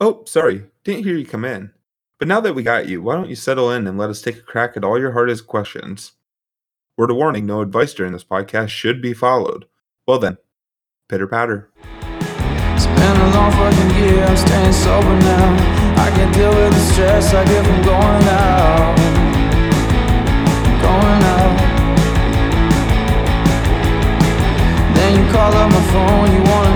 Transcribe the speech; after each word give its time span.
Oh, 0.00 0.22
sorry. 0.26 0.62
Didn't 0.84 1.02
hear 1.02 1.16
you 1.16 1.26
come 1.26 1.44
in. 1.44 1.72
But 2.20 2.28
now 2.28 2.40
that 2.40 2.54
we 2.54 2.62
got 2.62 2.88
you, 2.88 3.02
why 3.02 3.16
don't 3.16 3.28
you 3.28 3.34
settle 3.34 3.72
in 3.72 3.88
and 3.88 3.98
let 3.98 4.10
us 4.10 4.22
take 4.22 4.36
a 4.38 4.42
crack 4.42 4.76
at 4.76 4.84
all 4.84 4.98
your 4.98 5.10
hardest 5.10 5.48
questions? 5.48 6.12
Word 6.96 7.10
of 7.10 7.16
warning 7.16 7.46
no 7.46 7.62
advice 7.62 7.94
during 7.94 8.12
this 8.12 8.22
podcast 8.22 8.68
should 8.68 9.02
be 9.02 9.12
followed. 9.12 9.66
Well, 10.06 10.20
then, 10.20 10.38
pitter 11.08 11.26
patter. 11.26 11.70
It's 11.82 12.86
been 12.86 13.16
a 13.16 13.30
long 13.34 13.50
fucking 13.50 13.90
year, 13.96 14.24
I'm 14.24 14.36
staying 14.36 14.72
sober 14.72 15.18
now. 15.18 15.56
I 15.98 16.10
can 16.10 16.32
deal 16.32 16.54
with 16.54 16.72
the 16.72 16.92
stress 16.92 17.34
I 17.34 17.44
get 17.44 17.66
from 17.66 17.82
going 17.82 18.24
out. 18.30 18.96
Going 20.80 21.22
out. 21.34 21.58
Then 24.94 25.10
you 25.18 25.32
call 25.32 25.52
up 25.52 25.70
my 25.72 25.82
phone, 25.90 26.32
you 26.34 26.42
want 26.50 26.67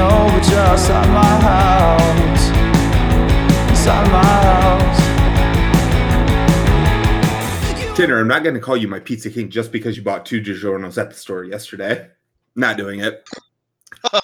wanna 0.00 0.10
say 0.10 0.24
no, 0.24 0.28
but 0.38 0.48
you're 0.50 0.60
outside 0.60 1.08
my 1.08 1.40
house. 1.40 2.48
Inside 3.70 4.10
my 4.10 4.24
house. 4.24 5.00
Tanner, 7.96 8.20
I'm 8.20 8.28
not 8.28 8.42
going 8.42 8.54
to 8.54 8.60
call 8.60 8.76
you 8.76 8.88
my 8.88 9.00
Pizza 9.00 9.30
King 9.30 9.50
just 9.50 9.72
because 9.72 9.96
you 9.96 10.02
bought 10.02 10.26
two 10.26 10.40
DiGiorno's 10.40 10.98
at 10.98 11.10
the 11.10 11.16
store 11.16 11.44
yesterday. 11.44 12.08
Not 12.54 12.76
doing 12.76 13.00
it. 13.00 13.28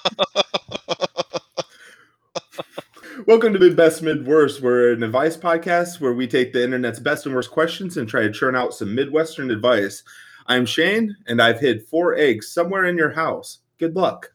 Welcome 3.27 3.51
to 3.53 3.59
Mid 3.59 3.75
Best 3.75 4.01
Mid 4.01 4.25
Worst. 4.25 4.61
We're 4.61 4.93
an 4.93 5.03
advice 5.03 5.35
podcast 5.35 5.99
where 5.99 6.13
we 6.13 6.27
take 6.27 6.53
the 6.53 6.63
internet's 6.63 6.99
best 6.99 7.25
and 7.25 7.35
worst 7.35 7.51
questions 7.51 7.97
and 7.97 8.07
try 8.07 8.21
to 8.21 8.31
churn 8.31 8.55
out 8.55 8.73
some 8.73 8.95
Midwestern 8.95 9.51
advice. 9.51 10.03
I'm 10.47 10.65
Shane, 10.65 11.17
and 11.27 11.41
I've 11.41 11.59
hid 11.59 11.83
four 11.83 12.15
eggs 12.15 12.49
somewhere 12.49 12.85
in 12.85 12.95
your 12.97 13.11
house. 13.11 13.59
Good 13.79 13.97
luck. 13.97 14.31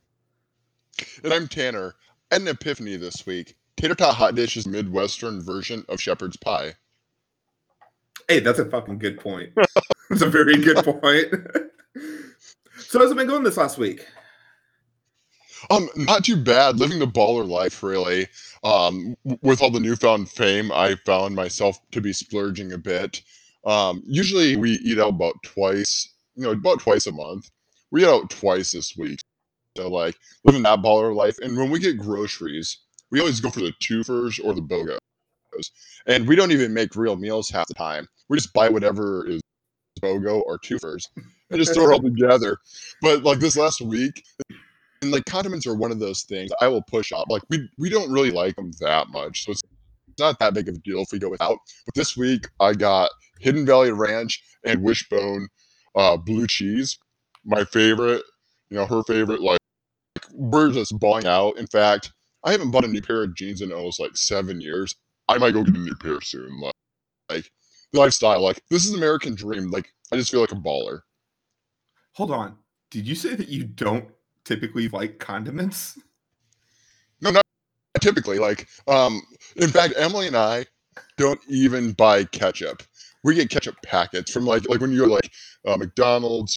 And 1.24 1.32
I'm 1.32 1.48
Tanner. 1.48 1.94
I 2.30 2.36
had 2.36 2.42
an 2.42 2.48
epiphany 2.48 2.96
this 2.96 3.26
week. 3.26 3.56
Tater 3.76 3.94
Tot 3.94 4.14
Hot 4.14 4.34
Dish 4.34 4.56
is 4.56 4.66
Midwestern 4.66 5.42
version 5.42 5.84
of 5.88 6.00
shepherd's 6.00 6.36
pie. 6.36 6.74
Hey, 8.28 8.40
that's 8.40 8.58
a 8.58 8.64
fucking 8.64 8.98
good 8.98 9.18
point. 9.18 9.52
that's 10.10 10.22
a 10.22 10.28
very 10.28 10.56
good 10.56 10.84
point. 10.84 11.28
so, 12.78 12.98
how's 12.98 13.10
it 13.10 13.16
been 13.16 13.26
going 13.26 13.42
this 13.42 13.56
last 13.56 13.78
week? 13.78 14.06
Um, 15.70 15.88
not 15.96 16.24
too 16.24 16.36
bad. 16.36 16.78
Living 16.78 16.98
the 16.98 17.06
baller 17.06 17.46
life, 17.46 17.82
really. 17.82 18.26
Um, 18.64 19.16
with 19.42 19.62
all 19.62 19.70
the 19.70 19.80
newfound 19.80 20.28
fame, 20.28 20.72
I 20.72 20.96
found 21.06 21.34
myself 21.34 21.78
to 21.92 22.00
be 22.00 22.12
splurging 22.12 22.72
a 22.72 22.78
bit. 22.78 23.22
Um, 23.64 24.02
usually 24.06 24.56
we 24.56 24.72
eat 24.84 24.98
out 24.98 25.10
about 25.10 25.42
twice, 25.44 26.08
you 26.34 26.44
know, 26.44 26.50
about 26.50 26.80
twice 26.80 27.06
a 27.06 27.12
month. 27.12 27.50
We 27.90 28.02
eat 28.02 28.08
out 28.08 28.30
twice 28.30 28.72
this 28.72 28.96
week. 28.96 29.20
So 29.76 29.88
like 29.88 30.16
living 30.44 30.62
that 30.62 30.80
baller 30.80 31.14
life. 31.14 31.38
And 31.38 31.56
when 31.56 31.70
we 31.70 31.78
get 31.78 31.98
groceries, 31.98 32.78
we 33.10 33.20
always 33.20 33.40
go 33.40 33.50
for 33.50 33.60
the 33.60 33.72
twofers 33.82 34.42
or 34.42 34.54
the 34.54 34.62
BOGOs. 34.62 34.98
And 36.06 36.26
we 36.26 36.36
don't 36.36 36.52
even 36.52 36.74
make 36.74 36.96
real 36.96 37.16
meals 37.16 37.50
half 37.50 37.66
the 37.68 37.74
time. 37.74 38.08
We 38.28 38.36
just 38.36 38.52
buy 38.52 38.68
whatever 38.68 39.26
is 39.28 39.40
BOGO 40.00 40.42
or 40.46 40.58
twofers 40.58 41.06
and 41.16 41.58
just 41.58 41.74
throw 41.74 41.90
it 41.90 41.92
all 41.92 42.02
together. 42.02 42.58
But 43.00 43.22
like 43.22 43.38
this 43.38 43.56
last 43.56 43.80
week, 43.80 44.24
and 45.02 45.10
like 45.10 45.24
condiments 45.26 45.66
are 45.66 45.74
one 45.74 45.90
of 45.90 45.98
those 45.98 46.22
things 46.22 46.50
I 46.60 46.68
will 46.68 46.82
push 46.82 47.12
up. 47.12 47.28
Like 47.28 47.42
we 47.50 47.68
we 47.78 47.88
don't 47.88 48.10
really 48.10 48.30
like 48.30 48.56
them 48.56 48.72
that 48.80 49.08
much, 49.08 49.44
so 49.44 49.52
it's 49.52 49.62
not 50.18 50.38
that 50.38 50.54
big 50.54 50.68
of 50.68 50.76
a 50.76 50.78
deal 50.78 51.00
if 51.00 51.12
we 51.12 51.18
go 51.18 51.28
without. 51.28 51.58
But 51.86 51.94
this 51.94 52.16
week 52.16 52.48
I 52.60 52.72
got 52.72 53.10
Hidden 53.40 53.66
Valley 53.66 53.92
Ranch 53.92 54.42
and 54.64 54.82
Wishbone 54.82 55.48
uh, 55.94 56.16
blue 56.16 56.46
cheese, 56.46 56.98
my 57.44 57.64
favorite. 57.64 58.22
You 58.70 58.78
know 58.78 58.86
her 58.86 59.02
favorite. 59.02 59.42
Like 59.42 59.58
we're 60.32 60.72
just 60.72 60.98
balling 60.98 61.26
out. 61.26 61.58
In 61.58 61.66
fact, 61.66 62.12
I 62.44 62.52
haven't 62.52 62.70
bought 62.70 62.84
a 62.84 62.88
new 62.88 63.02
pair 63.02 63.22
of 63.22 63.36
jeans 63.36 63.60
in 63.60 63.72
almost 63.72 64.00
like 64.00 64.16
seven 64.16 64.60
years. 64.60 64.94
I 65.28 65.38
might 65.38 65.52
go 65.52 65.62
get 65.62 65.76
a 65.76 65.78
new 65.78 65.94
pair 65.94 66.20
soon. 66.20 66.60
Like, 66.60 66.74
like 67.28 67.50
the 67.92 68.00
lifestyle. 68.00 68.42
Like 68.42 68.60
this 68.70 68.84
is 68.84 68.94
American 68.94 69.34
dream. 69.34 69.70
Like 69.70 69.88
I 70.12 70.16
just 70.16 70.30
feel 70.30 70.40
like 70.40 70.52
a 70.52 70.56
baller. 70.56 71.00
Hold 72.14 72.30
on. 72.30 72.56
Did 72.90 73.06
you 73.06 73.14
say 73.14 73.34
that 73.34 73.48
you 73.48 73.64
don't 73.64 74.06
typically 74.44 74.88
like 74.88 75.18
condiments? 75.18 75.98
No, 77.20 77.30
not 77.30 77.44
typically. 78.00 78.38
Like, 78.38 78.68
um, 78.88 79.22
in 79.56 79.70
fact, 79.70 79.94
Emily 79.96 80.26
and 80.26 80.36
I 80.36 80.66
don't 81.16 81.40
even 81.48 81.92
buy 81.92 82.24
ketchup. 82.24 82.82
We 83.24 83.34
get 83.34 83.50
ketchup 83.50 83.76
packets 83.84 84.32
from 84.32 84.44
like 84.44 84.68
like 84.68 84.80
when 84.80 84.92
you 84.92 85.06
go 85.06 85.12
like 85.12 85.30
uh, 85.66 85.76
McDonald's 85.76 86.56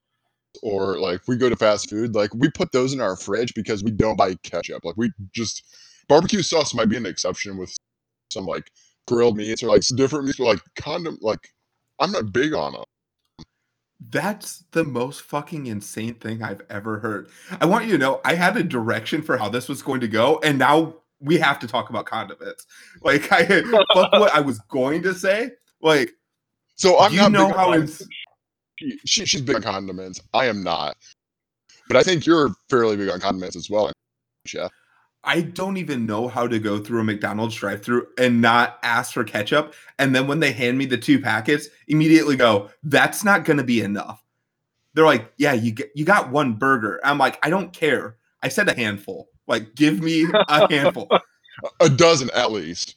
or 0.64 1.00
like 1.00 1.22
we 1.28 1.38
go 1.38 1.50
to 1.50 1.56
fast 1.56 1.90
food. 1.90 2.16
Like 2.16 2.34
we 2.34 2.50
put 2.50 2.72
those 2.72 2.94
in 2.94 3.02
our 3.02 3.16
fridge 3.16 3.54
because 3.54 3.84
we 3.84 3.92
don't 3.92 4.18
buy 4.18 4.36
ketchup. 4.44 4.86
Like 4.86 4.98
we 4.98 5.12
just 5.34 5.64
barbecue 6.08 6.42
sauce 6.42 6.74
might 6.74 6.90
be 6.90 6.98
an 6.98 7.06
exception 7.06 7.58
with 7.58 7.76
some 8.32 8.46
like 8.46 8.72
grilled 9.08 9.38
meats 9.38 9.64
or 9.64 9.68
like 9.68 9.82
different 9.96 10.26
meats, 10.26 10.38
but 10.38 10.46
like 10.46 10.60
condom 10.78 11.18
like 11.22 11.50
I'm 12.00 12.12
not 12.12 12.34
big 12.34 12.54
on 12.54 12.74
them. 12.74 12.84
That's 14.10 14.66
the 14.72 14.84
most 14.84 15.22
fucking 15.22 15.68
insane 15.68 16.16
thing 16.16 16.44
I've 16.44 16.62
ever 16.70 17.00
heard. 17.00 17.30
I 17.62 17.66
want 17.66 17.86
you 17.86 17.94
to 17.94 17.98
know 17.98 18.22
I 18.26 18.36
had 18.36 18.58
a 18.58 18.64
direction 18.64 19.22
for 19.22 19.38
how 19.38 19.50
this 19.50 19.70
was 19.70 19.82
going 19.82 20.02
to 20.02 20.08
go, 20.08 20.40
and 20.44 20.60
now 20.60 20.96
we 21.20 21.38
have 21.38 21.60
to 21.60 21.68
talk 21.68 21.90
about 21.90 22.06
condiments. 22.06 22.66
Like 23.02 23.32
I 23.32 23.46
fuck 23.46 24.12
what 24.14 24.34
I 24.34 24.42
was 24.42 24.60
going 24.70 25.04
to 25.04 25.14
say. 25.14 25.52
Like 25.82 26.12
So 26.76 27.00
I'm 27.00 27.14
you 27.14 27.20
not 27.20 27.32
know 27.32 27.48
big 27.48 27.56
how 27.56 27.72
it's 27.74 28.02
she, 28.78 29.00
she, 29.06 29.26
she's 29.26 29.42
big 29.42 29.56
on 29.56 29.62
condiments. 29.62 30.22
I 30.34 30.46
am 30.46 30.64
not. 30.64 30.98
But 31.88 31.98
I 31.98 32.04
think 32.04 32.26
you're 32.26 32.50
fairly 32.70 32.98
big 32.98 33.10
on 33.10 33.20
condiments 33.20 33.56
as 33.56 33.70
well. 33.70 33.92
Yeah. 34.54 34.70
I 35.24 35.42
don't 35.42 35.78
even 35.78 36.06
know 36.06 36.28
how 36.28 36.48
to 36.48 36.60
go 36.60 36.80
through 36.80 37.02
a 37.02 37.04
McDonald's 37.04 37.56
drive-through 37.56 38.08
and 38.20 38.42
not 38.42 38.78
ask 38.84 39.14
for 39.14 39.24
ketchup. 39.24 39.74
And 39.98 40.16
then 40.16 40.28
when 40.28 40.40
they 40.40 40.52
hand 40.52 40.78
me 40.78 40.86
the 40.86 40.98
two 40.98 41.20
packets, 41.20 41.68
immediately 41.88 42.36
go, 42.36 42.70
"That's 42.84 43.24
not 43.24 43.44
going 43.44 43.58
to 43.58 43.64
be 43.64 43.82
enough." 43.82 44.24
They're 44.94 45.06
like, 45.06 45.34
"Yeah, 45.38 45.54
you 45.54 45.72
get, 45.72 45.92
you 45.96 46.06
got 46.06 46.30
one 46.30 46.54
burger." 46.54 47.00
I'm 47.04 47.18
like, 47.18 47.40
"I 47.44 47.50
don't 47.50 47.74
care. 47.74 48.18
I 48.44 48.50
said 48.50 48.70
a 48.70 48.76
handful. 48.76 49.30
Like, 49.48 49.74
give 49.74 50.00
me 50.00 50.28
a 50.48 50.70
handful. 50.72 51.10
A 51.80 51.90
dozen 51.90 52.30
at 52.36 52.52
least. 52.52 52.96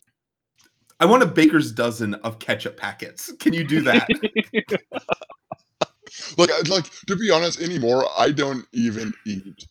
I 1.01 1.07
want 1.07 1.23
a 1.23 1.27
baker's 1.27 1.73
dozen 1.73 2.15
of 2.15 2.41
ketchup 2.41 2.77
packets. 2.77 3.33
Can 3.41 3.55
you 3.55 3.65
do 3.65 3.81
that?" 3.83 4.07
Like, 6.37 6.51
like 6.69 6.91
to 7.07 7.17
be 7.17 7.31
honest, 7.31 7.61
anymore, 7.61 8.07
I 8.17 8.31
don't 8.31 8.65
even 8.73 9.13
eat. 9.27 9.67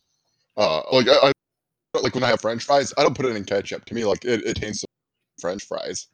Uh, 0.56 0.82
like 0.92 1.08
I, 1.08 1.28
I 1.28 2.00
like 2.00 2.14
when 2.14 2.24
I 2.24 2.28
have 2.28 2.40
French 2.40 2.64
fries, 2.64 2.92
I 2.98 3.02
don't 3.02 3.16
put 3.16 3.26
it 3.26 3.36
in 3.36 3.44
ketchup. 3.44 3.84
To 3.86 3.94
me, 3.94 4.04
like 4.04 4.24
it, 4.24 4.44
it 4.44 4.54
tastes 4.56 4.84
of 4.84 4.88
French 5.40 5.64
fries. 5.64 6.08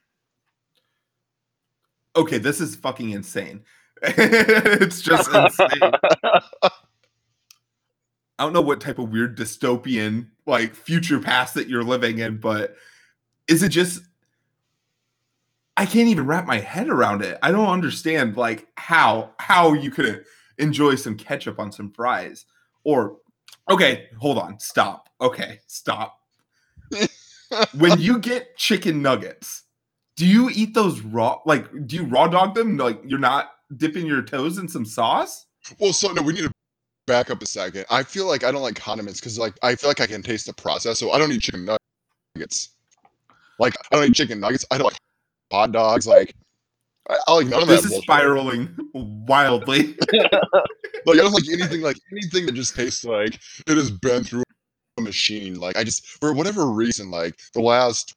okay, 2.17 2.39
this 2.39 2.61
is 2.61 2.77
fucking 2.77 3.11
insane. 3.11 3.65
it's 4.03 5.01
just 5.01 5.33
insane. 5.35 5.93
I 8.39 8.43
don't 8.43 8.53
know 8.53 8.61
what 8.61 8.81
type 8.81 8.99
of 8.99 9.11
weird 9.11 9.39
dystopian 9.39 10.29
like 10.47 10.75
future 10.75 11.21
past 11.21 11.55
that 11.55 11.69
you're 11.69 11.85
living 11.85 12.19
in, 12.19 12.39
but 12.39 12.77
is 13.49 13.63
it 13.63 13.69
just 13.69 14.03
I 15.77 15.87
can't 15.87 16.09
even 16.09 16.27
wrap 16.27 16.47
my 16.47 16.59
head 16.59 16.89
around 16.89 17.23
it. 17.23 17.39
I 17.43 17.51
don't 17.51 17.69
understand 17.69 18.37
like 18.37 18.69
how 18.77 19.31
how 19.39 19.73
you 19.73 19.91
could 19.91 20.25
enjoy 20.59 20.95
some 20.95 21.17
ketchup 21.17 21.59
on 21.59 21.73
some 21.73 21.91
fries 21.91 22.47
or 22.85 23.17
okay, 23.69 24.09
hold 24.19 24.39
on, 24.39 24.59
stop. 24.61 25.09
Okay, 25.21 25.61
stop. 25.67 26.21
when 27.79 28.01
you 28.01 28.19
get 28.19 28.57
chicken 28.57 29.03
nuggets, 29.03 29.65
do 30.17 30.27
you 30.27 30.51
eat 30.51 30.75
those 30.75 31.01
raw 31.01 31.41
like 31.45 31.69
do 31.87 31.97
you 31.97 32.05
raw 32.05 32.29
dog 32.29 32.55
them 32.55 32.77
like 32.77 33.01
you're 33.05 33.19
not 33.19 33.53
dipping 33.77 34.07
your 34.07 34.23
toes 34.23 34.59
in 34.59 34.69
some 34.69 34.85
sauce? 34.85 35.47
Well, 35.79 35.93
so 35.93 36.13
no, 36.13 36.23
we 36.23 36.35
need 36.35 36.43
to 36.43 36.53
back 37.07 37.31
up 37.31 37.43
a 37.43 37.47
second. 37.47 37.85
I 37.91 38.03
feel 38.03 38.27
like 38.27 38.45
I 38.45 38.53
don't 38.53 38.63
like 38.63 38.77
condiments 38.77 39.21
because 39.21 39.39
like 39.39 39.55
I 39.63 39.75
feel 39.75 39.91
like 39.91 40.01
I 40.01 40.07
can 40.07 40.23
taste 40.23 40.47
the 40.47 40.53
process, 40.53 40.99
so 40.99 41.11
I 41.11 41.19
don't 41.19 41.33
eat 41.33 41.41
chicken 41.41 41.65
nuggets. 42.37 42.71
Like 43.59 43.75
I 43.91 43.97
don't 43.97 44.09
eat 44.09 44.15
chicken 44.15 44.39
nuggets. 44.39 44.65
I 44.71 44.79
don't 44.79 44.87
like 44.87 44.99
hot 45.53 45.73
dogs. 45.73 46.07
Like 46.07 46.35
I, 47.09 47.17
I 47.27 47.35
like 47.35 47.47
none 47.49 47.63
of 47.63 47.69
This 47.69 47.81
that. 47.83 47.87
is 47.87 47.91
bullshit. 47.93 48.05
spiraling 48.05 48.77
wildly. 48.95 49.97
Like 51.07 51.19
I 51.19 51.23
don't 51.23 51.33
like 51.35 51.45
anything 51.53 51.83
like 51.83 51.99
anything 52.13 52.47
that 52.47 52.55
just 52.55 52.75
tastes 52.75 53.05
like 53.05 53.35
it 53.67 53.77
has 53.77 53.91
been 53.91 54.25
through 54.25 54.43
a 54.97 55.03
machine. 55.03 55.61
Like 55.61 55.77
I 55.77 55.85
just 55.85 56.07
for 56.07 56.33
whatever 56.33 56.71
reason, 56.71 57.11
like 57.11 57.39
the 57.53 57.61
last 57.61 58.15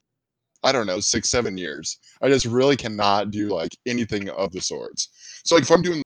I 0.63 0.71
don't 0.71 0.87
know, 0.87 1.01
six, 1.01 1.29
seven 1.29 1.57
years, 1.57 1.97
I 2.21 2.29
just 2.29 2.45
really 2.45 2.77
cannot 2.77 3.29
do 3.29 3.49
like 3.49 3.75
anything 3.85 4.29
of 4.29 4.53
the 4.53 4.61
sorts. 4.61 5.09
So 5.43 5.55
like 5.55 5.63
if 5.63 5.71
I'm 5.71 5.81
doing 5.81 6.01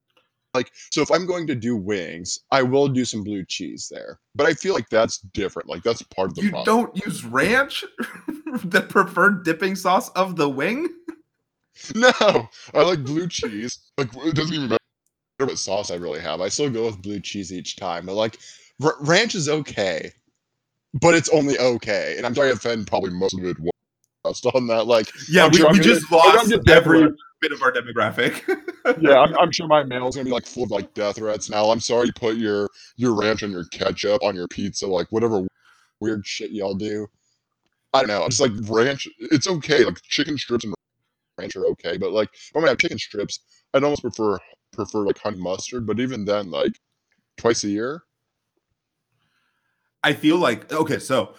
like 0.55 0.71
so 0.89 1.03
if 1.03 1.11
I'm 1.11 1.27
going 1.27 1.45
to 1.47 1.55
do 1.55 1.75
wings, 1.77 2.39
I 2.49 2.63
will 2.63 2.87
do 2.87 3.05
some 3.05 3.23
blue 3.23 3.45
cheese 3.45 3.87
there. 3.91 4.19
But 4.33 4.47
I 4.47 4.53
feel 4.53 4.73
like 4.73 4.89
that's 4.89 5.19
different. 5.19 5.69
Like 5.69 5.83
that's 5.83 6.01
part 6.01 6.29
of 6.31 6.35
the 6.35 6.41
You 6.41 6.49
process. 6.49 6.65
don't 6.65 7.05
use 7.05 7.23
ranch, 7.25 7.85
the 8.63 8.81
preferred 8.81 9.45
dipping 9.45 9.75
sauce 9.75 10.09
of 10.15 10.35
the 10.35 10.49
wing? 10.49 10.89
No, 11.95 12.11
I 12.73 12.83
like 12.83 13.03
blue 13.03 13.27
cheese. 13.27 13.79
Like 13.97 14.09
it 14.17 14.35
doesn't 14.35 14.53
even 14.55 14.69
matter 14.69 14.79
what 15.39 15.57
sauce 15.57 15.91
I 15.91 15.95
really 15.95 16.19
have. 16.21 16.41
I 16.41 16.49
still 16.49 16.69
go 16.69 16.85
with 16.87 17.01
blue 17.01 17.19
cheese 17.19 17.51
each 17.53 17.75
time. 17.77 18.05
But 18.05 18.15
like 18.15 18.37
r- 18.83 18.95
ranch 19.01 19.35
is 19.35 19.49
okay. 19.49 20.11
but 20.93 21.15
it's 21.15 21.29
only 21.29 21.57
okay. 21.59 22.15
And 22.17 22.25
I'm 22.25 22.35
sorry 22.35 22.49
to 22.49 22.55
offend 22.55 22.87
probably 22.87 23.11
most 23.11 23.33
of 23.35 23.41
the 23.41 23.55
Midwest 24.25 24.45
on 24.55 24.67
that. 24.67 24.87
Like, 24.87 25.07
Yeah, 25.29 25.45
I'm 25.45 25.51
we, 25.51 25.57
sure 25.59 25.71
we 25.71 25.79
just 25.79 26.09
gonna 26.09 26.23
lost 26.23 26.53
every 26.69 27.07
bit 27.41 27.51
of 27.51 27.61
our 27.63 27.71
demographic. 27.71 28.43
yeah, 29.01 29.19
I'm, 29.19 29.37
I'm 29.39 29.51
sure 29.51 29.67
my 29.67 29.83
mail's 29.83 30.15
gonna 30.15 30.25
be 30.25 30.31
like 30.31 30.45
full 30.45 30.63
of 30.63 30.71
like 30.71 30.93
death 30.93 31.17
threats 31.17 31.49
now. 31.49 31.65
I'm 31.71 31.79
sorry 31.79 32.07
you 32.07 32.13
put 32.13 32.37
your 32.37 32.69
your 32.97 33.15
ranch 33.19 33.43
and 33.43 33.53
your 33.53 33.65
ketchup 33.65 34.23
on 34.23 34.35
your 34.35 34.47
pizza, 34.47 34.87
like 34.87 35.07
whatever 35.11 35.47
weird 36.01 36.25
shit 36.25 36.51
y'all 36.51 36.75
do. 36.75 37.07
I 37.93 37.99
don't 38.01 38.09
know. 38.09 38.25
It's 38.25 38.39
like 38.39 38.51
ranch. 38.69 39.07
It's 39.19 39.47
okay. 39.47 39.83
Like 39.85 40.01
chicken 40.03 40.37
strips 40.37 40.65
and 40.65 40.73
ranch 41.41 41.55
are 41.55 41.65
okay, 41.67 41.97
but 41.97 42.11
like 42.11 42.29
if 42.33 42.51
I'm 42.55 42.61
gonna 42.61 42.71
have 42.71 42.79
chicken 42.79 42.99
strips, 42.99 43.39
I'd 43.73 43.83
almost 43.83 44.01
prefer 44.01 44.37
prefer 44.71 45.05
like 45.05 45.17
honey 45.17 45.37
mustard. 45.37 45.85
But 45.85 45.99
even 45.99 46.25
then, 46.25 46.51
like 46.51 46.79
twice 47.37 47.63
a 47.63 47.69
year. 47.69 48.03
I 50.03 50.13
feel 50.13 50.37
like 50.37 50.71
okay, 50.71 50.99
so 50.99 51.35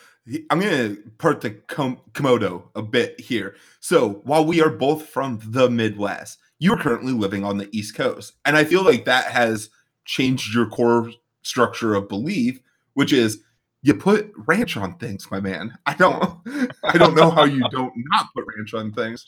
I'm 0.50 0.60
gonna 0.60 0.96
part 1.18 1.40
the 1.40 1.50
com- 1.50 2.00
Komodo 2.12 2.64
a 2.74 2.82
bit 2.82 3.18
here. 3.20 3.56
So 3.80 4.20
while 4.24 4.44
we 4.44 4.62
are 4.62 4.70
both 4.70 5.08
from 5.08 5.40
the 5.44 5.68
Midwest, 5.68 6.38
you 6.58 6.72
are 6.72 6.78
currently 6.78 7.12
living 7.12 7.44
on 7.44 7.58
the 7.58 7.68
East 7.76 7.96
Coast, 7.96 8.34
and 8.44 8.56
I 8.56 8.64
feel 8.64 8.84
like 8.84 9.04
that 9.06 9.26
has 9.32 9.70
changed 10.04 10.54
your 10.54 10.66
core 10.66 11.10
structure 11.42 11.94
of 11.94 12.08
belief, 12.08 12.60
which 12.94 13.12
is 13.12 13.40
you 13.82 13.94
put 13.94 14.32
ranch 14.36 14.76
on 14.76 14.96
things, 14.98 15.28
my 15.30 15.40
man. 15.40 15.76
I 15.86 15.94
don't, 15.94 16.38
I 16.84 16.96
don't 16.96 17.16
know 17.16 17.30
how 17.30 17.44
you 17.44 17.68
don't 17.70 17.92
not 17.96 18.26
put 18.34 18.44
ranch 18.56 18.74
on 18.74 18.92
things. 18.92 19.26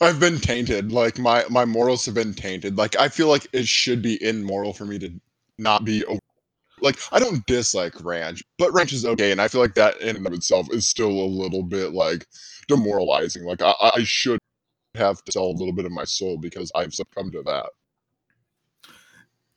I've 0.00 0.20
been 0.20 0.38
tainted. 0.38 0.92
Like 0.92 1.18
my 1.18 1.44
my 1.50 1.64
morals 1.64 2.06
have 2.06 2.14
been 2.14 2.34
tainted. 2.34 2.76
Like 2.76 2.96
I 2.98 3.08
feel 3.08 3.28
like 3.28 3.46
it 3.52 3.66
should 3.66 4.02
be 4.02 4.22
immoral 4.22 4.72
for 4.72 4.84
me 4.84 4.98
to 5.00 5.10
not 5.58 5.84
be 5.84 6.04
o- 6.06 6.18
like 6.80 6.98
I 7.12 7.18
don't 7.20 7.46
dislike 7.46 8.02
ranch, 8.04 8.42
but 8.58 8.72
ranch 8.72 8.92
is 8.92 9.04
okay, 9.06 9.32
and 9.32 9.40
I 9.40 9.48
feel 9.48 9.60
like 9.60 9.74
that 9.76 10.00
in 10.00 10.16
and 10.16 10.26
of 10.26 10.32
itself 10.34 10.68
is 10.72 10.86
still 10.88 11.10
a 11.10 11.26
little 11.28 11.62
bit 11.62 11.92
like 11.92 12.26
demoralizing. 12.68 13.44
Like 13.44 13.62
I, 13.62 13.74
I 13.80 14.04
should 14.04 14.38
have 14.96 15.22
to 15.24 15.32
sell 15.32 15.46
a 15.46 15.58
little 15.58 15.74
bit 15.74 15.86
of 15.86 15.92
my 15.92 16.04
soul 16.04 16.38
because 16.38 16.70
I've 16.74 16.94
succumbed 16.94 17.32
to 17.34 17.42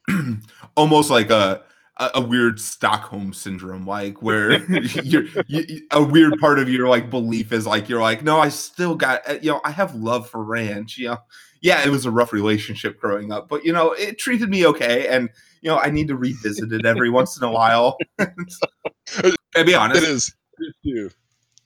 that. 0.08 0.38
almost 0.78 1.10
like 1.10 1.30
a 1.30 1.64
a, 2.00 2.12
a 2.16 2.22
weird 2.22 2.60
Stockholm 2.60 3.34
syndrome, 3.34 3.86
like 3.86 4.22
where 4.22 4.60
you're 5.04 5.26
you, 5.48 5.82
a 5.92 6.04
weird 6.04 6.40
part 6.40 6.60
of 6.60 6.70
your 6.70 6.88
like 6.88 7.10
belief 7.10 7.52
is 7.52 7.66
like 7.68 7.90
you're 7.90 8.02
like, 8.02 8.24
no, 8.24 8.40
I 8.40 8.50
still 8.50 8.96
got 8.96 9.28
uh, 9.30 9.38
you 9.42 9.52
know, 9.52 9.62
I 9.64 9.72
have 9.72 9.96
love 9.96 10.30
for 10.30 10.44
ranch. 10.44 10.98
You 10.98 11.10
know, 11.10 11.18
yeah, 11.62 11.86
it 11.86 11.90
was 11.90 12.06
a 12.06 12.12
rough 12.12 12.34
relationship 12.34 13.00
growing 13.00 13.32
up, 13.32 13.50
but 13.50 13.66
you 13.66 13.74
know, 13.74 13.92
it 13.94 14.18
treated 14.18 14.50
me 14.50 14.66
okay, 14.68 15.08
and 15.08 15.30
you 15.62 15.70
know, 15.70 15.78
I 15.80 15.90
need 15.90 16.08
to 16.10 16.16
revisit 16.16 16.72
it 16.72 16.86
every 16.86 17.10
once 17.10 17.38
in 17.38 17.44
a 17.44 17.52
while. 17.52 17.98
and 18.20 19.66
be 19.66 19.76
honest, 19.76 20.04
It 20.04 20.10
is. 20.10 20.36
It 20.60 20.66
is 20.68 20.74
too. 20.84 21.10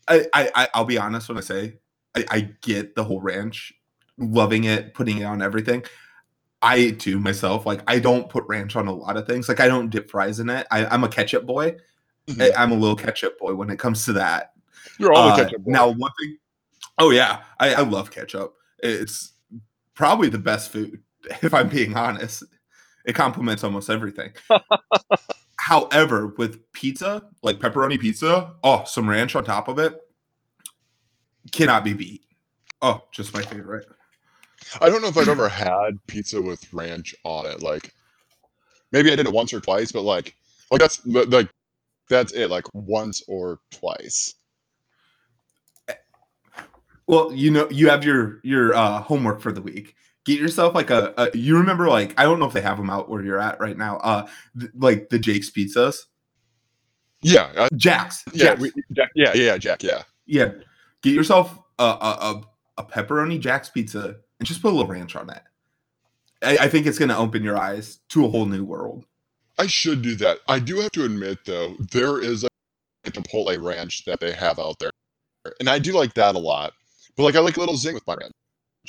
I, 0.08 0.26
I 0.34 0.52
I- 0.56 0.70
I'll 0.74 0.86
be 0.86 0.98
honest 0.98 1.30
when 1.30 1.38
I 1.38 1.42
say 1.42 1.76
I, 2.16 2.26
I 2.30 2.42
get 2.62 2.96
the 2.96 3.04
whole 3.04 3.22
ranch, 3.22 3.74
loving 4.18 4.64
it, 4.66 4.94
putting 4.94 5.20
it 5.20 5.24
on 5.26 5.42
everything. 5.42 5.84
I 6.62 6.92
too 6.92 7.20
myself, 7.20 7.66
like 7.66 7.82
I 7.88 8.00
don't 8.00 8.30
put 8.30 8.44
ranch 8.48 8.76
on 8.76 8.88
a 8.88 8.94
lot 8.94 9.18
of 9.18 9.26
things. 9.26 9.50
Like 9.50 9.60
I 9.60 9.68
don't 9.68 9.90
dip 9.90 10.10
fries 10.12 10.40
in 10.40 10.50
it. 10.50 10.68
I, 10.70 10.86
I'm 10.86 11.04
a 11.04 11.10
ketchup 11.10 11.46
boy. 11.46 11.76
I, 12.40 12.52
am 12.56 12.72
a 12.72 12.76
little 12.76 12.96
ketchup 12.96 13.40
boy 13.40 13.56
when 13.56 13.70
it 13.70 13.80
comes 13.80 14.06
to 14.06 14.14
that. 14.14 14.54
You're 14.98 15.12
all 15.12 15.30
Uh, 15.30 15.36
ketchup. 15.38 15.64
boy. 15.64 15.72
now, 15.72 15.90
one 15.90 16.12
thing. 16.20 16.38
Oh 17.00 17.10
yeah, 17.10 17.42
I, 17.60 17.74
I 17.74 17.82
love 17.82 18.12
ketchup. 18.12 18.54
It's 18.80 19.34
probably 19.96 20.30
the 20.30 20.38
best 20.38 20.72
food, 20.72 21.02
if 21.42 21.54
I'm 21.54 21.70
being 21.70 21.96
honest. 21.96 22.44
It 23.06 23.14
complements 23.14 23.64
almost 23.64 23.90
everything. 23.90 24.32
However, 25.58 26.34
with 26.38 26.72
pizza, 26.74 27.24
like 27.42 27.60
pepperoni 27.60 28.00
pizza, 28.00 28.54
oh, 28.64 28.84
some 28.86 29.10
ranch 29.10 29.36
on 29.36 29.44
top 29.44 29.68
of 29.68 29.80
it 29.80 30.00
cannot 31.52 31.84
be 31.84 31.94
beat. 31.94 32.24
Oh, 32.82 33.04
just 33.12 33.34
my 33.34 33.42
favorite. 33.42 33.88
I 34.82 34.90
don't 34.90 35.02
know 35.02 35.08
if 35.10 35.18
I've 35.18 35.28
ever 35.30 35.50
had 35.50 35.98
pizza 36.08 36.42
with 36.42 36.72
ranch 36.74 37.16
on 37.24 37.46
it. 37.46 37.62
Like, 37.62 37.94
maybe 38.92 39.12
I 39.12 39.16
did 39.16 39.28
it 39.28 39.34
once 39.34 39.54
or 39.54 39.60
twice, 39.60 39.92
but 39.92 40.04
like, 40.04 40.36
like 40.72 40.80
that's 40.82 41.06
like 41.06 41.50
that's 42.10 42.34
it. 42.34 42.50
Like 42.50 42.66
once 42.74 43.24
or 43.28 43.60
twice. 43.72 44.36
Well, 47.08 47.34
you 47.34 47.52
know, 47.52 47.68
you 47.70 47.90
have 47.90 48.06
your 48.06 48.40
your 48.44 48.74
uh, 48.74 49.02
homework 49.02 49.42
for 49.42 49.52
the 49.52 49.62
week. 49.62 49.96
Get 50.24 50.40
yourself 50.40 50.76
like 50.76 50.90
a, 50.90 51.14
a. 51.18 51.38
You 51.38 51.58
remember 51.58 51.90
like 51.90 52.18
I 52.20 52.24
don't 52.24 52.40
know 52.40 52.46
if 52.46 52.54
they 52.54 52.62
have 52.62 52.78
them 52.78 52.90
out 52.90 53.10
where 53.10 53.24
you're 53.24 53.40
at 53.40 53.60
right 53.60 53.78
now. 53.78 53.98
Uh, 53.98 54.28
th- 54.60 54.72
like 54.78 55.10
the 55.10 55.20
Jake's 55.20 55.50
pizzas, 55.52 55.98
Yeah, 57.22 57.52
I, 57.58 57.70
Jack's. 57.76 58.24
yeah, 58.34 58.56
Jack's. 58.56 58.62
we, 58.62 58.72
Jack, 58.94 59.10
yeah, 59.16 59.34
yeah, 59.34 59.58
Jack, 59.58 59.84
yeah. 59.84 60.04
Yeah, 60.26 60.52
get 61.02 61.14
yourself 61.14 61.58
a, 61.80 61.84
a 61.84 61.88
a 61.88 62.44
a 62.78 62.84
pepperoni 62.86 63.40
Jack's 63.40 63.70
pizza 63.70 64.18
and 64.42 64.48
just 64.48 64.64
put 64.64 64.74
a 64.74 64.76
little 64.76 64.92
ranch 64.92 65.16
on 65.16 65.30
it. 65.30 65.44
I, 66.42 66.66
I 66.66 66.68
think 66.68 66.88
it's 66.88 66.98
going 66.98 67.10
to 67.10 67.18
open 67.18 67.44
your 67.44 67.60
eyes 67.60 68.00
to 68.10 68.26
a 68.26 68.28
whole 68.28 68.48
new 68.48 68.64
world. 68.64 69.06
I 69.60 69.68
should 69.68 70.02
do 70.02 70.16
that. 70.16 70.40
I 70.48 70.58
do 70.58 70.80
have 70.80 70.92
to 70.94 71.06
admit 71.06 71.46
though, 71.46 71.76
there 71.92 72.20
is 72.20 72.44
a, 72.44 72.48
a 73.06 73.12
Chipotle 73.12 73.64
ranch 73.64 74.04
that 74.06 74.20
they 74.20 74.32
have 74.32 74.58
out 74.58 74.80
there, 74.80 74.90
and 75.60 75.70
I 75.70 75.78
do 75.78 75.92
like 75.94 76.16
that 76.16 76.34
a 76.34 76.40
lot. 76.40 76.74
But 77.16 77.24
like, 77.24 77.36
I 77.36 77.40
like 77.40 77.58
a 77.58 77.60
little 77.60 77.78
zing 77.78 77.94
with 77.94 78.08
my 78.08 78.16
ranch. 78.16 78.32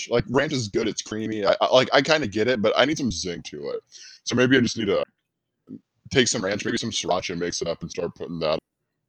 Like 0.08 0.24
ranch 0.30 0.54
is 0.54 0.68
good; 0.68 0.88
it's 0.88 1.02
creamy. 1.02 1.44
I, 1.44 1.54
I 1.60 1.66
like. 1.66 1.90
I 1.92 2.00
kind 2.00 2.24
of 2.24 2.30
get 2.30 2.48
it, 2.48 2.62
but 2.62 2.72
I 2.74 2.86
need 2.86 2.96
some 2.96 3.10
zing 3.10 3.42
to 3.42 3.68
it. 3.70 3.80
So 4.24 4.34
maybe 4.34 4.56
I 4.56 4.60
just 4.60 4.78
need 4.78 4.86
to 4.86 5.04
take 6.10 6.28
some 6.28 6.42
ranch, 6.42 6.64
maybe 6.64 6.78
some 6.78 6.90
sriracha, 6.90 7.36
mix 7.36 7.60
it 7.60 7.68
up, 7.68 7.82
and 7.82 7.90
start 7.90 8.14
putting 8.14 8.38
that 8.38 8.58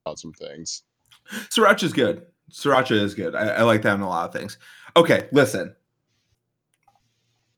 on 0.06 0.18
some 0.18 0.34
things. 0.34 0.84
Sriracha 1.32 1.84
is 1.84 1.94
good. 1.94 2.26
Sriracha 2.52 3.02
is 3.02 3.14
good. 3.14 3.34
I, 3.34 3.48
I 3.48 3.62
like 3.62 3.84
that 3.84 3.96
in 3.96 4.02
a 4.02 4.10
lot 4.10 4.28
of 4.28 4.38
things. 4.38 4.58
Okay, 4.98 5.30
listen. 5.32 5.74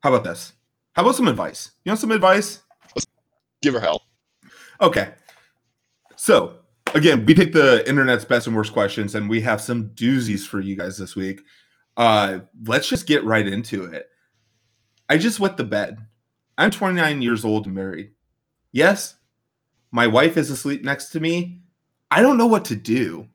How 0.02 0.12
about 0.12 0.24
this? 0.24 0.52
How 0.92 1.02
about 1.02 1.14
some 1.14 1.28
advice? 1.28 1.72
You 1.84 1.90
want 1.90 2.00
some 2.00 2.10
advice? 2.10 2.62
Give 3.62 3.74
her 3.74 3.80
hell. 3.80 4.02
Okay. 4.80 5.10
So 6.16 6.58
again, 6.94 7.24
we 7.26 7.34
picked 7.34 7.54
the 7.54 7.88
internet's 7.88 8.24
best 8.24 8.46
and 8.46 8.56
worst 8.56 8.72
questions, 8.72 9.14
and 9.14 9.28
we 9.28 9.40
have 9.42 9.60
some 9.60 9.90
doozies 9.90 10.46
for 10.46 10.60
you 10.60 10.76
guys 10.76 10.98
this 10.98 11.16
week. 11.16 11.42
Uh, 11.96 12.40
let's 12.64 12.88
just 12.88 13.06
get 13.06 13.24
right 13.24 13.46
into 13.46 13.84
it. 13.84 14.08
I 15.08 15.18
just 15.18 15.40
wet 15.40 15.56
the 15.56 15.64
bed. 15.64 15.98
I'm 16.58 16.70
29 16.70 17.22
years 17.22 17.44
old 17.44 17.66
and 17.66 17.74
married. 17.74 18.12
Yes, 18.72 19.16
my 19.90 20.06
wife 20.06 20.36
is 20.36 20.50
asleep 20.50 20.84
next 20.84 21.10
to 21.10 21.20
me. 21.20 21.60
I 22.10 22.22
don't 22.22 22.38
know 22.38 22.46
what 22.46 22.64
to 22.66 22.76
do. 22.76 23.28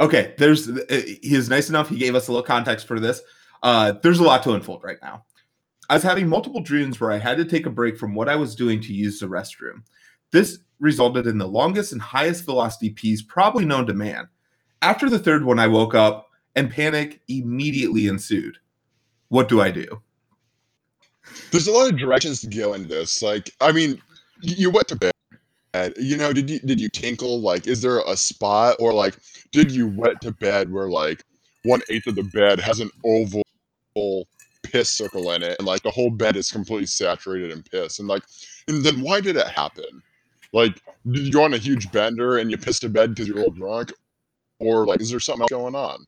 Okay, 0.00 0.34
there's 0.38 0.68
uh, 0.68 0.84
he 0.88 1.34
is 1.34 1.48
nice 1.48 1.68
enough. 1.68 1.88
He 1.88 1.96
gave 1.96 2.14
us 2.14 2.28
a 2.28 2.32
little 2.32 2.46
context 2.46 2.86
for 2.86 3.00
this. 3.00 3.20
Uh, 3.62 3.92
there's 4.02 4.20
a 4.20 4.24
lot 4.24 4.42
to 4.44 4.52
unfold 4.52 4.84
right 4.84 4.98
now. 5.02 5.24
I 5.88 5.94
was 5.94 6.02
having 6.02 6.28
multiple 6.28 6.60
dreams 6.60 7.00
where 7.00 7.10
I 7.10 7.18
had 7.18 7.38
to 7.38 7.44
take 7.44 7.64
a 7.64 7.70
break 7.70 7.96
from 7.96 8.14
what 8.14 8.28
I 8.28 8.36
was 8.36 8.54
doing 8.54 8.80
to 8.82 8.92
use 8.92 9.20
the 9.20 9.26
restroom. 9.26 9.82
This 10.32 10.58
resulted 10.80 11.26
in 11.26 11.38
the 11.38 11.48
longest 11.48 11.92
and 11.92 12.00
highest 12.00 12.44
velocity 12.44 12.90
pees 12.90 13.22
probably 13.22 13.64
known 13.64 13.86
to 13.86 13.94
man. 13.94 14.28
After 14.82 15.08
the 15.08 15.18
third 15.18 15.44
one, 15.44 15.58
I 15.58 15.66
woke 15.66 15.94
up 15.94 16.28
and 16.54 16.70
panic 16.70 17.20
immediately 17.28 18.06
ensued. 18.06 18.58
What 19.28 19.48
do 19.48 19.60
I 19.60 19.70
do? 19.70 20.02
There's 21.50 21.66
a 21.66 21.72
lot 21.72 21.90
of 21.90 21.98
directions 21.98 22.40
to 22.42 22.48
go 22.48 22.74
into 22.74 22.88
this. 22.88 23.22
Like, 23.22 23.50
I 23.60 23.72
mean, 23.72 24.00
you 24.40 24.70
went 24.70 24.88
to 24.88 24.96
bed. 24.96 25.12
You 25.98 26.16
know, 26.16 26.32
did 26.32 26.50
you 26.50 26.58
did 26.60 26.80
you 26.80 26.88
tinkle? 26.88 27.40
Like, 27.40 27.66
is 27.66 27.82
there 27.82 28.00
a 28.00 28.16
spot, 28.16 28.76
or 28.80 28.92
like, 28.92 29.16
did 29.52 29.70
you 29.70 29.88
wet 29.88 30.20
to 30.22 30.32
bed 30.32 30.72
where 30.72 30.88
like 30.88 31.24
one 31.64 31.82
eighth 31.88 32.06
of 32.06 32.14
the 32.14 32.24
bed 32.24 32.58
has 32.60 32.80
an 32.80 32.90
oval 33.04 33.42
piss 34.70 34.90
circle 34.90 35.30
in 35.32 35.42
it, 35.42 35.56
and 35.58 35.66
like 35.66 35.82
the 35.82 35.90
whole 35.90 36.10
bed 36.10 36.36
is 36.36 36.50
completely 36.50 36.86
saturated 36.86 37.50
in 37.50 37.62
piss? 37.62 37.98
And 37.98 38.08
like, 38.08 38.22
and 38.66 38.84
then 38.84 39.00
why 39.00 39.20
did 39.20 39.36
it 39.36 39.48
happen? 39.48 40.02
Like, 40.52 40.80
did 41.10 41.26
you 41.26 41.32
go 41.32 41.44
on 41.44 41.54
a 41.54 41.58
huge 41.58 41.90
bender 41.92 42.38
and 42.38 42.50
you 42.50 42.56
pissed 42.56 42.82
to 42.82 42.88
bed 42.88 43.14
because 43.14 43.28
you're 43.28 43.40
all 43.40 43.50
drunk, 43.50 43.92
or 44.58 44.86
like, 44.86 45.00
is 45.00 45.10
there 45.10 45.20
something 45.20 45.42
else 45.42 45.50
going 45.50 45.74
on? 45.74 46.04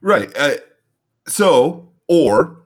Right. 0.00 0.30
Uh, 0.36 0.56
so, 1.26 1.92
or 2.08 2.62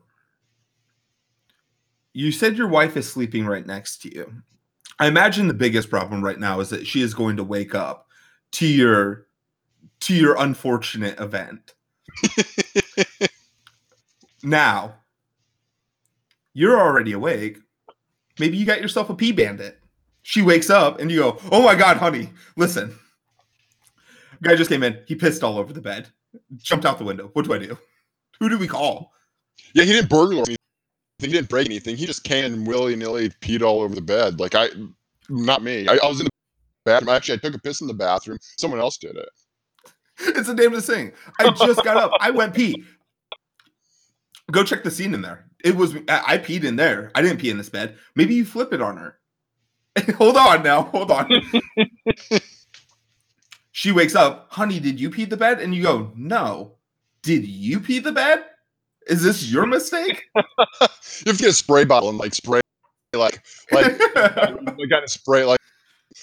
you 2.12 2.30
said 2.30 2.56
your 2.56 2.68
wife 2.68 2.96
is 2.96 3.10
sleeping 3.10 3.44
right 3.46 3.66
next 3.66 4.02
to 4.02 4.14
you. 4.14 4.32
I 4.98 5.08
imagine 5.08 5.48
the 5.48 5.54
biggest 5.54 5.90
problem 5.90 6.24
right 6.24 6.38
now 6.38 6.60
is 6.60 6.70
that 6.70 6.86
she 6.86 7.02
is 7.02 7.14
going 7.14 7.36
to 7.36 7.44
wake 7.44 7.74
up 7.74 8.06
to 8.52 8.66
your 8.66 9.26
to 10.00 10.14
your 10.14 10.36
unfortunate 10.38 11.18
event. 11.18 11.74
now, 14.44 14.94
you're 16.52 16.80
already 16.80 17.12
awake. 17.12 17.58
Maybe 18.38 18.56
you 18.56 18.66
got 18.66 18.80
yourself 18.80 19.10
a 19.10 19.14
pee 19.14 19.32
bandit. 19.32 19.80
She 20.22 20.42
wakes 20.42 20.70
up 20.70 21.00
and 21.00 21.10
you 21.10 21.18
go, 21.18 21.38
"Oh 21.52 21.62
my 21.62 21.74
god, 21.74 21.98
honey, 21.98 22.30
listen." 22.56 22.98
Guy 24.42 24.56
just 24.56 24.70
came 24.70 24.82
in. 24.82 24.98
He 25.06 25.14
pissed 25.14 25.42
all 25.42 25.58
over 25.58 25.72
the 25.72 25.80
bed. 25.80 26.08
Jumped 26.56 26.84
out 26.84 26.98
the 26.98 27.04
window. 27.04 27.30
What 27.32 27.44
do 27.44 27.54
I 27.54 27.58
do? 27.58 27.78
Who 28.40 28.48
do 28.48 28.58
we 28.58 28.66
call? 28.66 29.12
Yeah, 29.74 29.84
he 29.84 29.92
didn't 29.92 30.10
burglar 30.10 30.38
anything. 30.38 30.56
He 31.18 31.28
didn't 31.28 31.48
break 31.48 31.66
anything. 31.66 31.96
He 31.96 32.06
just 32.06 32.24
came 32.24 32.44
and 32.44 32.66
willy 32.66 32.96
nilly 32.96 33.30
peed 33.40 33.62
all 33.62 33.80
over 33.80 33.94
the 33.94 34.02
bed. 34.02 34.40
Like 34.40 34.54
I, 34.54 34.68
not 35.28 35.62
me. 35.62 35.86
I, 35.88 35.98
I 36.02 36.08
was 36.08 36.20
in 36.20 36.26
the 36.26 36.30
bathroom. 36.84 37.10
Actually, 37.10 37.34
I 37.34 37.38
took 37.38 37.54
a 37.54 37.58
piss 37.58 37.80
in 37.80 37.86
the 37.86 37.94
bathroom. 37.94 38.38
Someone 38.58 38.80
else 38.80 38.98
did 38.98 39.16
it. 39.16 39.28
It's 40.20 40.46
the 40.48 40.54
damnest 40.54 40.86
thing. 40.86 41.12
I 41.40 41.50
just 41.50 41.82
got 41.82 41.96
up. 41.96 42.12
I 42.20 42.30
went 42.30 42.54
pee. 42.54 42.84
Go 44.50 44.62
check 44.62 44.84
the 44.84 44.90
scene 44.90 45.14
in 45.14 45.22
there. 45.22 45.46
It 45.64 45.76
was 45.76 45.96
I 46.08 46.34
I 46.34 46.38
peed 46.38 46.64
in 46.64 46.76
there. 46.76 47.10
I 47.14 47.22
didn't 47.22 47.38
pee 47.38 47.50
in 47.50 47.58
this 47.58 47.68
bed. 47.70 47.96
Maybe 48.14 48.34
you 48.34 48.44
flip 48.44 48.72
it 48.72 48.82
on 48.82 48.96
her. 48.96 49.18
hold 50.16 50.36
on 50.36 50.62
now. 50.62 50.82
Hold 50.82 51.10
on. 51.10 51.28
she 53.72 53.92
wakes 53.92 54.14
up. 54.14 54.48
Honey, 54.50 54.80
did 54.80 55.00
you 55.00 55.10
pee 55.10 55.24
the 55.24 55.36
bed? 55.36 55.60
And 55.60 55.74
you 55.74 55.82
go, 55.82 56.12
No. 56.16 56.72
Did 57.22 57.46
you 57.46 57.80
pee 57.80 58.00
the 58.00 58.12
bed? 58.12 58.44
Is 59.06 59.22
this 59.22 59.50
your 59.50 59.66
mistake? 59.66 60.24
You 61.24 61.30
have 61.30 61.36
to 61.36 61.44
get 61.44 61.50
a 61.50 61.54
spray 61.54 61.84
bottle 61.84 62.08
and 62.08 62.18
like 62.18 62.34
spray, 62.34 62.60
like 63.14 63.40
like 63.70 63.98
like 63.98 64.90
kind 64.90 65.04
of 65.04 65.10
spray 65.10 65.44
like 65.44 65.60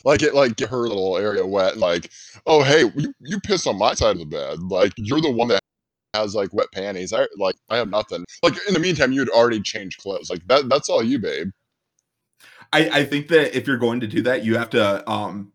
like 0.03 0.21
it 0.21 0.35
like 0.35 0.57
get 0.57 0.69
her 0.69 0.79
little 0.79 1.17
area 1.17 1.45
wet. 1.45 1.77
Like, 1.77 2.11
oh 2.45 2.61
hey, 2.61 2.91
you, 2.95 3.13
you 3.21 3.39
pissed 3.39 3.67
on 3.67 3.77
my 3.77 3.93
side 3.93 4.11
of 4.11 4.19
the 4.19 4.25
bed. 4.25 4.59
Like 4.63 4.91
you're 4.97 5.21
the 5.21 5.31
one 5.31 5.47
that 5.47 5.60
has 6.13 6.35
like 6.35 6.53
wet 6.53 6.67
panties. 6.73 7.13
I 7.13 7.27
like 7.37 7.55
I 7.69 7.77
have 7.77 7.89
nothing. 7.89 8.25
Like 8.43 8.55
in 8.67 8.73
the 8.73 8.79
meantime, 8.79 9.11
you'd 9.11 9.29
already 9.29 9.61
changed 9.61 10.01
clothes. 10.01 10.29
Like 10.29 10.45
that 10.47 10.69
that's 10.69 10.89
all 10.89 11.03
you, 11.03 11.19
babe. 11.19 11.49
I, 12.73 12.89
I 12.89 13.05
think 13.05 13.27
that 13.29 13.55
if 13.55 13.67
you're 13.67 13.77
going 13.77 13.99
to 13.99 14.07
do 14.07 14.21
that, 14.23 14.43
you 14.43 14.57
have 14.57 14.69
to 14.71 15.09
um 15.09 15.51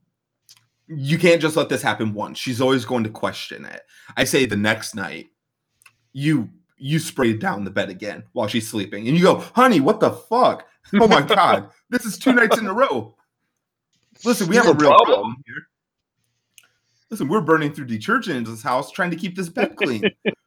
you 0.89 1.19
can't 1.19 1.43
just 1.43 1.57
let 1.57 1.69
this 1.69 1.83
happen 1.83 2.15
once. 2.15 2.39
She's 2.39 2.61
always 2.61 2.85
going 2.85 3.05
to 3.05 3.11
question 3.11 3.65
it. 3.65 3.83
I 4.17 4.25
say 4.25 4.47
the 4.47 4.57
next 4.57 4.95
night, 4.95 5.29
you 6.13 6.51
you 6.79 6.99
spray 6.99 7.33
down 7.33 7.65
the 7.65 7.71
bed 7.71 7.89
again 7.89 8.25
while 8.33 8.49
she's 8.49 8.69
sleeping, 8.69 9.09
and 9.09 9.17
you 9.17 9.23
go, 9.23 9.39
honey, 9.55 9.81
what 9.81 10.01
the 10.01 10.11
fuck? 10.11 10.67
Oh 10.95 11.09
my 11.09 11.23
god, 11.27 11.71
this 11.91 12.05
is 12.05 12.19
two 12.19 12.33
nights 12.33 12.59
in 12.59 12.67
a 12.67 12.73
row. 12.73 13.15
Listen, 14.25 14.49
we 14.49 14.57
have 14.57 14.67
a 14.67 14.73
real 14.73 14.91
problem. 14.91 15.07
problem 15.07 15.37
here. 15.47 15.69
Listen, 17.11 17.29
we're 17.29 17.41
burning 17.41 17.73
through 17.73 17.87
detergent 17.87 18.37
in 18.37 18.45
this 18.45 18.63
house 18.63 18.91
trying 18.91 19.11
to 19.11 19.17
keep 19.17 19.37
this 19.37 19.49
bed 19.49 19.77
clean. 19.77 20.03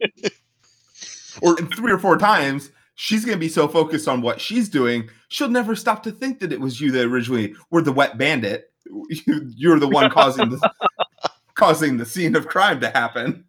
Or 1.42 1.58
and 1.58 1.74
three 1.74 1.92
or 1.92 2.00
four 2.00 2.18
times, 2.18 2.72
she's 2.96 3.24
going 3.24 3.38
to 3.38 3.39
be 3.39 3.48
so 3.48 3.68
focused 3.68 4.08
on 4.10 4.22
what 4.22 4.42
she's 4.42 4.68
doing, 4.68 5.10
she'll 5.30 5.48
never 5.48 5.75
stop 5.75 6.04
to 6.04 6.12
think 6.12 6.39
that 6.39 6.51
it 6.51 6.60
was 6.60 6.82
you 6.82 6.92
that 6.92 7.06
originally 7.06 7.56
were 7.72 7.82
the 7.82 7.94
wet 7.94 8.18
bandit. 8.18 8.72
You're 9.56 9.80
the 9.80 9.88
one 9.88 10.10
causing 10.10 10.50
the 10.50 10.72
causing 11.56 11.98
the 11.98 12.06
scene 12.06 12.36
of 12.36 12.48
crime 12.48 12.82
to 12.82 12.89
happen. 12.89 13.46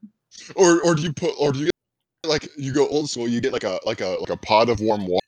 or 0.55 0.81
or 0.83 0.95
do 0.95 1.03
you 1.03 1.13
put 1.13 1.35
or 1.39 1.53
do 1.53 1.61
you 1.61 1.65
get 1.65 2.31
like 2.31 2.49
you 2.57 2.73
go 2.73 2.87
old 2.89 3.11
school? 3.11 3.27
You 3.27 3.41
get 3.41 3.53
like 3.53 3.65
a 3.65 3.81
like 3.85 4.01
a 4.01 4.17
like 4.21 4.31
a 4.31 4.37
pot 4.37 4.69
of 4.69 4.81
warm 4.81 5.07
water. 5.07 5.27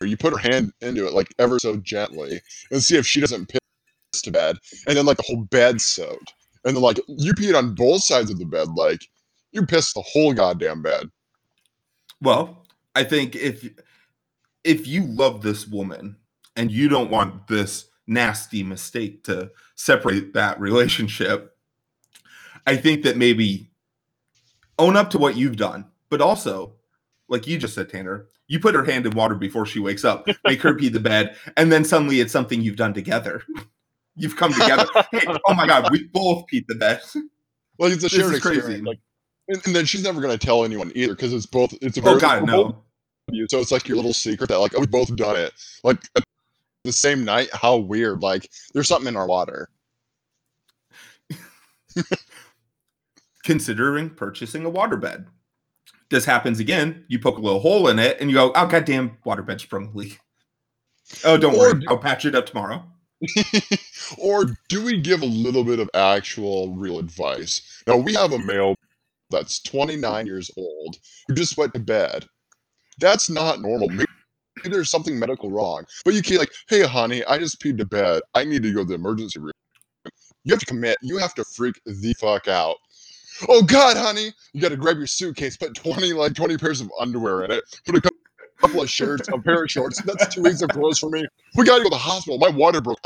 Or 0.00 0.06
you 0.06 0.16
put 0.16 0.32
her 0.32 0.38
hand 0.38 0.72
into 0.82 1.06
it 1.06 1.14
like 1.14 1.32
ever 1.38 1.58
so 1.58 1.76
gently 1.78 2.40
and 2.70 2.82
see 2.82 2.96
if 2.96 3.06
she 3.06 3.20
doesn't 3.20 3.48
piss 3.48 4.22
to 4.22 4.30
bed, 4.30 4.56
and 4.86 4.96
then 4.96 5.06
like 5.06 5.16
the 5.16 5.24
whole 5.26 5.44
bed 5.44 5.80
soaked, 5.80 6.34
and 6.64 6.74
then 6.74 6.82
like 6.82 6.98
you 7.08 7.34
peed 7.34 7.56
on 7.56 7.74
both 7.74 8.02
sides 8.02 8.30
of 8.30 8.38
the 8.38 8.46
bed, 8.46 8.68
like 8.76 9.08
you 9.52 9.64
pissed 9.66 9.94
the 9.94 10.02
whole 10.02 10.32
goddamn 10.32 10.82
bed. 10.82 11.10
Well, 12.20 12.66
I 12.94 13.04
think 13.04 13.36
if 13.36 13.68
if 14.64 14.86
you 14.86 15.04
love 15.04 15.42
this 15.42 15.66
woman 15.66 16.16
and 16.56 16.70
you 16.70 16.88
don't 16.88 17.10
want 17.10 17.48
this 17.48 17.86
nasty 18.06 18.62
mistake 18.62 19.24
to 19.24 19.50
separate 19.74 20.34
that 20.34 20.58
relationship, 20.60 21.56
I 22.66 22.76
think 22.76 23.02
that 23.02 23.16
maybe 23.16 23.70
own 24.78 24.96
up 24.96 25.10
to 25.10 25.18
what 25.18 25.36
you've 25.36 25.56
done, 25.56 25.86
but 26.08 26.20
also, 26.20 26.74
like 27.28 27.46
you 27.46 27.58
just 27.58 27.74
said, 27.74 27.88
Tanner, 27.90 28.26
you 28.46 28.58
put 28.58 28.74
her 28.74 28.84
hand 28.84 29.06
in 29.06 29.12
water 29.12 29.34
before 29.34 29.66
she 29.66 29.78
wakes 29.78 30.04
up, 30.04 30.26
make 30.46 30.62
her 30.62 30.74
pee 30.74 30.88
the 30.88 31.00
bed, 31.00 31.36
and 31.56 31.70
then 31.70 31.84
suddenly 31.84 32.20
it's 32.20 32.32
something 32.32 32.60
you've 32.60 32.76
done 32.76 32.94
together. 32.94 33.42
You've 34.16 34.36
come 34.36 34.52
together. 34.52 34.86
Hey, 35.10 35.26
oh 35.48 35.54
my 35.54 35.66
God, 35.66 35.90
we 35.90 36.04
both 36.08 36.44
peed 36.52 36.66
the 36.68 36.74
bed. 36.76 37.00
Well, 37.78 37.90
it's 37.90 38.04
a 38.04 38.08
shared 38.08 38.32
is 38.34 38.40
crazy. 38.40 38.58
experience. 38.58 38.86
Like, 38.86 38.98
and, 39.48 39.66
and 39.66 39.74
then 39.76 39.84
she's 39.84 40.02
never 40.04 40.20
gonna 40.20 40.38
tell 40.38 40.64
anyone 40.64 40.92
either 40.94 41.14
because 41.14 41.32
it's 41.32 41.46
both. 41.46 41.74
It's 41.82 41.96
a 41.96 42.00
Oh 42.00 42.04
very- 42.04 42.20
God, 42.20 42.40
for 42.40 42.46
both 42.46 42.72
no. 42.74 42.80
You, 43.32 43.46
so 43.50 43.58
it's 43.58 43.72
like 43.72 43.88
your 43.88 43.96
little 43.96 44.12
secret 44.12 44.48
that 44.50 44.58
like 44.58 44.72
oh, 44.76 44.80
we 44.80 44.86
both 44.86 45.14
done 45.16 45.36
it. 45.36 45.52
Like 45.82 45.98
the 46.84 46.92
same 46.92 47.24
night. 47.24 47.48
How 47.52 47.76
weird! 47.76 48.22
Like 48.22 48.48
there's 48.74 48.86
something 48.88 49.08
in 49.08 49.16
our 49.16 49.26
water. 49.26 49.68
considering 53.44 54.10
purchasing 54.10 54.64
a 54.64 54.70
waterbed. 54.70 55.26
This 56.10 56.24
happens 56.24 56.60
again, 56.60 57.04
you 57.08 57.18
poke 57.18 57.38
a 57.38 57.40
little 57.40 57.60
hole 57.60 57.88
in 57.88 57.98
it 57.98 58.18
and 58.20 58.30
you 58.30 58.36
go, 58.36 58.52
oh 58.54 58.66
goddamn 58.66 59.16
waterbed 59.26 59.60
sprung 59.60 59.90
leak. 59.94 60.18
Oh, 61.24 61.36
don't 61.36 61.54
Or 61.54 61.72
worry, 61.74 61.82
I'll 61.88 61.98
patch 61.98 62.24
it 62.24 62.34
up 62.34 62.46
tomorrow. 62.46 62.84
or 64.18 64.56
do 64.68 64.84
we 64.84 65.00
give 65.00 65.22
a 65.22 65.26
little 65.26 65.64
bit 65.64 65.78
of 65.78 65.90
actual 65.94 66.74
real 66.74 66.98
advice? 66.98 67.82
Now 67.86 67.96
we 67.96 68.14
have 68.14 68.32
a 68.32 68.38
male 68.38 68.74
that's 69.30 69.60
29 69.62 70.26
years 70.26 70.50
old 70.56 70.96
who 71.28 71.34
just 71.34 71.56
went 71.56 71.74
to 71.74 71.80
bed. 71.80 72.26
That's 72.98 73.28
not 73.28 73.60
normal. 73.60 73.88
Maybe 73.88 74.06
there's 74.64 74.90
something 74.90 75.18
medical 75.18 75.50
wrong. 75.50 75.84
But 76.04 76.14
you 76.14 76.22
can't 76.22 76.40
like, 76.40 76.52
hey 76.68 76.82
honey, 76.82 77.24
I 77.24 77.38
just 77.38 77.60
peed 77.60 77.78
to 77.78 77.86
bed. 77.86 78.22
I 78.34 78.44
need 78.44 78.62
to 78.62 78.72
go 78.72 78.80
to 78.80 78.88
the 78.88 78.94
emergency 78.94 79.40
room. 79.40 79.52
You 80.44 80.52
have 80.52 80.60
to 80.60 80.66
commit. 80.66 80.98
You 81.02 81.18
have 81.18 81.34
to 81.34 81.44
freak 81.44 81.80
the 81.86 82.14
fuck 82.20 82.48
out. 82.48 82.76
Oh 83.48 83.62
God, 83.62 83.96
honey, 83.96 84.32
you 84.52 84.60
got 84.60 84.68
to 84.68 84.76
grab 84.76 84.96
your 84.96 85.06
suitcase, 85.06 85.56
put 85.56 85.74
20 85.74 86.12
like 86.12 86.34
20 86.34 86.56
pairs 86.56 86.80
of 86.80 86.90
underwear 87.00 87.44
in 87.44 87.50
it, 87.50 87.64
put 87.84 87.96
a 87.96 88.00
cou- 88.00 88.10
couple 88.60 88.82
of 88.82 88.88
shirts, 88.88 89.28
a 89.28 89.38
pair 89.38 89.64
of 89.64 89.70
shorts. 89.70 90.00
That's 90.02 90.32
two 90.32 90.42
weeks 90.42 90.62
of 90.62 90.70
clothes 90.70 90.98
for 90.98 91.10
me. 91.10 91.26
We 91.56 91.64
got 91.64 91.78
to 91.78 91.82
go 91.82 91.88
to 91.88 91.94
the 91.94 91.98
hospital. 91.98 92.38
My 92.38 92.48
water 92.48 92.80
broke. 92.80 92.98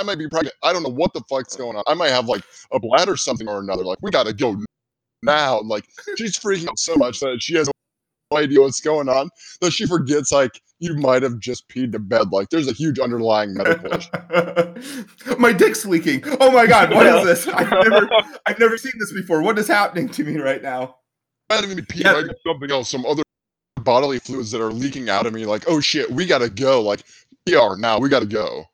I, 0.00 0.02
I 0.02 0.04
might 0.04 0.18
be 0.18 0.28
pregnant. 0.28 0.54
I 0.62 0.72
don't 0.72 0.82
know 0.82 0.90
what 0.90 1.12
the 1.12 1.22
fuck's 1.28 1.56
going 1.56 1.76
on. 1.76 1.84
I 1.86 1.94
might 1.94 2.10
have 2.10 2.26
like 2.26 2.42
a 2.72 2.80
bladder 2.80 3.12
or 3.12 3.16
something 3.16 3.48
or 3.48 3.60
another. 3.60 3.84
Like 3.84 3.98
we 4.02 4.10
got 4.10 4.26
to 4.26 4.32
go 4.32 4.56
now. 5.22 5.60
And, 5.60 5.68
like 5.68 5.84
she's 6.16 6.38
freaking 6.38 6.68
out 6.68 6.78
so 6.78 6.96
much 6.96 7.20
that 7.20 7.38
she 7.40 7.54
has 7.56 7.68
no 8.30 8.38
idea 8.38 8.60
what's 8.60 8.80
going 8.80 9.08
on 9.08 9.28
that 9.60 9.72
she 9.72 9.86
forgets 9.86 10.32
like 10.32 10.60
you 10.78 10.94
might 10.94 11.22
have 11.22 11.38
just 11.38 11.68
peed 11.68 11.92
to 11.92 11.98
bed. 11.98 12.32
Like 12.32 12.48
there's 12.50 12.68
a 12.68 12.72
huge 12.72 12.98
underlying 12.98 13.54
medical 13.54 13.92
issue. 13.98 15.36
my 15.38 15.52
dick's 15.52 15.84
leaking. 15.84 16.22
Oh 16.40 16.50
my 16.50 16.66
god, 16.66 16.94
what 16.94 17.06
is 17.06 17.24
this? 17.24 17.48
I've 17.48 17.70
never 17.70 18.08
I've 18.46 18.58
never 18.58 18.78
seen 18.78 18.92
this 18.98 19.12
before. 19.12 19.42
What 19.42 19.58
is 19.58 19.68
happening 19.68 20.08
to 20.10 20.24
me 20.24 20.38
right 20.38 20.62
now? 20.62 20.96
I 21.50 21.56
haven't 21.56 21.72
even 21.72 21.84
peed. 21.84 22.04
Yeah. 22.04 22.14
I 22.14 22.22
got 22.22 22.36
something 22.46 22.70
else, 22.70 22.88
some 22.88 23.04
other 23.04 23.24
bodily 23.82 24.18
fluids 24.20 24.50
that 24.52 24.62
are 24.62 24.72
leaking 24.72 25.08
out 25.08 25.26
of 25.26 25.32
me. 25.32 25.46
Like, 25.46 25.64
oh 25.66 25.80
shit, 25.80 26.10
we 26.10 26.24
gotta 26.26 26.48
go. 26.48 26.80
Like, 26.80 27.02
ER 27.52 27.76
now, 27.76 27.98
we 27.98 28.08
gotta 28.08 28.26
go. 28.26 28.66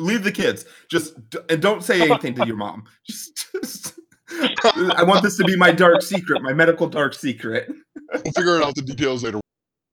Leave 0.00 0.24
the 0.24 0.32
kids. 0.32 0.64
Just 0.90 1.14
and 1.48 1.60
don't 1.62 1.84
say 1.84 2.00
anything 2.10 2.34
to 2.34 2.46
your 2.46 2.56
mom. 2.56 2.84
Just, 3.06 3.46
just 3.52 3.92
I 4.64 5.02
want 5.04 5.22
this 5.22 5.36
to 5.38 5.44
be 5.44 5.56
my 5.56 5.72
dark 5.72 6.02
secret, 6.02 6.42
my 6.42 6.52
medical 6.52 6.88
dark 6.88 7.14
secret. 7.14 7.70
We'll 8.12 8.32
figure 8.32 8.62
out 8.62 8.74
the 8.74 8.82
details 8.82 9.22
later. 9.22 9.36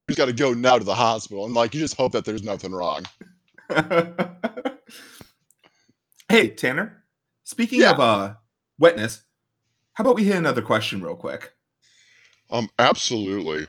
We 0.08 0.14
just 0.16 0.18
gotta 0.18 0.34
go 0.34 0.54
now 0.54 0.78
to 0.78 0.84
the 0.84 0.96
hospital, 0.96 1.46
and 1.46 1.54
like, 1.54 1.74
you 1.74 1.80
just 1.82 1.98
hope 1.98 2.14
that 2.14 2.24
there's 2.26 2.44
nothing 2.44 2.72
wrong. 2.72 3.04
hey, 6.30 6.50
Tanner. 6.50 7.04
Speaking 7.44 7.82
Yeah. 7.82 7.92
of 7.92 8.00
uh 8.00 8.34
wetness, 8.80 9.24
how 9.94 10.04
about 10.04 10.16
we 10.16 10.24
hit 10.26 10.36
another 10.36 10.62
question 10.62 11.02
real 11.02 11.16
quick? 11.16 11.54
Um, 12.50 12.70
absolutely. 12.80 13.68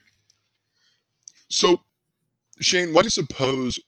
So, 1.51 1.81
Shane, 2.61 2.93
why 2.93 3.03
do 3.03 3.07
you 3.07 3.11
suppose 3.11 3.81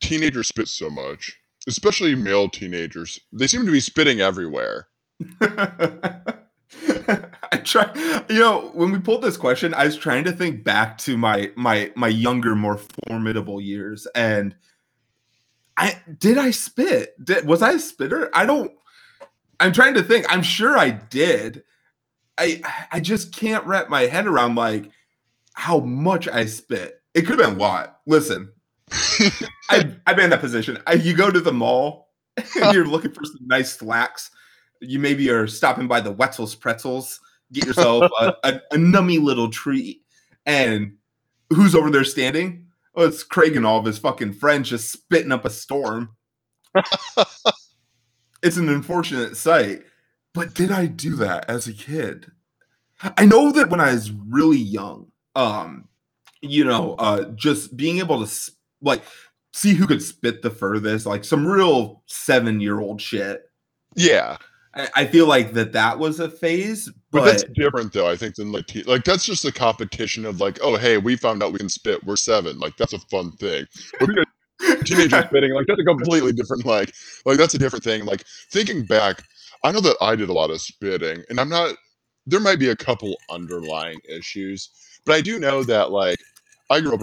teenagers 0.00 0.48
spit 0.48 0.68
so 0.68 0.90
much? 0.90 1.39
Especially 1.66 2.14
male 2.14 2.48
teenagers. 2.48 3.20
They 3.32 3.46
seem 3.46 3.66
to 3.66 3.72
be 3.72 3.80
spitting 3.80 4.20
everywhere. 4.20 4.88
I 7.52 7.56
try 7.62 8.24
you 8.28 8.38
know, 8.38 8.70
when 8.74 8.92
we 8.92 8.98
pulled 8.98 9.22
this 9.22 9.36
question, 9.36 9.74
I 9.74 9.84
was 9.84 9.96
trying 9.96 10.24
to 10.24 10.32
think 10.32 10.64
back 10.64 10.98
to 10.98 11.16
my 11.18 11.50
my 11.56 11.92
my 11.96 12.08
younger, 12.08 12.54
more 12.54 12.78
formidable 13.06 13.60
years. 13.60 14.06
And 14.14 14.54
I 15.76 16.00
did 16.18 16.38
I 16.38 16.52
spit? 16.52 17.22
Did 17.22 17.46
was 17.46 17.62
I 17.62 17.72
a 17.72 17.78
spitter? 17.78 18.30
I 18.32 18.46
don't 18.46 18.72
I'm 19.58 19.72
trying 19.72 19.94
to 19.94 20.02
think. 20.02 20.26
I'm 20.32 20.42
sure 20.42 20.78
I 20.78 20.90
did. 20.90 21.64
I 22.38 22.62
I 22.90 23.00
just 23.00 23.34
can't 23.34 23.66
wrap 23.66 23.88
my 23.88 24.02
head 24.02 24.26
around 24.26 24.54
like 24.54 24.90
how 25.54 25.80
much 25.80 26.28
I 26.28 26.46
spit. 26.46 27.02
It 27.14 27.22
could 27.22 27.38
have 27.38 27.50
been 27.50 27.58
a 27.58 27.60
lot. 27.60 27.98
Listen, 28.06 28.52
I 29.70 29.94
I've 30.06 30.16
been 30.16 30.24
in 30.24 30.30
that 30.30 30.40
position. 30.40 30.78
I, 30.86 30.94
you 30.94 31.14
go 31.14 31.30
to 31.30 31.40
the 31.40 31.52
mall 31.52 32.10
and 32.36 32.72
you're 32.72 32.86
looking 32.86 33.12
for 33.12 33.24
some 33.24 33.46
nice 33.46 33.72
slacks. 33.76 34.30
You 34.80 34.98
maybe 34.98 35.30
are 35.30 35.46
stopping 35.46 35.88
by 35.88 36.00
the 36.00 36.12
Wetzel's 36.12 36.54
Pretzels, 36.54 37.20
get 37.52 37.66
yourself 37.66 38.10
a, 38.20 38.34
a, 38.44 38.60
a 38.72 38.76
nummy 38.76 39.22
little 39.22 39.50
treat. 39.50 40.02
And 40.46 40.96
who's 41.50 41.74
over 41.74 41.90
there 41.90 42.04
standing? 42.04 42.66
Oh, 42.94 43.06
it's 43.06 43.22
Craig 43.22 43.56
and 43.56 43.66
all 43.66 43.78
of 43.78 43.84
his 43.84 43.98
fucking 43.98 44.34
friends 44.34 44.70
just 44.70 44.90
spitting 44.90 45.32
up 45.32 45.44
a 45.44 45.50
storm. 45.50 46.16
it's 48.42 48.56
an 48.56 48.68
unfortunate 48.68 49.36
sight. 49.36 49.82
But 50.32 50.54
did 50.54 50.70
I 50.70 50.86
do 50.86 51.16
that 51.16 51.48
as 51.48 51.66
a 51.66 51.72
kid? 51.72 52.30
I 53.16 53.24
know 53.24 53.52
that 53.52 53.70
when 53.70 53.80
I 53.80 53.92
was 53.92 54.12
really 54.12 54.58
young, 54.58 55.10
um, 55.34 55.88
you 56.42 56.64
know, 56.64 56.94
uh, 56.98 57.24
just 57.30 57.76
being 57.76 57.98
able 57.98 58.24
to 58.24 58.26
like 58.82 59.02
see 59.52 59.74
who 59.74 59.86
could 59.86 60.02
spit 60.02 60.42
the 60.42 60.50
furthest, 60.50 61.06
like 61.06 61.24
some 61.24 61.46
real 61.46 62.02
seven 62.06 62.60
year 62.60 62.80
old 62.80 63.00
shit. 63.00 63.42
Yeah, 63.96 64.36
I, 64.74 64.88
I 64.94 65.06
feel 65.06 65.26
like 65.26 65.52
that 65.54 65.72
that 65.72 65.98
was 65.98 66.20
a 66.20 66.30
phase, 66.30 66.88
but, 67.10 67.20
but, 67.20 67.24
that's 67.24 67.44
different 67.54 67.92
though. 67.92 68.08
I 68.08 68.16
think 68.16 68.36
than 68.36 68.52
like 68.52 68.66
te- 68.66 68.84
like 68.84 69.04
that's 69.04 69.24
just 69.24 69.44
a 69.44 69.52
competition 69.52 70.24
of 70.24 70.40
like, 70.40 70.58
oh 70.62 70.76
hey, 70.76 70.98
we 70.98 71.16
found 71.16 71.42
out 71.42 71.52
we 71.52 71.58
can 71.58 71.68
spit. 71.68 72.04
We're 72.04 72.16
seven. 72.16 72.58
Like 72.58 72.76
that's 72.76 72.92
a 72.92 72.98
fun 72.98 73.32
thing. 73.32 73.66
Teenager 74.84 75.22
spitting, 75.22 75.54
like 75.54 75.66
that's 75.66 75.80
a 75.80 75.84
completely 75.84 76.32
different 76.32 76.64
like 76.66 76.92
like 77.24 77.38
that's 77.38 77.54
a 77.54 77.58
different 77.58 77.84
thing. 77.84 78.04
Like 78.04 78.24
thinking 78.52 78.84
back, 78.84 79.22
I 79.64 79.72
know 79.72 79.80
that 79.80 79.96
I 80.00 80.14
did 80.14 80.28
a 80.28 80.34
lot 80.34 80.50
of 80.50 80.60
spitting, 80.60 81.22
and 81.28 81.40
I'm 81.40 81.48
not. 81.48 81.74
There 82.26 82.40
might 82.40 82.58
be 82.58 82.68
a 82.68 82.76
couple 82.76 83.16
underlying 83.30 83.98
issues, 84.08 84.68
but 85.04 85.14
I 85.14 85.20
do 85.20 85.40
know 85.40 85.64
that 85.64 85.90
like 85.90 86.18
I 86.68 86.80
grew 86.80 86.94
up 86.94 87.00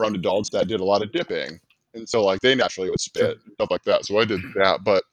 around 0.00 0.16
adults 0.16 0.50
that 0.50 0.68
did 0.68 0.80
a 0.80 0.84
lot 0.84 1.02
of 1.02 1.12
dipping, 1.12 1.58
and 1.94 2.08
so 2.08 2.24
like 2.24 2.40
they 2.40 2.54
naturally 2.54 2.90
would 2.90 3.00
spit 3.00 3.38
and 3.44 3.52
stuff 3.54 3.70
like 3.70 3.84
that. 3.84 4.04
So 4.06 4.18
I 4.18 4.24
did 4.24 4.40
that, 4.56 4.80
but 4.84 5.04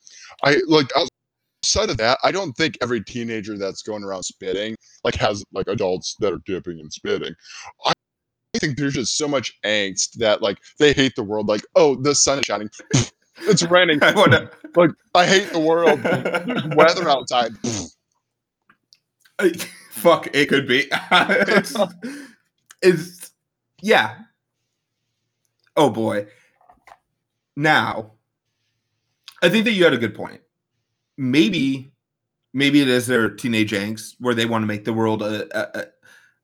I 0.43 0.57
like 0.67 0.89
outside 0.95 1.89
of 1.89 1.97
that, 1.97 2.17
I 2.23 2.31
don't 2.31 2.53
think 2.53 2.77
every 2.81 3.03
teenager 3.03 3.57
that's 3.57 3.81
going 3.83 4.03
around 4.03 4.23
spitting 4.23 4.75
like 5.03 5.15
has 5.15 5.43
like 5.51 5.67
adults 5.67 6.15
that 6.19 6.33
are 6.33 6.41
dipping 6.45 6.79
and 6.79 6.91
spitting. 6.91 7.33
I 7.85 7.93
I 8.55 8.59
think 8.59 8.77
there's 8.77 8.95
just 8.95 9.17
so 9.17 9.27
much 9.27 9.53
angst 9.65 10.13
that 10.17 10.41
like 10.41 10.57
they 10.79 10.91
hate 10.91 11.13
the 11.15 11.23
world. 11.23 11.47
Like, 11.47 11.61
oh, 11.75 11.95
the 11.95 12.15
sun 12.15 12.39
is 12.39 12.45
shining. 12.45 12.69
it's 13.41 13.61
raining. 13.63 13.99
I 14.03 14.13
wanna- 14.13 14.49
Like, 14.75 14.89
I 15.13 15.27
hate 15.27 15.51
the 15.51 15.59
world. 15.59 15.99
There's 16.01 16.63
weather 16.75 17.07
outside. 17.07 17.51
fuck, 19.91 20.27
it 20.33 20.49
could 20.49 20.67
be. 20.67 20.87
it's, 20.91 21.75
it's 22.81 23.31
yeah. 23.81 24.15
Oh 25.77 25.91
boy. 25.91 26.27
Now, 27.55 28.13
I 29.41 29.49
think 29.49 29.65
that 29.65 29.71
you 29.71 29.83
had 29.83 29.93
a 29.93 29.97
good 29.97 30.15
point. 30.15 30.41
Maybe, 31.17 31.91
maybe 32.53 32.81
it 32.81 32.87
is 32.87 33.07
their 33.07 33.29
teenage 33.29 33.71
angst 33.71 34.15
where 34.19 34.33
they 34.33 34.45
want 34.45 34.63
to 34.63 34.67
make 34.67 34.85
the 34.85 34.93
world 34.93 35.21
a 35.21 35.79
a, 35.79 35.85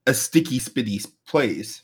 a, 0.08 0.13
sticky, 0.13 0.60
spitty 0.60 1.06
place. 1.28 1.84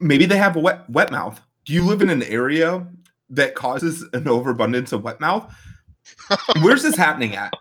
Maybe 0.00 0.26
they 0.26 0.38
have 0.38 0.56
a 0.56 0.60
wet 0.60 0.88
wet 0.90 1.12
mouth. 1.12 1.40
Do 1.64 1.72
you 1.72 1.84
live 1.84 2.02
in 2.02 2.10
an 2.10 2.22
area 2.22 2.86
that 3.30 3.54
causes 3.54 4.04
an 4.12 4.26
overabundance 4.28 4.92
of 4.92 5.04
wet 5.04 5.20
mouth? 5.20 5.54
Where's 6.62 6.82
this 6.82 6.96
happening 6.96 7.36
at? 7.36 7.52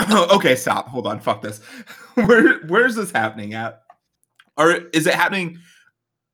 okay, 0.10 0.56
stop. 0.56 0.88
Hold 0.88 1.06
on. 1.06 1.20
Fuck 1.20 1.42
this. 1.42 1.58
Where 2.14 2.60
where's 2.66 2.94
this 2.94 3.10
happening 3.10 3.54
at? 3.54 3.82
Or 4.56 4.70
is 4.92 5.06
it 5.06 5.14
happening 5.14 5.58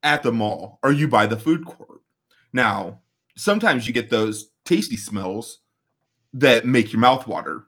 at 0.02 0.22
the 0.22 0.32
mall? 0.32 0.78
or 0.82 0.92
you 0.92 1.08
buy 1.08 1.26
the 1.26 1.36
food 1.36 1.64
court? 1.64 2.00
Now, 2.52 3.00
sometimes 3.36 3.86
you 3.86 3.92
get 3.92 4.10
those 4.10 4.50
tasty 4.64 4.96
smells 4.96 5.58
that 6.34 6.66
make 6.66 6.92
your 6.92 7.00
mouth 7.00 7.26
water. 7.26 7.64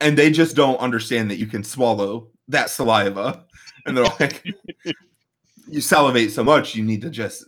And 0.00 0.18
they 0.18 0.30
just 0.30 0.56
don't 0.56 0.78
understand 0.80 1.30
that 1.30 1.38
you 1.38 1.46
can 1.46 1.64
swallow 1.64 2.28
that 2.48 2.70
saliva. 2.70 3.44
And 3.86 3.96
they're 3.96 4.04
like, 4.20 4.44
you 5.68 5.80
salivate 5.80 6.32
so 6.32 6.44
much, 6.44 6.74
you 6.74 6.82
need 6.82 7.02
to 7.02 7.10
just 7.10 7.44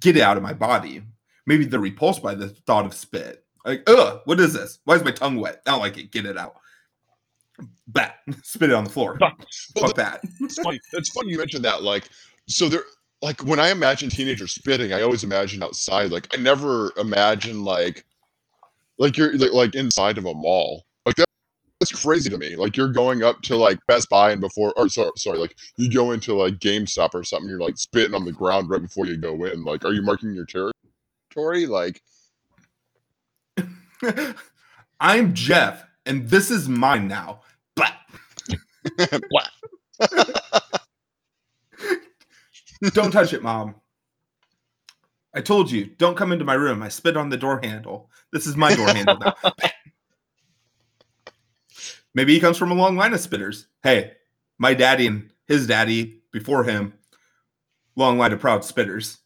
get 0.00 0.16
it 0.16 0.22
out 0.22 0.36
of 0.36 0.42
my 0.42 0.52
body. 0.52 1.02
Maybe 1.46 1.64
they're 1.64 1.80
repulsed 1.80 2.22
by 2.22 2.34
the 2.34 2.48
thought 2.48 2.86
of 2.86 2.94
spit. 2.94 3.44
Like, 3.64 3.82
ugh, 3.86 4.20
what 4.24 4.40
is 4.40 4.52
this? 4.52 4.78
Why 4.84 4.96
is 4.96 5.04
my 5.04 5.10
tongue 5.10 5.36
wet? 5.36 5.62
I 5.66 5.72
don't 5.72 5.80
like 5.80 5.98
it. 5.98 6.10
Get 6.10 6.26
it 6.26 6.36
out. 6.36 6.56
Bat, 7.88 8.16
spit 8.42 8.70
it 8.70 8.74
on 8.74 8.84
the 8.84 8.90
floor. 8.90 9.18
Fuck 9.78 9.94
that. 9.96 10.20
it's 10.40 10.58
funny. 10.58 10.80
It's 10.92 11.10
funny 11.10 11.30
you 11.30 11.38
mentioned 11.38 11.64
that. 11.64 11.82
Like, 11.82 12.08
so 12.48 12.68
there, 12.68 12.84
like 13.22 13.42
when 13.44 13.60
I 13.60 13.70
imagine 13.70 14.10
teenagers 14.10 14.52
spitting, 14.54 14.92
I 14.92 15.02
always 15.02 15.24
imagine 15.24 15.62
outside. 15.62 16.10
Like, 16.10 16.28
I 16.36 16.40
never 16.40 16.92
imagine 16.98 17.64
like, 17.64 18.04
like 18.98 19.16
you're 19.16 19.36
like, 19.38 19.52
like 19.52 19.74
inside 19.74 20.18
of 20.18 20.26
a 20.26 20.34
mall. 20.34 20.84
Like 21.06 21.16
that, 21.16 21.26
that's 21.80 21.92
crazy 21.92 22.30
to 22.30 22.38
me. 22.38 22.56
Like 22.56 22.76
you're 22.76 22.92
going 22.92 23.22
up 23.22 23.42
to 23.42 23.56
like 23.56 23.78
Best 23.88 24.08
Buy 24.10 24.32
and 24.32 24.40
before, 24.40 24.72
or 24.76 24.88
sorry, 24.88 25.10
sorry, 25.16 25.38
like 25.38 25.56
you 25.78 25.90
go 25.90 26.12
into 26.12 26.34
like 26.34 26.54
GameStop 26.54 27.10
or 27.14 27.24
something. 27.24 27.48
You're 27.50 27.60
like 27.60 27.78
spitting 27.78 28.14
on 28.14 28.24
the 28.24 28.32
ground 28.32 28.70
right 28.70 28.82
before 28.82 29.06
you 29.06 29.16
go 29.16 29.44
in. 29.44 29.64
Like, 29.64 29.84
are 29.84 29.92
you 29.92 30.02
marking 30.02 30.34
your 30.34 30.46
territory? 30.46 31.66
Like, 31.66 32.02
I'm 35.00 35.34
Jeff, 35.34 35.84
and 36.06 36.28
this 36.28 36.50
is 36.50 36.68
mine 36.68 37.08
now. 37.08 37.40
But 37.76 37.92
what? 39.30 39.50
don't 42.90 43.10
touch 43.10 43.32
it, 43.32 43.42
mom. 43.42 43.74
I 45.34 45.40
told 45.40 45.70
you, 45.70 45.86
don't 45.86 46.16
come 46.16 46.32
into 46.32 46.44
my 46.44 46.54
room. 46.54 46.82
I 46.82 46.88
spit 46.88 47.16
on 47.16 47.30
the 47.30 47.36
door 47.38 47.60
handle. 47.62 48.10
This 48.32 48.46
is 48.46 48.56
my 48.56 48.74
door 48.74 48.88
handle 48.88 49.18
now. 49.18 49.34
Maybe 52.14 52.34
he 52.34 52.40
comes 52.40 52.58
from 52.58 52.70
a 52.70 52.74
long 52.74 52.96
line 52.96 53.14
of 53.14 53.20
spitters. 53.20 53.66
Hey, 53.82 54.12
my 54.58 54.74
daddy 54.74 55.06
and 55.06 55.30
his 55.46 55.66
daddy 55.66 56.20
before 56.30 56.64
him, 56.64 56.92
long 57.96 58.18
line 58.18 58.32
of 58.32 58.40
proud 58.40 58.60
spitters. 58.60 59.18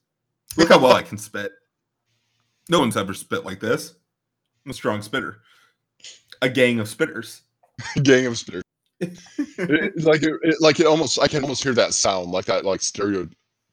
Look 0.57 0.69
how 0.69 0.79
well 0.79 0.93
I 0.95 1.03
can 1.03 1.19
spit. 1.19 1.53
No 2.69 2.79
one's 2.81 2.97
ever 2.97 3.15
spit 3.15 3.45
like 3.45 3.59
this. 3.61 3.95
I'm 4.65 4.71
a 4.71 4.75
strong 4.75 5.03
spitter. 5.03 5.41
A 6.43 6.49
gang 6.49 6.79
of 6.79 6.87
spitters. 6.89 7.41
gang 8.03 8.27
of 8.27 8.35
spitters. 8.35 8.63
It- 9.59 10.03
like 10.05 10.23
it, 10.23 10.33
it- 10.43 10.61
like 10.61 10.81
it 10.81 10.87
almost 10.87 11.19
I 11.21 11.29
can 11.29 11.43
almost 11.43 11.63
hear 11.63 11.75
that 11.75 11.93
sound 11.95 12.31
like 12.31 12.45
that 12.47 12.65
like 12.65 12.81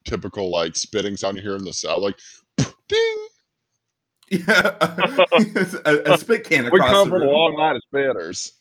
stereotypical 0.04 0.52
like 0.52 0.76
spitting 0.76 1.18
sound 1.18 1.38
you 1.38 1.44
hear 1.44 1.56
in 1.56 1.64
the 1.64 1.74
south 1.74 2.02
like 2.02 2.20
ding! 2.88 3.28
Yeah, 4.30 4.76
a, 5.86 6.14
a 6.14 6.18
spit 6.18 6.44
can 6.46 6.64
we 6.64 6.80
across 6.80 6.90
come 6.90 7.10
the 7.10 7.20
from 7.20 7.28
a 7.28 7.32
long 7.32 7.56
line 7.56 7.76
of 7.76 7.82
spitters. 7.94 8.52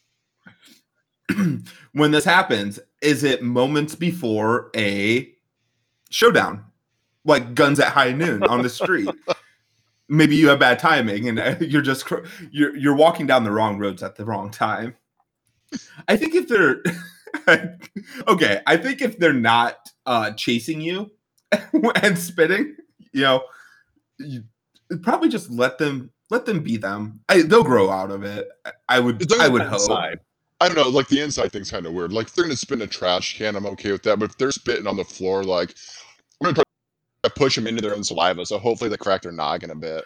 When 1.94 2.10
this 2.10 2.24
happens, 2.24 2.80
is 3.02 3.22
it 3.22 3.42
moments 3.42 3.94
before 3.94 4.70
a 4.74 5.30
showdown, 6.10 6.64
like 7.24 7.54
guns 7.54 7.78
at 7.80 7.92
high 7.92 8.12
noon 8.12 8.42
on 8.44 8.62
the 8.62 8.70
street? 8.70 9.08
Maybe 10.08 10.36
you 10.36 10.48
have 10.48 10.58
bad 10.58 10.78
timing 10.78 11.28
and 11.28 11.38
uh, 11.38 11.56
you're 11.60 11.82
just 11.82 12.10
you're 12.50 12.74
you're 12.76 12.96
walking 12.96 13.26
down 13.26 13.44
the 13.44 13.50
wrong 13.50 13.78
roads 13.78 14.02
at 14.02 14.16
the 14.16 14.24
wrong 14.24 14.50
time. 14.50 14.96
I 16.08 16.16
think 16.16 16.34
if 16.34 16.48
they're 16.48 16.82
okay, 18.28 18.60
I 18.66 18.76
think 18.78 19.00
if 19.00 19.18
they're 19.18 19.32
not 19.32 19.90
uh, 20.04 20.32
chasing 20.32 20.80
you 20.80 21.10
and 22.02 22.18
spitting, 22.18 22.76
you 23.12 23.22
know, 23.22 23.44
you 24.18 24.44
probably 25.02 25.28
just 25.28 25.50
let 25.50 25.78
them 25.78 26.10
let 26.30 26.46
them 26.46 26.60
be 26.60 26.76
them. 26.76 27.20
I, 27.28 27.42
they'll 27.42 27.64
grow 27.64 27.90
out 27.90 28.10
of 28.10 28.22
it. 28.24 28.48
I- 28.88 29.00
would 29.00 29.30
I 29.40 29.48
would 29.48 29.62
hope. 29.62 29.90
I 30.60 30.68
don't 30.68 30.76
know 30.76 30.88
like 30.88 31.08
the 31.08 31.20
inside 31.20 31.50
thing's 31.50 31.72
kind 31.72 31.86
of 31.86 31.92
weird 31.92 32.12
like 32.12 32.28
if 32.28 32.34
they're 32.34 32.44
gonna 32.44 32.54
spit 32.54 32.78
in 32.78 32.82
a 32.82 32.86
trash 32.86 33.36
can 33.36 33.56
I'm 33.56 33.66
okay 33.66 33.90
with 33.90 34.04
that 34.04 34.20
but 34.20 34.30
if 34.30 34.38
they're 34.38 34.52
spitting 34.52 34.86
on 34.86 34.96
the 34.96 35.02
floor 35.02 35.42
like 35.42 35.74
I'm 36.40 36.44
gonna 36.44 36.54
try 36.54 36.62
to 37.24 37.30
push 37.30 37.56
them 37.56 37.66
into 37.66 37.82
their 37.82 37.96
own 37.96 38.04
saliva 38.04 38.46
so 38.46 38.60
hopefully 38.60 38.88
they 38.88 38.96
crack 38.96 39.22
their 39.22 39.32
noggin 39.32 39.72
a 39.72 39.74
bit 39.74 40.04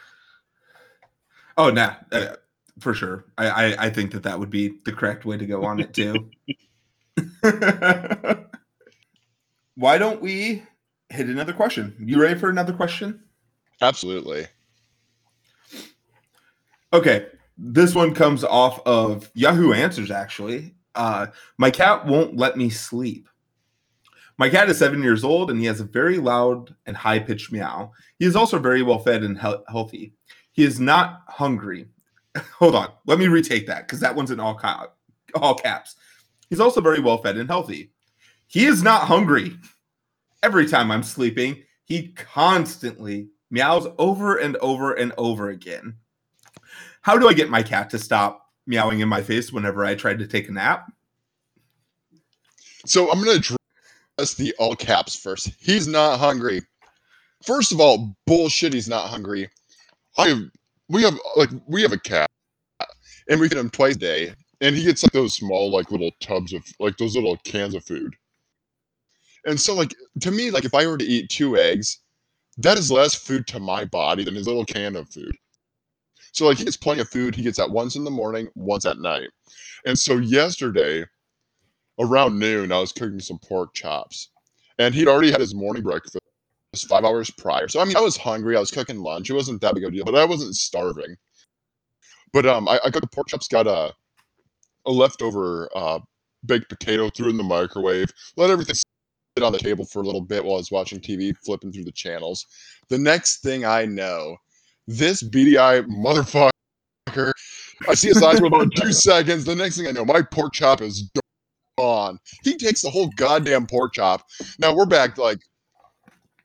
Oh, 1.58 1.70
nah, 1.70 1.94
uh, 2.12 2.36
for 2.80 2.92
sure. 2.92 3.24
I, 3.38 3.48
I 3.48 3.86
I 3.86 3.90
think 3.90 4.12
that 4.12 4.22
that 4.24 4.38
would 4.38 4.50
be 4.50 4.74
the 4.84 4.92
correct 4.92 5.24
way 5.24 5.38
to 5.38 5.46
go 5.46 5.64
on 5.64 5.80
it 5.80 5.94
too. 5.94 6.30
Why 9.74 9.98
don't 9.98 10.20
we 10.20 10.62
hit 11.10 11.28
another 11.28 11.52
question? 11.52 11.94
You 11.98 12.20
ready 12.20 12.38
for 12.38 12.50
another 12.50 12.72
question? 12.72 13.22
absolutely 13.82 14.46
Okay, 16.92 17.26
this 17.58 17.94
one 17.94 18.14
comes 18.14 18.44
off 18.44 18.80
of 18.86 19.30
Yahoo 19.34 19.72
Answers. 19.72 20.10
Actually, 20.10 20.74
uh, 20.94 21.26
my 21.58 21.70
cat 21.70 22.06
won't 22.06 22.36
let 22.36 22.56
me 22.56 22.70
sleep. 22.70 23.28
My 24.38 24.48
cat 24.48 24.68
is 24.68 24.78
seven 24.78 25.02
years 25.02 25.24
old 25.24 25.50
and 25.50 25.58
he 25.58 25.66
has 25.66 25.80
a 25.80 25.84
very 25.84 26.18
loud 26.18 26.74
and 26.86 26.96
high 26.96 27.18
pitched 27.18 27.52
meow. 27.52 27.92
He 28.18 28.26
is 28.26 28.36
also 28.36 28.58
very 28.58 28.82
well 28.82 28.98
fed 28.98 29.22
and 29.24 29.38
heal- 29.38 29.64
healthy. 29.68 30.12
He 30.52 30.64
is 30.64 30.78
not 30.78 31.22
hungry. 31.28 31.86
Hold 32.58 32.74
on, 32.74 32.88
let 33.06 33.18
me 33.18 33.28
retake 33.28 33.66
that 33.66 33.86
because 33.86 34.00
that 34.00 34.14
one's 34.14 34.30
in 34.30 34.40
all, 34.40 34.54
ca- 34.54 34.88
all 35.34 35.54
caps. 35.54 35.96
He's 36.50 36.60
also 36.60 36.80
very 36.80 37.00
well 37.00 37.18
fed 37.18 37.36
and 37.36 37.48
healthy. 37.48 37.92
He 38.46 38.66
is 38.66 38.82
not 38.82 39.02
hungry. 39.02 39.56
Every 40.46 40.68
time 40.68 40.92
I'm 40.92 41.02
sleeping, 41.02 41.64
he 41.86 42.12
constantly 42.12 43.30
meows 43.50 43.88
over 43.98 44.36
and 44.36 44.54
over 44.58 44.92
and 44.92 45.12
over 45.18 45.48
again. 45.48 45.96
How 47.02 47.18
do 47.18 47.28
I 47.28 47.32
get 47.32 47.50
my 47.50 47.64
cat 47.64 47.90
to 47.90 47.98
stop 47.98 48.46
meowing 48.64 49.00
in 49.00 49.08
my 49.08 49.22
face 49.22 49.52
whenever 49.52 49.84
I 49.84 49.96
try 49.96 50.14
to 50.14 50.24
take 50.24 50.48
a 50.48 50.52
nap? 50.52 50.86
So 52.84 53.10
I'm 53.10 53.18
gonna 53.18 53.40
address 53.40 54.34
the 54.36 54.54
all 54.60 54.76
caps 54.76 55.16
first. 55.16 55.50
He's 55.58 55.88
not 55.88 56.20
hungry. 56.20 56.62
First 57.42 57.72
of 57.72 57.80
all, 57.80 58.16
bullshit. 58.24 58.72
He's 58.72 58.88
not 58.88 59.08
hungry. 59.08 59.50
I 60.16 60.28
have, 60.28 60.42
we 60.88 61.02
have 61.02 61.18
like 61.34 61.50
we 61.66 61.82
have 61.82 61.92
a 61.92 61.98
cat, 61.98 62.30
and 63.28 63.40
we 63.40 63.48
feed 63.48 63.58
him 63.58 63.70
twice 63.70 63.96
a 63.96 63.98
day, 63.98 64.34
and 64.60 64.76
he 64.76 64.84
gets 64.84 65.02
like 65.02 65.10
those 65.10 65.34
small 65.34 65.72
like 65.72 65.90
little 65.90 66.12
tubs 66.20 66.52
of 66.52 66.62
like 66.78 66.96
those 66.98 67.16
little 67.16 67.36
cans 67.38 67.74
of 67.74 67.84
food. 67.84 68.14
And 69.46 69.60
so 69.60 69.74
like 69.74 69.94
to 70.20 70.30
me, 70.30 70.50
like 70.50 70.64
if 70.64 70.74
I 70.74 70.86
were 70.86 70.98
to 70.98 71.04
eat 71.04 71.30
two 71.30 71.56
eggs, 71.56 72.00
that 72.58 72.78
is 72.78 72.90
less 72.90 73.14
food 73.14 73.46
to 73.48 73.60
my 73.60 73.84
body 73.84 74.24
than 74.24 74.34
his 74.34 74.46
little 74.46 74.64
can 74.64 74.96
of 74.96 75.08
food. 75.08 75.36
So 76.32 76.46
like 76.46 76.58
he 76.58 76.64
gets 76.64 76.76
plenty 76.76 77.00
of 77.00 77.08
food. 77.08 77.34
He 77.34 77.42
gets 77.42 77.56
that 77.58 77.70
once 77.70 77.96
in 77.96 78.04
the 78.04 78.10
morning, 78.10 78.48
once 78.54 78.84
at 78.84 78.98
night. 78.98 79.30
And 79.86 79.98
so 79.98 80.18
yesterday, 80.18 81.04
around 81.98 82.38
noon, 82.38 82.72
I 82.72 82.80
was 82.80 82.92
cooking 82.92 83.20
some 83.20 83.38
pork 83.38 83.72
chops, 83.72 84.30
and 84.78 84.94
he'd 84.94 85.08
already 85.08 85.30
had 85.30 85.40
his 85.40 85.54
morning 85.54 85.82
breakfast 85.82 86.18
five 86.88 87.04
hours 87.04 87.30
prior. 87.30 87.68
So 87.68 87.80
I 87.80 87.84
mean, 87.84 87.96
I 87.96 88.00
was 88.00 88.16
hungry. 88.16 88.56
I 88.56 88.60
was 88.60 88.70
cooking 88.70 88.98
lunch. 88.98 89.30
It 89.30 89.34
wasn't 89.34 89.60
that 89.62 89.74
big 89.74 89.84
of 89.84 89.88
a 89.88 89.96
deal, 89.96 90.04
but 90.04 90.14
I 90.14 90.24
wasn't 90.24 90.54
starving. 90.56 91.16
But 92.32 92.44
um, 92.46 92.68
I, 92.68 92.80
I 92.84 92.90
got 92.90 93.00
the 93.00 93.08
pork 93.08 93.28
chops, 93.28 93.48
got 93.48 93.66
a 93.66 93.94
a 94.86 94.90
leftover 94.90 95.68
uh, 95.74 96.00
baked 96.44 96.68
potato, 96.68 97.08
threw 97.10 97.30
in 97.30 97.36
the 97.36 97.42
microwave, 97.42 98.12
let 98.36 98.50
everything 98.50 98.76
on 99.42 99.52
the 99.52 99.58
table 99.58 99.84
for 99.84 100.00
a 100.02 100.04
little 100.04 100.20
bit 100.20 100.44
while 100.44 100.54
I 100.54 100.58
was 100.58 100.70
watching 100.70 101.00
TV, 101.00 101.34
flipping 101.44 101.72
through 101.72 101.84
the 101.84 101.92
channels. 101.92 102.46
The 102.88 102.98
next 102.98 103.42
thing 103.42 103.64
I 103.64 103.84
know, 103.84 104.36
this 104.86 105.22
BDI 105.22 105.86
motherfucker, 105.86 107.32
I 107.88 107.94
see 107.94 108.08
his 108.08 108.22
eyes 108.22 108.38
for 108.38 108.46
about 108.46 108.68
two 108.76 108.92
seconds. 108.92 109.44
The 109.44 109.54
next 109.54 109.76
thing 109.76 109.86
I 109.86 109.90
know, 109.90 110.04
my 110.04 110.22
pork 110.22 110.54
chop 110.54 110.80
is 110.80 111.10
gone. 111.78 112.18
He 112.42 112.56
takes 112.56 112.82
the 112.82 112.90
whole 112.90 113.10
goddamn 113.16 113.66
pork 113.66 113.92
chop. 113.94 114.22
Now 114.58 114.74
we're 114.74 114.86
back 114.86 115.18
like, 115.18 115.38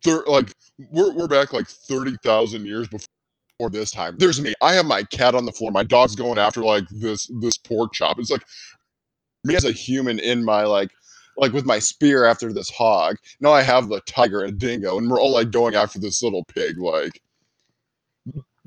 thir- 0.04 0.26
like 0.28 0.52
we're 0.92 1.14
we're 1.14 1.28
back 1.28 1.54
like 1.54 1.68
thirty 1.68 2.16
thousand 2.24 2.66
years 2.66 2.88
before 2.90 3.70
this 3.70 3.92
time. 3.92 4.16
There's 4.18 4.42
me. 4.42 4.54
I 4.62 4.74
have 4.74 4.86
my 4.86 5.04
cat 5.04 5.36
on 5.36 5.46
the 5.46 5.52
floor. 5.52 5.72
My 5.72 5.84
dog's 5.84 6.16
going 6.16 6.38
after 6.38 6.62
like 6.62 6.84
this 6.90 7.30
this 7.40 7.58
pork 7.58 7.94
chop. 7.94 8.20
It's 8.20 8.32
like 8.32 8.44
me 9.44 9.56
as 9.56 9.66
a 9.66 9.72
human 9.72 10.20
in 10.20 10.44
my 10.44 10.64
like 10.64 10.90
like 11.42 11.54
with 11.54 11.66
my 11.66 11.80
spear 11.80 12.24
after 12.24 12.54
this 12.54 12.70
hog. 12.70 13.18
Now 13.42 13.52
I 13.52 13.64
have 13.64 13.90
the 13.90 14.00
tiger 14.02 14.44
and 14.44 14.58
dingo, 14.58 14.98
and 14.98 15.10
we're 15.10 15.20
all 15.20 15.34
like 15.34 15.52
going 15.52 15.76
after 15.76 16.00
this 16.00 16.24
little 16.24 16.46
pig. 16.46 16.78
Like 16.78 17.20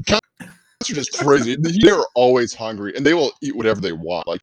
cats 0.07 0.21
are 0.41 0.95
just 0.95 1.17
crazy. 1.19 1.57
They're 1.59 2.05
always 2.17 2.53
hungry, 2.53 2.93
and 2.95 3.07
they 3.07 3.15
will 3.15 3.33
eat 3.41 3.57
whatever 3.57 3.81
they 3.81 3.93
want. 3.93 4.27
Like 4.27 4.43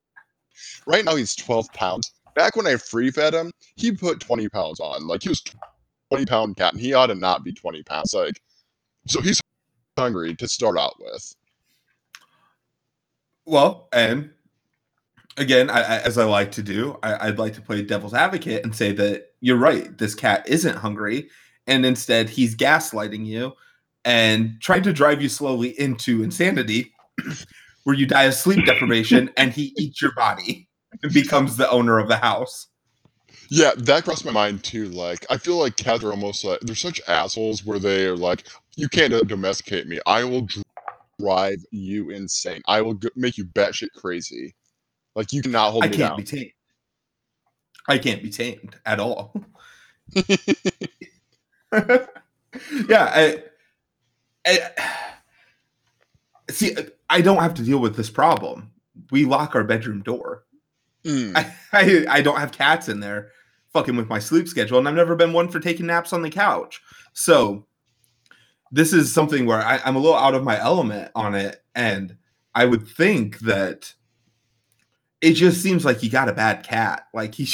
right 0.88 1.06
now, 1.06 1.16
he's 1.16 1.36
twelve 1.36 1.72
pounds. 1.74 2.12
Back 2.34 2.56
when 2.56 2.66
I 2.66 2.78
free 2.78 3.12
fed 3.12 3.34
him, 3.34 3.52
he 3.76 3.92
put 3.92 4.22
twenty 4.22 4.48
pounds 4.48 4.80
on. 4.80 5.06
Like 5.06 5.22
he 5.22 5.30
was 5.30 5.44
twenty 6.10 6.26
pound 6.26 6.56
cat, 6.56 6.72
and 6.72 6.82
he 6.82 6.94
ought 6.94 7.08
to 7.08 7.16
not 7.16 7.44
be 7.44 7.52
twenty 7.52 7.84
pounds. 7.84 8.14
Like 8.14 8.42
so, 9.08 9.22
he's 9.22 9.42
hungry 9.98 10.36
to 10.36 10.48
start 10.48 10.78
out 10.80 10.96
with. 11.00 11.36
Well, 13.46 13.90
and 13.92 14.30
again, 15.38 15.70
I, 15.70 15.82
I, 15.82 15.98
as 16.00 16.18
I 16.18 16.26
like 16.26 16.52
to 16.54 16.64
do, 16.64 16.98
I, 17.04 17.28
would 17.28 17.40
like 17.40 17.54
to 17.56 17.62
play 17.62 17.82
devil's 17.82 18.14
advocate 18.14 18.64
and 18.64 18.76
say 18.76 18.92
that 18.94 19.32
you're 19.40 19.58
right. 19.58 19.98
This 19.98 20.16
cat 20.16 20.48
isn't 20.48 20.78
hungry, 20.78 21.30
and 21.68 21.86
instead 21.86 22.30
he's 22.30 22.56
gaslighting 22.56 23.26
you 23.26 23.54
and 24.04 24.60
trying 24.62 24.84
to 24.84 24.94
drive 24.94 25.22
you 25.22 25.30
slowly 25.30 25.80
into 25.80 26.24
insanity, 26.24 26.94
where 27.84 27.96
you 27.96 28.06
die 28.06 28.24
of 28.24 28.34
sleep 28.34 28.66
deprivation, 28.66 29.30
and 29.38 29.52
he 29.52 29.74
eats 29.78 30.02
your 30.02 30.14
body 30.14 30.68
and 31.04 31.14
becomes 31.14 31.58
the 31.58 31.70
owner 31.70 32.00
of 32.00 32.08
the 32.08 32.18
house. 32.18 32.68
Yeah, 33.50 33.72
that 33.78 34.06
crossed 34.06 34.26
my 34.26 34.32
mind 34.32 34.64
too. 34.64 34.86
Like, 34.90 35.26
I 35.30 35.38
feel 35.38 35.58
like 35.58 35.76
cats 35.76 36.04
are 36.04 36.12
almost 36.12 36.46
like 36.46 36.62
they're 36.62 36.76
such 36.76 37.02
assholes 37.08 37.66
where 37.66 37.80
they 37.80 38.06
are 38.06 38.16
like, 38.16 38.48
"You 38.78 38.88
can't 38.88 39.28
domesticate 39.28 39.88
me. 39.88 40.00
I 40.06 40.24
will 40.24 40.48
drive 41.20 41.58
you 41.72 42.12
insane. 42.12 42.62
I 42.68 42.82
will 42.82 42.98
make 43.16 43.38
you 43.38 43.46
batshit 43.46 43.90
crazy." 43.96 44.56
Like 45.16 45.34
you 45.34 45.42
cannot 45.42 45.72
hold 45.72 45.86
it. 45.86 45.88
I 45.88 45.90
can't 45.90 46.10
down. 46.10 46.18
be 46.18 46.24
tamed. 46.24 46.52
I 47.88 47.98
can't 47.98 48.24
be 48.24 48.30
tamed 48.30 48.76
at 48.86 49.00
all. 49.00 49.34
yeah, 51.74 52.08
I, 52.92 53.44
I, 54.46 54.70
see. 56.50 56.76
I 57.10 57.22
don't 57.22 57.42
have 57.42 57.54
to 57.56 57.64
deal 57.64 57.80
with 57.80 57.96
this 57.96 58.10
problem. 58.10 58.72
We 59.12 59.26
lock 59.26 59.56
our 59.56 59.64
bedroom 59.64 60.02
door. 60.02 60.46
Mm. 61.04 61.36
I, 61.36 61.54
I, 61.74 62.06
I 62.18 62.22
don't 62.22 62.40
have 62.40 62.52
cats 62.52 62.88
in 62.88 63.00
there 63.00 63.32
fucking 63.74 63.96
with 63.96 64.10
my 64.10 64.20
sleep 64.20 64.48
schedule, 64.48 64.78
and 64.78 64.88
I've 64.88 64.96
never 64.96 65.16
been 65.16 65.34
one 65.34 65.50
for 65.50 65.60
taking 65.60 65.88
naps 65.88 66.14
on 66.14 66.22
the 66.22 66.30
couch. 66.30 66.82
So 67.14 67.66
this 68.72 68.94
is 68.94 69.14
something 69.14 69.46
where 69.46 69.62
I, 69.62 69.82
I'm 69.84 69.96
a 69.96 70.00
little 70.00 70.18
out 70.18 70.36
of 70.36 70.44
my 70.44 70.60
element 70.60 71.12
on 71.16 71.36
it, 71.36 71.64
and 71.76 72.18
I 72.54 72.66
would 72.66 72.88
think 72.88 73.40
that 73.40 73.94
it 75.22 75.34
just 75.34 75.62
seems 75.62 75.86
like 75.86 76.00
he 76.00 76.10
got 76.10 76.30
a 76.30 76.34
bad 76.34 76.64
cat. 76.64 77.08
Like 77.14 77.36
he 77.36 77.48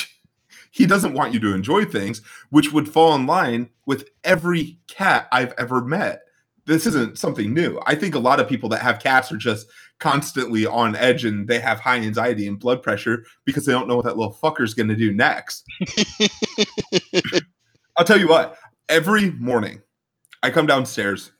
he 0.71 0.85
doesn't 0.85 1.13
want 1.13 1.33
you 1.33 1.39
to 1.41 1.53
enjoy 1.53 1.85
things, 1.85 2.21
which 2.49 2.71
would 2.71 2.89
fall 2.89 3.15
in 3.15 3.25
line 3.25 3.69
with 3.85 4.09
every 4.23 4.79
cat 4.87 5.27
I've 5.31 5.53
ever 5.57 5.81
met. 5.81 6.21
This 6.65 6.85
isn't 6.85 7.17
something 7.17 7.53
new. 7.53 7.79
I 7.85 7.95
think 7.95 8.13
a 8.13 8.19
lot 8.19 8.39
of 8.39 8.49
people 8.49 8.69
that 8.69 8.81
have 8.81 8.99
cats 8.99 9.31
are 9.31 9.37
just 9.37 9.67
constantly 9.99 10.65
on 10.65 10.95
edge 10.95 11.25
and 11.25 11.47
they 11.47 11.59
have 11.59 11.79
high 11.79 11.97
anxiety 11.97 12.47
and 12.47 12.59
blood 12.59 12.83
pressure 12.83 13.25
because 13.45 13.65
they 13.65 13.71
don't 13.71 13.87
know 13.87 13.95
what 13.95 14.05
that 14.05 14.17
little 14.17 14.33
fucker's 14.33 14.73
going 14.73 14.89
to 14.89 14.95
do 14.95 15.13
next. 15.13 15.65
I'll 17.97 18.05
tell 18.05 18.19
you 18.19 18.27
what, 18.27 18.57
every 18.89 19.31
morning 19.31 19.81
I 20.43 20.51
come 20.51 20.67
downstairs 20.67 21.31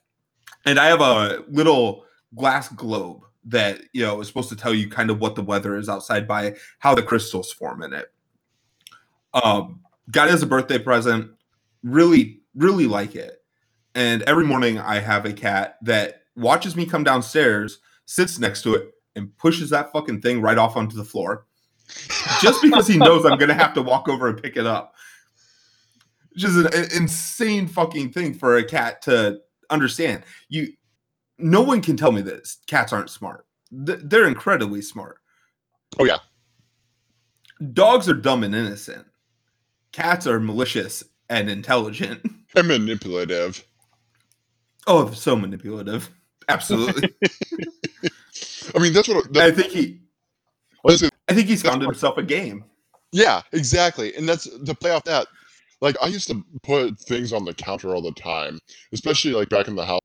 and 0.65 0.79
I 0.79 0.87
have 0.87 1.01
a 1.01 1.43
little 1.49 2.05
glass 2.33 2.69
globe 2.69 3.26
that 3.47 3.81
you 3.93 4.03
know 4.03 4.19
is 4.21 4.27
supposed 4.27 4.49
to 4.49 4.55
tell 4.55 4.73
you 4.73 4.89
kind 4.89 5.09
of 5.09 5.19
what 5.19 5.35
the 5.35 5.41
weather 5.41 5.77
is 5.77 5.89
outside 5.89 6.27
by 6.27 6.55
how 6.79 6.93
the 6.93 7.03
crystals 7.03 7.51
form 7.51 7.81
in 7.81 7.93
it. 7.93 8.11
Um, 9.33 9.81
got 10.11 10.27
it 10.27 10.33
as 10.33 10.43
a 10.43 10.47
birthday 10.47 10.77
present. 10.79 11.31
Really, 11.83 12.41
really 12.55 12.87
like 12.87 13.15
it. 13.15 13.41
And 13.95 14.21
every 14.23 14.45
morning 14.45 14.79
I 14.79 14.99
have 14.99 15.25
a 15.25 15.33
cat 15.33 15.77
that 15.83 16.23
watches 16.35 16.75
me 16.75 16.85
come 16.85 17.03
downstairs, 17.03 17.79
sits 18.05 18.37
next 18.37 18.61
to 18.63 18.75
it, 18.75 18.93
and 19.15 19.35
pushes 19.37 19.69
that 19.71 19.91
fucking 19.91 20.21
thing 20.21 20.41
right 20.41 20.57
off 20.57 20.77
onto 20.77 20.95
the 20.95 21.03
floor. 21.03 21.45
Just 22.41 22.61
because 22.61 22.87
he 22.87 22.97
knows 22.97 23.25
I'm 23.25 23.39
gonna 23.39 23.53
have 23.53 23.73
to 23.75 23.81
walk 23.81 24.09
over 24.09 24.27
and 24.27 24.41
pick 24.41 24.57
it 24.57 24.67
up. 24.67 24.93
Just 26.35 26.57
an, 26.57 26.67
an 26.67 26.89
insane 26.95 27.67
fucking 27.67 28.11
thing 28.11 28.33
for 28.33 28.57
a 28.57 28.63
cat 28.63 29.01
to 29.03 29.39
understand. 29.69 30.23
You 30.49 30.73
no 31.39 31.61
one 31.61 31.81
can 31.81 31.97
tell 31.97 32.11
me 32.11 32.21
this. 32.21 32.57
Cats 32.67 32.93
aren't 32.93 33.09
smart. 33.09 33.45
They're 33.71 34.27
incredibly 34.27 34.81
smart. 34.81 35.17
Oh 35.99 36.05
yeah. 36.05 36.17
Dogs 37.73 38.07
are 38.07 38.13
dumb 38.13 38.43
and 38.43 38.55
innocent. 38.55 39.05
Cats 39.91 40.27
are 40.27 40.39
malicious 40.39 41.03
and 41.29 41.49
intelligent. 41.49 42.21
And 42.55 42.69
manipulative. 42.69 43.63
Oh, 44.87 45.11
so 45.11 45.35
manipulative. 45.35 46.09
Absolutely. 46.49 47.13
I 48.73 48.79
mean, 48.79 48.93
that's 48.93 49.07
what 49.07 49.37
I 49.37 49.51
think 49.51 49.73
he. 49.73 49.99
Listen, 50.83 51.09
I 51.27 51.33
think 51.33 51.49
he's 51.49 51.61
found 51.61 51.81
himself 51.81 52.17
a 52.17 52.23
game. 52.23 52.63
Yeah, 53.11 53.41
exactly. 53.51 54.15
And 54.15 54.27
that's 54.27 54.47
to 54.47 54.73
play 54.73 54.91
off 54.91 55.03
that. 55.03 55.27
Like 55.81 55.97
I 56.01 56.07
used 56.07 56.29
to 56.29 56.43
put 56.63 56.97
things 56.99 57.33
on 57.33 57.45
the 57.45 57.53
counter 57.53 57.93
all 57.93 58.01
the 58.01 58.13
time, 58.13 58.59
especially 58.93 59.33
like 59.33 59.49
back 59.49 59.67
in 59.67 59.75
the 59.75 59.85
house 59.85 60.01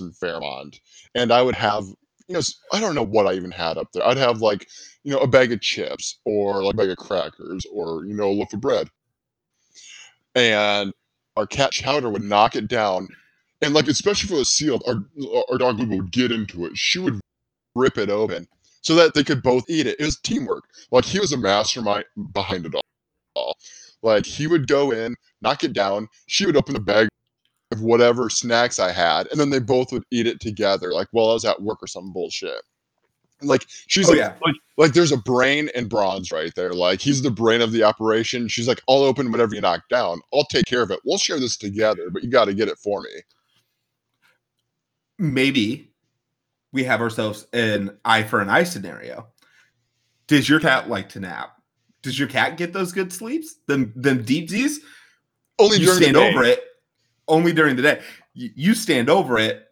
in 0.00 0.12
Fairmont, 0.12 0.80
and 1.14 1.32
I 1.32 1.42
would 1.42 1.54
have 1.54 1.84
you 2.28 2.34
know 2.34 2.40
I 2.72 2.80
don't 2.80 2.94
know 2.94 3.04
what 3.04 3.26
I 3.26 3.34
even 3.34 3.50
had 3.50 3.78
up 3.78 3.88
there. 3.92 4.06
I'd 4.06 4.18
have 4.18 4.40
like 4.40 4.68
you 5.02 5.12
know 5.12 5.20
a 5.20 5.26
bag 5.26 5.52
of 5.52 5.60
chips 5.60 6.18
or 6.24 6.62
like 6.62 6.74
a 6.74 6.76
bag 6.76 6.90
of 6.90 6.98
crackers 6.98 7.66
or 7.72 8.04
you 8.04 8.14
know 8.14 8.30
a 8.30 8.32
loaf 8.32 8.52
of 8.52 8.60
bread, 8.60 8.88
and 10.34 10.92
our 11.36 11.46
cat 11.46 11.72
Chowder 11.72 12.10
would 12.10 12.22
knock 12.22 12.56
it 12.56 12.68
down, 12.68 13.08
and 13.62 13.74
like 13.74 13.88
especially 13.88 14.28
for 14.28 14.36
the 14.36 14.44
seal, 14.44 14.80
our 14.86 15.04
our 15.50 15.58
dog 15.58 15.78
would 15.78 16.12
get 16.12 16.30
into 16.30 16.66
it. 16.66 16.76
She 16.76 16.98
would 16.98 17.20
rip 17.74 17.96
it 17.98 18.10
open 18.10 18.46
so 18.82 18.94
that 18.94 19.14
they 19.14 19.24
could 19.24 19.42
both 19.42 19.64
eat 19.68 19.86
it. 19.86 19.96
It 19.98 20.04
was 20.04 20.18
teamwork. 20.18 20.64
Like 20.90 21.04
he 21.04 21.18
was 21.18 21.32
a 21.32 21.36
mastermind 21.36 22.04
behind 22.32 22.66
it 22.66 22.74
all. 23.34 23.56
Like 24.02 24.26
he 24.26 24.46
would 24.46 24.68
go 24.68 24.90
in, 24.90 25.14
knock 25.40 25.64
it 25.64 25.72
down. 25.72 26.08
She 26.26 26.46
would 26.46 26.56
open 26.56 26.74
the 26.74 26.80
bag 26.80 27.08
of 27.78 27.84
whatever 27.84 28.28
snacks 28.28 28.78
I 28.78 28.92
had, 28.92 29.28
and 29.28 29.38
then 29.38 29.50
they 29.50 29.60
both 29.60 29.92
would 29.92 30.04
eat 30.10 30.26
it 30.26 30.40
together, 30.40 30.92
like 30.92 31.08
while 31.12 31.30
I 31.30 31.34
was 31.34 31.44
at 31.44 31.62
work 31.62 31.82
or 31.82 31.86
some 31.86 32.12
bullshit. 32.12 32.60
Like 33.40 33.66
she's 33.86 34.08
oh, 34.08 34.12
like, 34.12 34.18
yeah. 34.18 34.34
like, 34.44 34.56
like 34.76 34.92
there's 34.94 35.12
a 35.12 35.16
brain 35.16 35.70
and 35.76 35.88
bronze 35.88 36.32
right 36.32 36.52
there. 36.56 36.72
Like 36.72 37.00
he's 37.00 37.22
the 37.22 37.30
brain 37.30 37.60
of 37.60 37.70
the 37.70 37.84
operation. 37.84 38.48
She's 38.48 38.66
like, 38.66 38.80
I'll 38.88 39.04
open 39.04 39.30
whatever 39.30 39.54
you 39.54 39.60
knock 39.60 39.82
down. 39.88 40.20
I'll 40.34 40.44
take 40.44 40.66
care 40.66 40.82
of 40.82 40.90
it. 40.90 40.98
We'll 41.04 41.18
share 41.18 41.38
this 41.38 41.56
together, 41.56 42.10
but 42.10 42.24
you 42.24 42.30
got 42.30 42.46
to 42.46 42.54
get 42.54 42.68
it 42.68 42.78
for 42.78 43.00
me. 43.00 43.10
Maybe 45.20 45.92
we 46.72 46.82
have 46.84 47.00
ourselves 47.00 47.46
an 47.52 47.96
eye 48.04 48.24
for 48.24 48.40
an 48.40 48.48
eye 48.48 48.64
scenario. 48.64 49.28
Does 50.26 50.48
your 50.48 50.58
cat 50.58 50.88
like 50.88 51.08
to 51.10 51.20
nap? 51.20 51.52
Does 52.02 52.18
your 52.18 52.28
cat 52.28 52.56
get 52.56 52.72
those 52.72 52.92
good 52.92 53.12
sleeps? 53.12 53.54
Them 53.68 53.92
them 53.94 54.24
deepsies? 54.24 54.78
Only 55.60 55.78
you 55.78 55.86
during 55.86 56.02
stand 56.02 56.16
the 56.16 56.20
day. 56.20 56.28
over 56.28 56.42
it 56.42 56.67
only 57.28 57.52
during 57.52 57.76
the 57.76 57.82
day. 57.82 58.00
You, 58.34 58.50
you 58.54 58.74
stand 58.74 59.08
over 59.08 59.38
it 59.38 59.66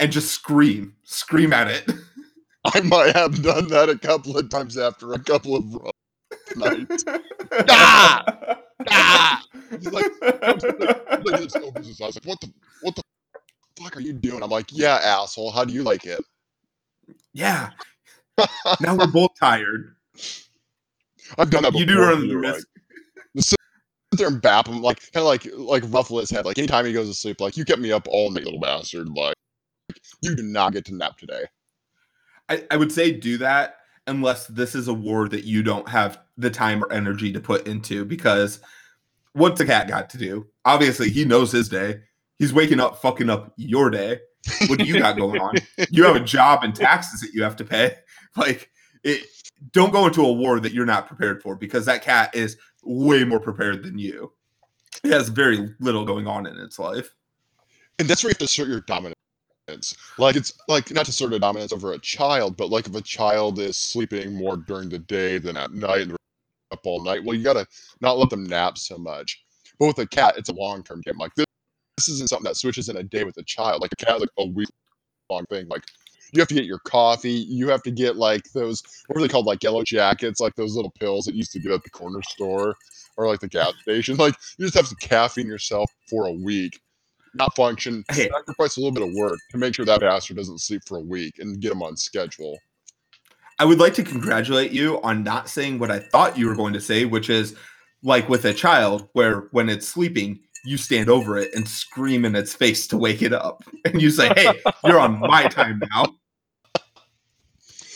and 0.00 0.10
just 0.10 0.32
scream, 0.32 0.94
scream 1.04 1.52
at 1.52 1.68
it. 1.68 1.90
I 2.64 2.80
might 2.80 3.14
have 3.14 3.42
done 3.42 3.68
that 3.68 3.88
a 3.88 3.98
couple 3.98 4.38
of 4.38 4.48
times 4.48 4.78
after 4.78 5.12
a 5.12 5.18
couple 5.18 5.56
of 5.56 5.74
rough 5.74 5.92
nights. 6.56 7.04
Ah! 7.68 8.24
Ah! 8.88 9.44
He's 9.70 9.90
like, 9.90 10.10
like 10.20 10.62
no 10.62 11.70
business. 11.72 12.00
I 12.00 12.06
was 12.06 12.16
like, 12.16 12.24
what 12.24 12.40
the 12.40 12.52
what 12.82 12.96
the 12.96 13.02
fuck 13.76 13.96
are 13.96 14.00
you 14.00 14.12
doing? 14.12 14.42
I'm 14.42 14.50
like, 14.50 14.66
yeah, 14.70 14.98
asshole. 15.02 15.50
How 15.50 15.64
do 15.64 15.72
you 15.72 15.82
like 15.82 16.04
it? 16.04 16.20
Yeah. 17.32 17.70
now 18.80 18.96
we're 18.96 19.06
both 19.06 19.30
tired. 19.38 19.96
I've 21.38 21.50
done 21.50 21.62
that. 21.62 21.74
You 21.74 21.86
do 21.86 21.94
before, 21.94 22.08
run 22.10 22.28
the 22.28 22.36
risk. 22.36 22.66
Like, 23.34 23.44
sit 23.44 23.58
there 24.18 24.28
and 24.28 24.40
bap 24.40 24.68
him, 24.68 24.82
like 24.82 25.00
kind 25.12 25.22
of 25.22 25.24
like 25.24 25.46
like 25.56 25.92
ruffle 25.92 26.18
his 26.18 26.30
head. 26.30 26.44
Like 26.44 26.58
anytime 26.58 26.84
he 26.84 26.92
goes 26.92 27.08
to 27.08 27.14
sleep, 27.14 27.40
like 27.40 27.56
you 27.56 27.64
kept 27.64 27.80
me 27.80 27.92
up 27.92 28.06
all 28.08 28.30
night, 28.30 28.44
little 28.44 28.60
bastard. 28.60 29.08
Like 29.08 29.34
you 30.22 30.34
do 30.34 30.42
not 30.42 30.72
get 30.72 30.84
to 30.86 30.94
nap 30.94 31.16
today. 31.18 31.44
I, 32.48 32.64
I 32.70 32.76
would 32.76 32.92
say 32.92 33.12
do 33.12 33.38
that 33.38 33.76
unless 34.06 34.46
this 34.48 34.74
is 34.74 34.88
a 34.88 34.94
war 34.94 35.28
that 35.28 35.44
you 35.44 35.62
don't 35.62 35.88
have 35.88 36.20
the 36.36 36.50
time 36.50 36.82
or 36.82 36.92
energy 36.92 37.32
to 37.32 37.40
put 37.40 37.66
into 37.66 38.04
because 38.04 38.60
what's 39.32 39.60
a 39.60 39.66
cat 39.66 39.88
got 39.88 40.10
to 40.10 40.18
do? 40.18 40.46
Obviously, 40.64 41.10
he 41.10 41.24
knows 41.24 41.52
his 41.52 41.68
day. 41.68 42.00
He's 42.38 42.52
waking 42.52 42.80
up, 42.80 43.00
fucking 43.00 43.30
up 43.30 43.52
your 43.56 43.90
day. 43.90 44.18
What 44.66 44.78
do 44.78 44.84
you 44.84 44.98
got 44.98 45.16
going 45.16 45.40
on? 45.40 45.54
You 45.90 46.04
have 46.04 46.16
a 46.16 46.20
job 46.20 46.64
and 46.64 46.74
taxes 46.74 47.20
that 47.20 47.32
you 47.32 47.42
have 47.42 47.56
to 47.56 47.64
pay. 47.64 47.96
Like 48.34 48.70
it 49.04 49.26
don't 49.72 49.92
go 49.92 50.06
into 50.06 50.24
a 50.24 50.32
war 50.32 50.58
that 50.58 50.72
you're 50.72 50.86
not 50.86 51.06
prepared 51.06 51.42
for 51.42 51.54
because 51.54 51.84
that 51.84 52.00
cat 52.00 52.34
is 52.34 52.56
way 52.82 53.24
more 53.24 53.40
prepared 53.40 53.82
than 53.82 53.98
you. 53.98 54.32
It 55.04 55.12
has 55.12 55.28
very 55.28 55.74
little 55.80 56.04
going 56.04 56.26
on 56.26 56.46
in 56.46 56.58
its 56.58 56.78
life. 56.78 57.14
And 57.98 58.08
that's 58.08 58.22
where 58.22 58.30
you 58.30 58.34
have 58.34 58.38
to 58.38 58.44
assert 58.44 58.68
your 58.68 58.80
dominance. 58.80 59.16
Like 60.18 60.36
it's 60.36 60.54
like 60.68 60.90
not 60.90 61.06
to 61.06 61.10
assert 61.10 61.32
a 61.32 61.38
dominance 61.38 61.72
over 61.72 61.92
a 61.92 61.98
child, 61.98 62.56
but 62.56 62.70
like 62.70 62.86
if 62.86 62.94
a 62.94 63.00
child 63.00 63.58
is 63.58 63.76
sleeping 63.76 64.34
more 64.34 64.56
during 64.56 64.88
the 64.88 64.98
day 64.98 65.38
than 65.38 65.56
at 65.56 65.72
night 65.72 66.02
and 66.02 66.16
up 66.72 66.80
all 66.84 67.02
night, 67.02 67.24
well, 67.24 67.36
you 67.36 67.44
gotta 67.44 67.66
not 68.00 68.18
let 68.18 68.30
them 68.30 68.44
nap 68.44 68.76
so 68.76 68.98
much. 68.98 69.42
But 69.78 69.86
with 69.86 69.98
a 69.98 70.06
cat, 70.06 70.34
it's 70.36 70.48
a 70.48 70.54
long 70.54 70.82
term 70.82 71.00
game. 71.04 71.18
Like 71.18 71.34
this, 71.36 71.46
this 71.96 72.08
isn't 72.08 72.28
something 72.28 72.44
that 72.44 72.56
switches 72.56 72.88
in 72.88 72.96
a 72.96 73.02
day 73.02 73.24
with 73.24 73.36
a 73.38 73.42
child. 73.44 73.80
Like 73.80 73.92
a 73.92 74.04
cat, 74.04 74.20
like 74.20 74.30
a 74.38 74.46
week 74.46 74.68
long 75.30 75.44
thing. 75.46 75.66
Like 75.68 75.84
you 76.32 76.40
have 76.40 76.48
to 76.48 76.54
get 76.54 76.64
your 76.64 76.80
coffee. 76.80 77.30
You 77.30 77.68
have 77.68 77.82
to 77.82 77.90
get 77.90 78.16
like 78.16 78.42
those 78.52 78.82
what 79.06 79.18
are 79.18 79.20
they 79.20 79.28
called? 79.28 79.46
Like 79.46 79.62
yellow 79.62 79.82
jackets, 79.84 80.40
like 80.40 80.54
those 80.56 80.74
little 80.74 80.90
pills 80.90 81.26
that 81.26 81.32
you 81.32 81.38
used 81.38 81.52
to 81.52 81.60
get 81.60 81.72
at 81.72 81.82
the 81.84 81.90
corner 81.90 82.22
store 82.22 82.74
or 83.16 83.26
like 83.28 83.40
the 83.40 83.48
gas 83.48 83.72
station. 83.82 84.16
Like 84.22 84.34
you 84.58 84.66
just 84.66 84.76
have 84.76 84.88
to 84.88 84.96
caffeine 85.06 85.46
yourself 85.46 85.90
for 86.08 86.26
a 86.26 86.32
week, 86.32 86.80
not 87.34 87.54
function, 87.54 88.04
Hey. 88.10 88.28
sacrifice 88.30 88.76
a 88.76 88.80
little 88.80 88.92
bit 88.92 89.02
of 89.06 89.14
work 89.14 89.38
to 89.50 89.58
make 89.58 89.74
sure 89.74 89.84
that 89.84 90.00
bastard 90.00 90.36
doesn't 90.36 90.58
sleep 90.60 90.82
for 90.86 90.98
a 90.98 91.02
week 91.02 91.38
and 91.38 91.60
get 91.60 91.72
him 91.72 91.82
on 91.82 91.96
schedule. 91.96 92.56
I 93.58 93.64
would 93.64 93.78
like 93.78 93.94
to 93.94 94.02
congratulate 94.02 94.72
you 94.72 95.00
on 95.02 95.22
not 95.22 95.48
saying 95.48 95.78
what 95.78 95.90
I 95.90 95.98
thought 96.00 96.38
you 96.38 96.46
were 96.48 96.54
going 96.56 96.72
to 96.72 96.80
say, 96.80 97.04
which 97.04 97.30
is 97.30 97.54
like 98.02 98.28
with 98.28 98.44
a 98.44 98.54
child, 98.54 99.08
where 99.12 99.48
when 99.52 99.68
it's 99.68 99.86
sleeping, 99.86 100.40
you 100.64 100.76
stand 100.76 101.08
over 101.08 101.36
it 101.38 101.54
and 101.54 101.68
scream 101.68 102.24
in 102.24 102.34
its 102.34 102.54
face 102.54 102.86
to 102.88 102.96
wake 102.96 103.22
it 103.22 103.32
up. 103.32 103.62
And 103.84 104.00
you 104.00 104.10
say, 104.10 104.32
Hey, 104.34 104.60
you're 104.86 105.00
on 105.00 105.18
my 105.20 105.48
time 105.48 105.82
now. 105.92 106.06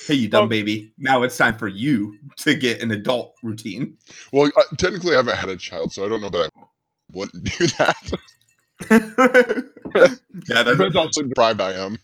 Hey, 0.06 0.14
you 0.14 0.28
dumb 0.28 0.44
Um, 0.44 0.48
baby. 0.48 0.92
Now 0.98 1.22
it's 1.24 1.36
time 1.36 1.58
for 1.58 1.68
you 1.68 2.16
to 2.36 2.54
get 2.54 2.80
an 2.80 2.92
adult 2.92 3.34
routine. 3.42 3.96
Well, 4.32 4.50
I, 4.56 4.62
technically, 4.76 5.14
I 5.14 5.16
haven't 5.16 5.36
had 5.36 5.48
a 5.48 5.56
child, 5.56 5.92
so 5.92 6.04
I 6.04 6.08
don't 6.08 6.20
know 6.20 6.30
that 6.30 6.50
I 6.56 6.62
wouldn't 7.12 7.42
do 7.44 7.66
that. 7.78 8.12
yeah, 10.48 10.62
that's, 10.62 10.78
Depends 10.78 10.94
how 10.94 11.10
sleep 11.10 11.28
deprived 11.30 11.60
I 11.60 11.72
am. 11.72 11.98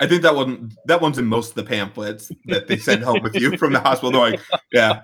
I 0.00 0.06
think 0.06 0.22
that 0.22 0.34
one 0.34 0.70
that 0.84 1.00
one's 1.00 1.18
in 1.18 1.24
most 1.24 1.50
of 1.50 1.54
the 1.56 1.64
pamphlets 1.64 2.30
that 2.46 2.68
they 2.68 2.76
send 2.76 3.02
home 3.02 3.22
with 3.22 3.34
you 3.34 3.56
from 3.56 3.72
the 3.72 3.80
hospital. 3.80 4.12
They're 4.12 4.32
like, 4.32 4.40
yeah, 4.72 5.00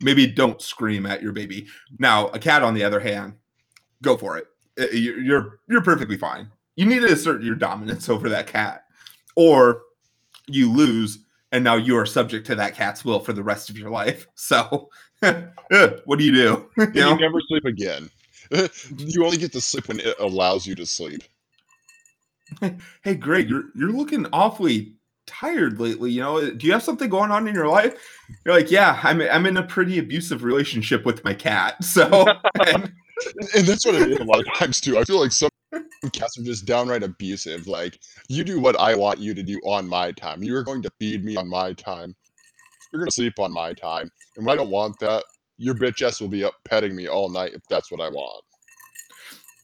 maybe 0.00 0.26
don't 0.26 0.60
scream 0.60 1.06
at 1.06 1.22
your 1.22 1.32
baby. 1.32 1.66
Now, 1.98 2.28
a 2.28 2.38
cat, 2.38 2.62
on 2.62 2.74
the 2.74 2.82
other 2.82 2.98
hand, 2.98 3.34
go 4.02 4.16
for 4.16 4.38
it. 4.38 4.46
Uh, 4.80 4.86
You're 4.92 5.20
you're, 5.20 5.60
you're 5.68 5.82
perfectly 5.82 6.16
fine. 6.16 6.50
You 6.76 6.86
need 6.86 7.00
to 7.00 7.12
assert 7.12 7.42
your 7.42 7.54
dominance 7.56 8.08
over 8.08 8.28
that 8.30 8.46
cat, 8.46 8.84
or 9.36 9.82
you 10.54 10.70
lose, 10.72 11.18
and 11.52 11.64
now 11.64 11.76
you 11.76 11.96
are 11.96 12.06
subject 12.06 12.46
to 12.48 12.54
that 12.56 12.74
cat's 12.74 13.04
will 13.04 13.20
for 13.20 13.32
the 13.32 13.42
rest 13.42 13.70
of 13.70 13.78
your 13.78 13.90
life. 13.90 14.26
So, 14.36 14.88
uh, 15.22 15.42
what 16.04 16.18
do 16.18 16.24
you 16.24 16.32
do? 16.32 16.70
You 16.94 17.08
You, 17.08 17.16
never 17.18 17.40
sleep 17.48 17.64
again. 17.66 18.10
you 18.96 19.24
only 19.24 19.36
get 19.36 19.52
to 19.52 19.60
sleep 19.60 19.86
when 19.88 20.00
it 20.00 20.14
allows 20.18 20.66
you 20.66 20.74
to 20.76 20.86
sleep. 20.86 21.22
hey 23.04 23.14
greg 23.14 23.48
you're 23.48 23.64
you're 23.76 23.92
looking 23.92 24.26
awfully 24.32 24.92
tired 25.26 25.78
lately 25.78 26.10
you 26.10 26.20
know 26.20 26.50
do 26.50 26.66
you 26.66 26.72
have 26.72 26.82
something 26.82 27.08
going 27.08 27.30
on 27.30 27.46
in 27.46 27.54
your 27.54 27.68
life 27.68 27.94
you're 28.44 28.52
like 28.52 28.68
yeah 28.72 28.98
i'm 29.04 29.20
i'm 29.22 29.46
in 29.46 29.56
a 29.56 29.62
pretty 29.62 30.00
abusive 30.00 30.42
relationship 30.42 31.04
with 31.06 31.22
my 31.22 31.32
cat 31.32 31.82
so 31.84 32.26
and- 32.66 32.92
And 33.54 33.66
that's 33.66 33.84
what 33.86 33.94
it 33.94 34.10
is 34.10 34.18
a 34.18 34.24
lot 34.24 34.40
of 34.40 34.46
times 34.54 34.80
too. 34.80 34.96
I 34.98 35.04
feel 35.04 35.20
like 35.20 35.30
some 35.30 35.50
cats 36.12 36.38
are 36.38 36.42
just 36.42 36.64
downright 36.66 37.02
abusive. 37.02 37.66
Like, 37.66 38.00
you 38.28 38.44
do 38.44 38.60
what 38.60 38.78
I 38.78 38.94
want 38.94 39.18
you 39.18 39.34
to 39.34 39.42
do 39.42 39.58
on 39.64 39.86
my 39.88 40.12
time. 40.12 40.42
You 40.42 40.56
are 40.56 40.62
going 40.62 40.82
to 40.82 40.90
feed 40.98 41.24
me 41.24 41.36
on 41.36 41.48
my 41.48 41.72
time. 41.72 42.14
You're 42.92 43.00
going 43.00 43.08
to 43.10 43.14
sleep 43.14 43.38
on 43.38 43.52
my 43.52 43.72
time. 43.72 44.10
And 44.36 44.44
when 44.46 44.52
I 44.52 44.56
don't 44.56 44.70
want 44.70 44.98
that, 45.00 45.24
your 45.58 45.74
bitch 45.74 46.00
ass 46.06 46.20
will 46.20 46.28
be 46.28 46.42
up 46.42 46.54
petting 46.64 46.96
me 46.96 47.06
all 47.08 47.28
night 47.28 47.52
if 47.54 47.62
that's 47.68 47.90
what 47.92 48.00
I 48.00 48.08
want. 48.08 48.44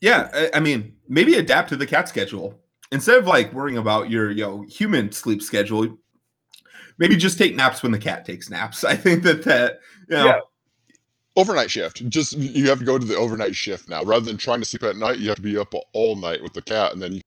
yeah 0.03 0.29
I, 0.35 0.51
I 0.59 0.61
mean 0.61 0.95
maybe 1.09 1.35
adapt 1.35 1.71
to 1.71 1.77
the 1.77 1.87
cat 1.87 2.09
schedule 2.09 2.55
instead 2.93 3.17
of 3.19 3.27
like 3.27 3.53
worrying 3.55 3.79
about 3.79 4.11
your 4.11 4.31
you 4.31 4.43
know 4.45 4.63
human 4.69 5.11
sleep 5.11 5.41
schedule 5.43 5.97
maybe 6.99 7.17
just 7.17 7.39
take 7.39 7.57
naps 7.57 7.83
when 7.83 7.93
the 7.93 7.99
cat 7.99 8.27
takes 8.27 8.51
naps 8.51 8.85
i 8.93 8.95
think 8.95 9.23
that 9.23 9.43
that 9.45 9.81
you 10.09 10.17
know 10.17 10.27
Yeah. 10.27 10.41
Overnight 11.37 11.71
shift. 11.71 12.09
Just 12.09 12.33
you 12.35 12.69
have 12.69 12.79
to 12.79 12.85
go 12.85 12.99
to 12.99 13.05
the 13.05 13.17
overnight 13.17 13.55
shift 13.55 13.89
now. 13.89 14.03
Rather 14.03 14.25
than 14.25 14.39
trying 14.39 14.61
to 14.61 14.65
sleep 14.65 14.83
at 14.85 14.97
night, 14.97 15.19
you 15.19 15.29
have 15.29 15.37
to 15.37 15.43
be 15.43 15.59
up 15.59 15.75
all 15.93 16.17
night 16.17 16.43
with 16.43 16.55
the 16.55 16.63
cat, 16.63 16.93
and 16.93 17.03
then 17.03 17.13
you 17.13 17.21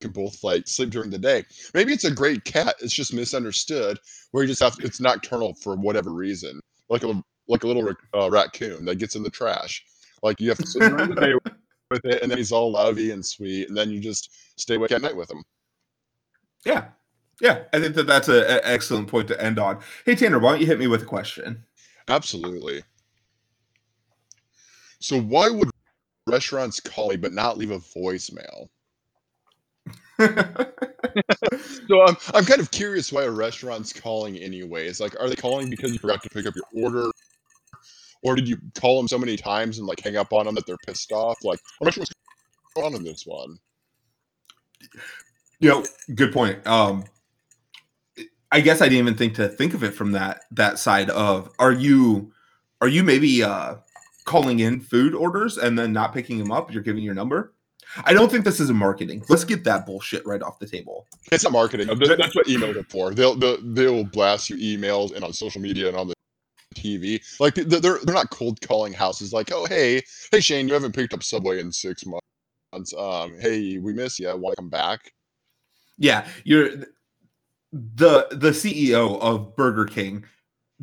can 0.00 0.10
both 0.10 0.42
like 0.42 0.66
sleep 0.66 0.90
during 0.90 1.10
the 1.10 1.18
day. 1.18 1.44
Maybe 1.74 1.92
it's 1.92 2.04
a 2.04 2.10
great 2.10 2.44
cat. 2.44 2.74
It's 2.80 2.92
just 2.94 3.14
misunderstood, 3.14 3.98
where 4.32 4.42
you 4.42 4.48
just 4.48 4.62
have 4.62 4.76
it's 4.80 5.00
nocturnal 5.00 5.54
for 5.54 5.76
whatever 5.76 6.10
reason, 6.10 6.60
like 6.88 7.04
a 7.04 7.22
like 7.48 7.62
a 7.64 7.68
little 7.68 7.88
uh, 8.14 8.30
raccoon 8.30 8.84
that 8.86 8.96
gets 8.96 9.14
in 9.14 9.22
the 9.22 9.30
trash. 9.30 9.84
Like 10.22 10.40
you 10.40 10.48
have 10.48 10.58
to 10.58 10.66
sleep 10.66 10.84
during 10.90 11.08
the 11.10 11.20
day 11.20 11.34
with 11.90 12.04
it, 12.04 12.22
and 12.22 12.30
then 12.30 12.38
he's 12.38 12.52
all 12.52 12.72
lovey 12.72 13.12
and 13.12 13.24
sweet, 13.24 13.68
and 13.68 13.76
then 13.76 13.90
you 13.90 14.00
just 14.00 14.30
stay 14.60 14.74
awake 14.74 14.90
at 14.92 15.02
night 15.02 15.16
with 15.16 15.30
him. 15.30 15.44
yeah 16.64 16.86
yeah 17.40 17.64
i 17.72 17.80
think 17.80 17.94
that 17.94 18.06
that's 18.06 18.28
an 18.28 18.44
excellent 18.62 19.08
point 19.08 19.28
to 19.28 19.42
end 19.42 19.58
on 19.58 19.78
hey 20.04 20.14
tanner 20.14 20.38
why 20.38 20.52
don't 20.52 20.60
you 20.60 20.66
hit 20.66 20.78
me 20.78 20.86
with 20.86 21.02
a 21.02 21.06
question 21.06 21.64
Absolutely. 22.08 22.82
So 25.02 25.20
why 25.20 25.50
would 25.50 25.68
restaurants 26.26 26.80
call 26.80 27.10
me 27.10 27.16
but 27.16 27.32
not 27.32 27.58
leave 27.58 27.70
a 27.70 27.78
voicemail? 27.78 28.68
So 31.88 32.00
I'm 32.06 32.16
I'm 32.32 32.44
kind 32.44 32.60
of 32.60 32.70
curious 32.70 33.12
why 33.12 33.24
a 33.24 33.30
restaurant's 33.30 33.92
calling 33.92 34.36
anyways. 34.36 35.00
Like, 35.00 35.18
are 35.20 35.28
they 35.28 35.34
calling 35.34 35.68
because 35.68 35.92
you 35.92 35.98
forgot 35.98 36.22
to 36.22 36.30
pick 36.30 36.46
up 36.46 36.54
your 36.54 36.84
order, 36.84 37.10
or 38.22 38.34
did 38.36 38.48
you 38.48 38.56
call 38.80 38.96
them 38.96 39.08
so 39.08 39.18
many 39.18 39.36
times 39.36 39.78
and 39.78 39.86
like 39.86 40.00
hang 40.00 40.16
up 40.16 40.32
on 40.32 40.46
them 40.46 40.54
that 40.54 40.66
they're 40.66 40.78
pissed 40.86 41.12
off? 41.12 41.36
Like, 41.42 41.58
I'm 41.80 41.86
not 41.86 41.94
sure 41.94 42.02
what's 42.02 42.12
going 42.74 42.86
on 42.86 42.94
in 42.94 43.04
this 43.04 43.24
one. 43.26 43.58
You 45.60 45.68
know, 45.68 45.84
good 46.14 46.32
point. 46.32 46.66
Um, 46.66 47.04
I 48.50 48.60
guess 48.60 48.80
I 48.80 48.84
didn't 48.86 49.00
even 49.00 49.16
think 49.16 49.34
to 49.34 49.48
think 49.48 49.74
of 49.74 49.82
it 49.82 49.92
from 49.94 50.12
that 50.12 50.42
that 50.52 50.78
side 50.78 51.10
of 51.10 51.50
are 51.58 51.72
you 51.72 52.32
are 52.80 52.88
you 52.88 53.02
maybe 53.02 53.42
uh 53.42 53.76
calling 54.24 54.60
in 54.60 54.80
food 54.80 55.14
orders 55.14 55.58
and 55.58 55.78
then 55.78 55.92
not 55.92 56.12
picking 56.12 56.38
them 56.38 56.52
up? 56.52 56.72
You're 56.72 56.82
giving 56.82 57.02
your 57.02 57.14
number. 57.14 57.54
I 58.04 58.12
don't 58.12 58.30
think 58.30 58.44
this 58.44 58.60
is 58.60 58.70
a 58.70 58.74
marketing. 58.74 59.24
Let's 59.28 59.44
get 59.44 59.64
that 59.64 59.84
bullshit 59.84 60.24
right 60.26 60.42
off 60.42 60.58
the 60.58 60.66
table. 60.66 61.06
It's 61.30 61.44
not 61.44 61.52
marketing. 61.52 61.88
That's 61.88 62.34
what 62.34 62.46
emails 62.46 62.76
are 62.76 62.84
for. 62.84 63.12
They'll 63.12 63.34
they'll, 63.34 63.58
they'll 63.62 64.04
blast 64.04 64.48
you 64.48 64.56
emails 64.56 65.14
and 65.14 65.24
on 65.24 65.32
social 65.32 65.60
media 65.60 65.88
and 65.88 65.96
on 65.96 66.08
the 66.08 66.14
TV. 66.74 67.22
Like 67.38 67.54
they're 67.54 67.80
they're 67.80 67.98
they're 68.02 68.14
not 68.14 68.30
cold 68.30 68.60
calling 68.60 68.92
houses. 68.92 69.32
Like, 69.32 69.52
oh 69.52 69.66
hey 69.66 70.02
hey 70.30 70.40
Shane, 70.40 70.68
you 70.68 70.74
haven't 70.74 70.94
picked 70.94 71.12
up 71.12 71.22
Subway 71.22 71.60
in 71.60 71.70
six 71.70 72.04
months. 72.06 72.94
Um, 72.96 73.38
hey, 73.38 73.78
we 73.78 73.92
miss 73.92 74.18
you. 74.18 74.28
Want 74.28 74.52
to 74.52 74.56
come 74.56 74.70
back? 74.70 75.12
Yeah, 75.98 76.26
you're 76.44 76.70
the 77.72 78.26
the 78.30 78.50
CEO 78.50 79.20
of 79.20 79.54
Burger 79.56 79.84
King, 79.84 80.24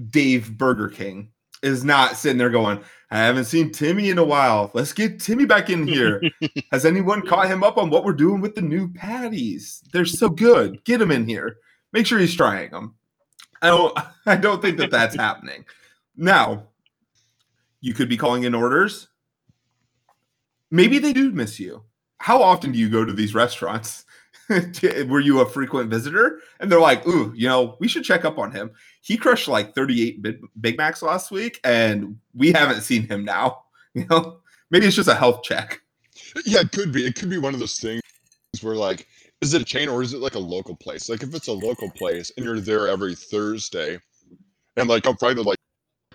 Dave 0.09 0.57
Burger 0.57 0.89
King, 0.89 1.31
is 1.61 1.83
not 1.83 2.17
sitting 2.17 2.37
there 2.37 2.49
going, 2.49 2.81
I 3.11 3.17
haven't 3.19 3.45
seen 3.45 3.71
Timmy 3.71 4.09
in 4.09 4.17
a 4.17 4.23
while. 4.23 4.69
Let's 4.73 4.93
get 4.93 5.19
Timmy 5.19 5.45
back 5.45 5.69
in 5.69 5.87
here. 5.87 6.21
Has 6.71 6.85
anyone 6.85 7.25
caught 7.25 7.47
him 7.47 7.63
up 7.63 7.77
on 7.77 7.89
what 7.89 8.03
we're 8.03 8.13
doing 8.13 8.39
with 8.39 8.55
the 8.55 8.61
new 8.61 8.91
patties? 8.93 9.81
They're 9.91 10.05
so 10.05 10.29
good. 10.29 10.83
Get 10.83 11.01
him 11.01 11.11
in 11.11 11.27
here. 11.27 11.57
Make 11.91 12.05
sure 12.05 12.19
he's 12.19 12.35
trying 12.35 12.71
them. 12.71 12.95
I 13.61 13.67
don't. 13.67 13.97
I 14.25 14.35
don't 14.35 14.61
think 14.61 14.77
that 14.77 14.91
that's 14.91 15.15
happening. 15.15 15.65
Now, 16.15 16.67
you 17.81 17.93
could 17.93 18.09
be 18.09 18.17
calling 18.17 18.43
in 18.43 18.53
orders. 18.53 19.07
Maybe 20.69 20.99
they 20.99 21.13
do 21.13 21.31
miss 21.31 21.59
you. 21.59 21.83
How 22.19 22.43
often 22.43 22.71
do 22.71 22.77
you 22.77 22.89
go 22.89 23.05
to 23.05 23.13
these 23.13 23.33
restaurants? 23.33 24.05
Were 25.07 25.19
you 25.19 25.41
a 25.41 25.49
frequent 25.49 25.89
visitor? 25.89 26.39
And 26.59 26.71
they're 26.71 26.79
like, 26.79 27.05
"Ooh, 27.07 27.31
you 27.35 27.47
know, 27.47 27.77
we 27.79 27.87
should 27.87 28.03
check 28.03 28.25
up 28.25 28.37
on 28.37 28.51
him. 28.51 28.71
He 29.01 29.17
crushed 29.17 29.47
like 29.47 29.75
38 29.75 30.21
Big, 30.59 30.77
Macs 30.77 31.01
last 31.01 31.31
week, 31.31 31.59
and 31.63 32.17
we 32.33 32.51
haven't 32.51 32.81
seen 32.81 33.07
him 33.07 33.25
now. 33.25 33.63
You 33.95 34.05
know, 34.07 34.41
maybe 34.69 34.85
it's 34.85 34.95
just 34.95 35.09
a 35.09 35.15
health 35.15 35.41
check." 35.41 35.81
Yeah, 36.45 36.59
it 36.59 36.71
could 36.71 36.91
be. 36.91 37.07
It 37.07 37.15
could 37.15 37.29
be 37.29 37.39
one 37.39 37.55
of 37.55 37.59
those 37.59 37.79
things 37.79 38.03
where 38.61 38.75
like 38.75 39.07
is 39.41 39.53
it 39.53 39.61
a 39.61 39.65
chain 39.65 39.89
or 39.89 40.01
is 40.01 40.13
it 40.13 40.19
like 40.19 40.35
a 40.35 40.39
local 40.39 40.75
place? 40.75 41.09
Like 41.09 41.23
if 41.23 41.33
it's 41.33 41.47
a 41.47 41.53
local 41.53 41.89
place 41.91 42.31
and 42.35 42.45
you're 42.45 42.59
there 42.59 42.87
every 42.87 43.15
Thursday, 43.15 43.99
and 44.77 44.89
like 44.89 45.07
on 45.07 45.17
Friday, 45.17 45.41
like, 45.41 45.57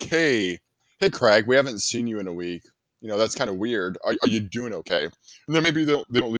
hey, 0.00 0.58
hey, 1.00 1.10
Craig, 1.10 1.46
we 1.46 1.56
haven't 1.56 1.80
seen 1.80 2.06
you 2.06 2.20
in 2.20 2.28
a 2.28 2.32
week. 2.32 2.62
You 3.00 3.08
know 3.08 3.18
that's 3.18 3.34
kind 3.34 3.50
of 3.50 3.56
weird. 3.56 3.98
Are, 4.04 4.14
are 4.22 4.28
you 4.28 4.40
doing 4.40 4.72
okay? 4.74 5.04
And 5.04 5.56
then 5.56 5.62
maybe 5.62 5.84
they 5.84 5.92
don't, 5.92 6.12
they 6.12 6.20
don't 6.20 6.36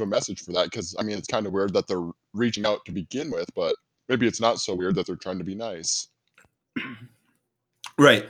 a 0.00 0.06
message 0.06 0.44
for 0.44 0.52
that 0.52 0.64
because 0.70 0.94
I 0.98 1.02
mean 1.02 1.18
it's 1.18 1.28
kind 1.28 1.46
of 1.46 1.52
weird 1.52 1.72
that 1.74 1.86
they're 1.86 2.10
reaching 2.32 2.66
out 2.66 2.84
to 2.86 2.92
begin 2.92 3.30
with, 3.30 3.48
but 3.54 3.76
maybe 4.08 4.26
it's 4.26 4.40
not 4.40 4.58
so 4.58 4.74
weird 4.74 4.94
that 4.96 5.06
they're 5.06 5.16
trying 5.16 5.38
to 5.38 5.44
be 5.44 5.54
nice. 5.54 6.08
Right. 7.98 8.28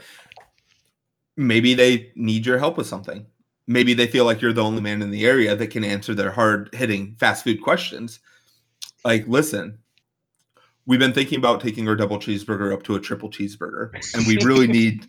Maybe 1.37 1.75
they 1.75 2.11
need 2.17 2.47
your 2.47 2.59
help 2.59 2.79
with 2.79 2.87
something. 2.87 3.27
Maybe 3.67 3.93
they 3.93 4.07
feel 4.07 4.25
like 4.25 4.41
you're 4.41 4.55
the 4.55 4.65
only 4.65 4.81
man 4.81 5.03
in 5.03 5.11
the 5.11 5.27
area 5.27 5.55
that 5.55 5.67
can 5.69 5.85
answer 5.85 6.15
their 6.15 6.31
hard 6.31 6.71
hitting 6.73 7.17
fast 7.21 7.45
food 7.45 7.63
questions. 7.63 8.19
Like, 9.05 9.29
listen, 9.29 9.79
we've 10.87 10.99
been 10.99 11.13
thinking 11.13 11.39
about 11.39 11.61
taking 11.61 11.87
our 11.87 11.95
double 11.95 12.19
cheeseburger 12.19 12.73
up 12.73 12.83
to 12.85 12.95
a 12.95 13.01
triple 13.01 13.31
cheeseburger, 13.31 13.93
and 14.15 14.27
we 14.27 14.39
really 14.43 14.67
need 14.81 15.07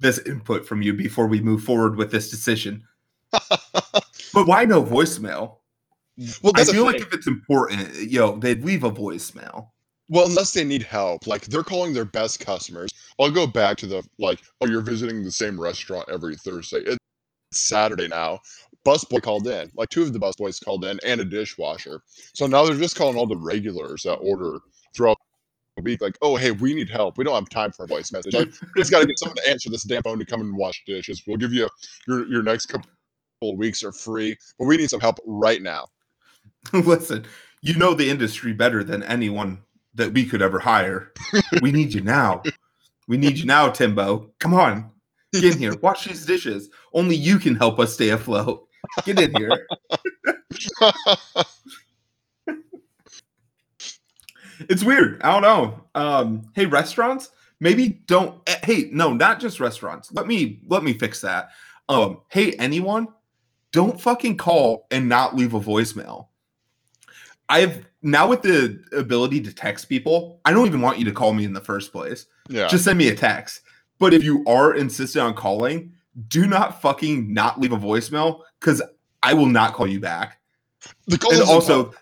this 0.00 0.18
input 0.18 0.66
from 0.66 0.82
you 0.82 0.92
before 0.92 1.28
we 1.28 1.40
move 1.40 1.62
forward 1.62 1.96
with 1.96 2.10
this 2.10 2.30
decision. 2.30 2.82
but 3.30 4.46
why 4.46 4.64
no 4.64 4.82
voicemail? 4.82 5.58
Well, 6.42 6.52
I 6.56 6.64
feel 6.64 6.84
like 6.84 7.00
if 7.00 7.12
it's 7.12 7.26
important, 7.26 7.94
yo, 7.96 8.36
they'd 8.36 8.64
leave 8.64 8.84
a 8.84 8.90
voicemail. 8.90 9.68
Well, 10.08 10.26
unless 10.26 10.52
they 10.52 10.64
need 10.64 10.82
help, 10.82 11.26
like 11.26 11.42
they're 11.46 11.62
calling 11.62 11.94
their 11.94 12.04
best 12.04 12.40
customers. 12.40 12.90
I'll 13.18 13.30
go 13.30 13.46
back 13.46 13.76
to 13.78 13.86
the 13.86 14.02
like, 14.18 14.40
oh, 14.60 14.66
you're 14.66 14.80
visiting 14.80 15.22
the 15.22 15.30
same 15.30 15.60
restaurant 15.60 16.08
every 16.10 16.36
Thursday. 16.36 16.78
It's 16.80 16.98
Saturday 17.52 18.08
now. 18.08 18.40
Busboy 18.84 19.22
called 19.22 19.46
in, 19.46 19.70
like 19.74 19.90
two 19.90 20.02
of 20.02 20.12
the 20.12 20.18
busboys 20.18 20.62
called 20.64 20.84
in, 20.84 20.98
and 21.04 21.20
a 21.20 21.24
dishwasher. 21.24 22.00
So 22.34 22.46
now 22.46 22.64
they're 22.64 22.76
just 22.76 22.96
calling 22.96 23.16
all 23.16 23.26
the 23.26 23.36
regulars 23.36 24.02
that 24.02 24.16
order 24.16 24.58
throughout 24.94 25.18
the 25.76 25.82
week, 25.82 26.00
like, 26.00 26.16
oh, 26.22 26.36
hey, 26.36 26.50
we 26.50 26.74
need 26.74 26.88
help. 26.88 27.18
We 27.18 27.24
don't 27.24 27.34
have 27.34 27.48
time 27.48 27.72
for 27.72 27.84
a 27.84 27.86
voice 27.86 28.10
message. 28.10 28.34
Like, 28.34 28.48
we 28.74 28.80
just 28.80 28.90
got 28.90 29.00
to 29.00 29.06
get 29.06 29.18
someone 29.18 29.36
to 29.36 29.50
answer 29.50 29.70
this 29.70 29.84
damn 29.84 30.02
phone 30.02 30.18
to 30.18 30.24
come 30.24 30.40
and 30.40 30.56
wash 30.56 30.82
dishes. 30.86 31.22
We'll 31.26 31.36
give 31.36 31.52
you 31.52 31.68
your 32.08 32.26
your 32.26 32.42
next 32.42 32.66
couple 32.66 32.88
of 33.42 33.58
weeks 33.58 33.84
are 33.84 33.92
free, 33.92 34.36
but 34.58 34.64
we 34.66 34.76
need 34.76 34.90
some 34.90 35.00
help 35.00 35.18
right 35.26 35.62
now. 35.62 35.86
Listen, 36.72 37.26
you 37.62 37.74
know 37.76 37.94
the 37.94 38.10
industry 38.10 38.52
better 38.52 38.84
than 38.84 39.02
anyone 39.02 39.62
that 39.94 40.12
we 40.12 40.24
could 40.24 40.42
ever 40.42 40.58
hire. 40.58 41.12
we 41.62 41.72
need 41.72 41.92
you 41.92 42.00
now. 42.00 42.42
We 43.08 43.16
need 43.16 43.38
you 43.38 43.46
now, 43.46 43.70
Timbo. 43.70 44.30
Come 44.38 44.54
on. 44.54 44.90
Get 45.32 45.44
in 45.44 45.58
here. 45.58 45.76
Wash 45.78 46.04
these 46.04 46.26
dishes. 46.26 46.70
Only 46.92 47.16
you 47.16 47.38
can 47.38 47.54
help 47.54 47.78
us 47.78 47.94
stay 47.94 48.10
afloat. 48.10 48.66
Get 49.04 49.20
in 49.20 49.34
here. 49.36 49.66
It's 54.68 54.84
weird. 54.84 55.22
I 55.22 55.32
don't 55.32 55.42
know. 55.42 55.84
Um, 55.94 56.42
hey, 56.54 56.66
restaurants, 56.66 57.30
maybe 57.60 58.00
don't 58.06 58.40
eh, 58.46 58.58
hey, 58.62 58.90
no, 58.92 59.12
not 59.12 59.40
just 59.40 59.60
restaurants. 59.60 60.12
Let 60.12 60.26
me 60.26 60.60
let 60.66 60.82
me 60.82 60.92
fix 60.92 61.20
that. 61.22 61.50
Um, 61.88 62.20
hey, 62.28 62.52
anyone, 62.52 63.08
don't 63.72 64.00
fucking 64.00 64.36
call 64.36 64.86
and 64.90 65.08
not 65.08 65.34
leave 65.34 65.54
a 65.54 65.60
voicemail. 65.60 66.26
I've 67.50 67.84
now 68.02 68.28
with 68.28 68.40
the 68.42 68.80
ability 68.96 69.40
to 69.42 69.52
text 69.52 69.88
people, 69.88 70.40
I 70.46 70.52
don't 70.52 70.66
even 70.66 70.80
want 70.80 70.98
you 70.98 71.04
to 71.04 71.12
call 71.12 71.34
me 71.34 71.44
in 71.44 71.52
the 71.52 71.60
first 71.60 71.92
place. 71.92 72.24
yeah. 72.48 72.68
Just 72.68 72.84
send 72.84 72.96
me 72.96 73.08
a 73.08 73.14
text. 73.14 73.60
But 73.98 74.14
if 74.14 74.24
you 74.24 74.42
are 74.46 74.74
insistent 74.74 75.22
on 75.24 75.34
calling, 75.34 75.92
do 76.28 76.46
not 76.46 76.80
fucking 76.80 77.34
not 77.34 77.60
leave 77.60 77.72
a 77.72 77.76
voicemail 77.76 78.40
because 78.58 78.80
I 79.22 79.34
will 79.34 79.46
not 79.46 79.74
call 79.74 79.86
you 79.86 80.00
back 80.00 80.38
the 81.06 81.18
call 81.18 81.32
and 81.34 81.42
also 81.42 81.74
help. 81.84 81.96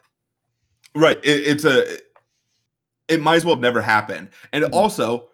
right 0.95 1.19
it, 1.25 1.47
it's 1.49 1.65
a 1.65 1.99
it 3.09 3.21
might 3.21 3.37
as 3.37 3.45
well 3.45 3.55
have 3.57 3.63
never 3.63 3.81
happened 3.83 4.29
and 4.53 4.65
Mhm. 4.65 4.73
also 4.73 5.29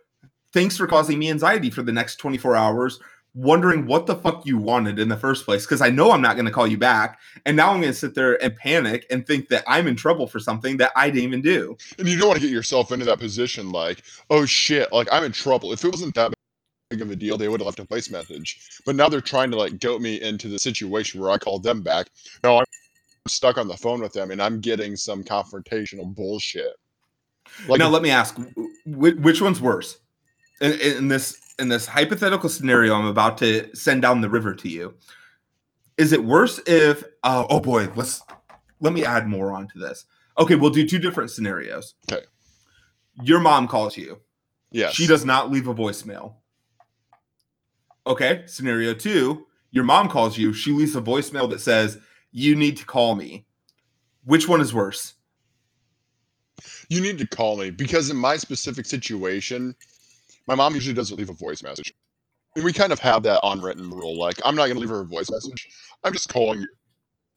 thanks 0.53 0.77
for 0.79 0.87
causing 0.87 1.19
me 1.19 1.29
anxiety 1.31 1.69
for 1.69 1.83
the 1.83 1.93
next 1.93 2.17
24 2.17 2.57
hours 2.57 3.01
wondering 3.35 3.87
what 3.87 4.07
the 4.07 4.15
fuck 4.15 4.47
you 4.47 4.57
wanted 4.57 4.99
in 4.99 5.09
the 5.09 5.17
first 5.17 5.45
place 5.45 5.67
because 5.67 5.81
i 5.81 5.91
know 5.91 6.13
i'm 6.13 6.23
not 6.23 6.37
going 6.37 6.47
to 6.47 6.53
call 6.53 6.67
you 6.67 6.79
back 6.79 7.19
and 7.47 7.57
now 7.57 7.71
i'm 7.71 7.81
going 7.81 7.93
to 7.93 7.99
sit 7.99 8.15
there 8.15 8.43
and 8.43 8.55
panic 8.57 9.05
and 9.11 9.27
think 9.27 9.49
that 9.49 9.65
i'm 9.67 9.87
in 9.87 9.97
trouble 9.97 10.27
for 10.27 10.39
something 10.39 10.77
that 10.77 10.93
i 10.95 11.11
didn't 11.11 11.25
even 11.25 11.43
do 11.43 11.77
And 11.99 12.09
you 12.09 12.19
don't 12.19 12.29
want 12.29 12.41
to 12.41 12.47
get 12.47 12.53
yourself 12.53 12.93
into 12.93 13.05
that 13.07 13.19
position 13.19 13.71
like, 13.71 14.03
oh 14.31 14.45
shit, 14.47 14.93
like 14.93 15.09
I'm 15.13 15.25
in 15.25 15.33
trouble. 15.33 15.73
If 15.73 15.85
it 15.85 15.91
wasn't 15.91 16.15
that 16.15 16.33
big 16.91 17.01
of 17.01 17.11
a 17.11 17.17
deal, 17.17 17.37
they 17.37 17.49
would 17.49 17.61
have 17.61 17.67
left 17.67 17.79
a 17.81 17.85
voice 17.85 18.11
message. 18.11 18.81
But 18.85 18.97
now 18.97 19.09
they're 19.09 19.21
trying 19.21 19.51
to 19.51 19.57
like 19.57 19.81
goat 19.81 20.01
me 20.01 20.21
into 20.21 20.49
the 20.49 20.59
situation 20.59 21.21
where 21.21 21.31
I 21.31 21.39
called 21.39 21.63
them 21.63 21.83
back. 21.83 22.09
No, 22.43 22.59
I'm 22.59 22.65
stuck 23.29 23.59
on 23.59 23.69
the 23.69 23.77
phone 23.77 24.01
with 24.01 24.13
them 24.13 24.31
and 24.31 24.43
I'm 24.43 24.61
getting 24.61 24.97
some 24.97 25.25
confrontational 25.25 26.15
bullshit. 26.15 26.75
Like 27.69 27.79
now 27.79 27.89
let 27.89 28.03
me 28.03 28.11
ask 28.11 28.39
which 28.87 29.41
one's 29.41 29.61
worse 29.61 29.99
in, 30.61 30.73
in 30.73 31.09
this 31.09 31.41
in 31.59 31.69
this 31.69 31.87
hypothetical 31.87 32.49
scenario 32.49 32.95
i'm 32.95 33.07
about 33.07 33.39
to 33.39 33.69
send 33.75 34.03
down 34.03 34.21
the 34.21 34.29
river 34.29 34.55
to 34.55 34.69
you 34.69 34.95
is 35.97 36.13
it 36.13 36.25
worse 36.25 36.61
if 36.67 37.05
uh, 37.23 37.47
oh 37.49 37.61
boy 37.61 37.89
let's 37.95 38.23
let 38.81 38.93
me 38.93 39.05
add 39.05 39.27
more 39.27 39.53
onto 39.53 39.79
this. 39.79 40.05
Okay 40.39 40.57
we'll 40.57 40.71
do 40.71 40.87
two 40.87 40.99
different 40.99 41.31
scenarios. 41.31 41.95
Okay. 42.11 42.25
your 43.23 43.41
mom 43.41 43.69
calls 43.69 43.97
you. 43.97 44.21
Yes. 44.71 44.95
she 44.95 45.07
does 45.07 45.25
not 45.25 45.51
leave 45.51 45.69
a 45.69 45.75
voicemail. 45.75 46.35
Okay 48.07 48.43
scenario 48.47 48.95
two 48.95 49.47
your 49.71 49.85
mom 49.85 50.09
calls 50.09 50.39
you. 50.39 50.53
She 50.53 50.73
leaves 50.73 50.95
a 50.95 51.01
voicemail 51.01 51.51
that 51.51 51.61
says 51.61 51.99
you 52.31 52.55
need 52.55 52.77
to 52.79 52.87
call 52.87 53.15
me. 53.15 53.47
Which 54.25 54.49
one 54.49 54.61
is 54.61 54.73
worse? 54.73 55.15
You 56.89 57.01
need 57.01 57.19
to 57.19 57.27
call 57.27 57.57
me 57.57 57.71
because 57.71 58.11
in 58.11 58.17
my 58.17 58.37
specific 58.37 58.87
situation, 58.87 59.75
my 60.47 60.55
mom 60.55 60.75
usually 60.75 60.95
doesn't 60.95 61.17
leave 61.17 61.31
a 61.31 61.35
voice 61.35 61.63
message. 61.63 61.95
And 62.57 62.65
we 62.65 62.73
kind 62.73 62.93
of 62.93 62.99
have 63.01 63.23
that 63.25 63.41
unwritten 63.43 63.91
rule. 63.91 64.17
Like, 64.19 64.37
I'm 64.45 64.55
not 64.55 64.67
going 64.67 64.75
to 64.75 64.81
leave 64.81 64.91
her 64.91 65.01
a 65.01 65.05
voice 65.07 65.31
message. 65.31 65.69
I'm 66.05 66.13
just 66.13 66.29
calling 66.29 66.65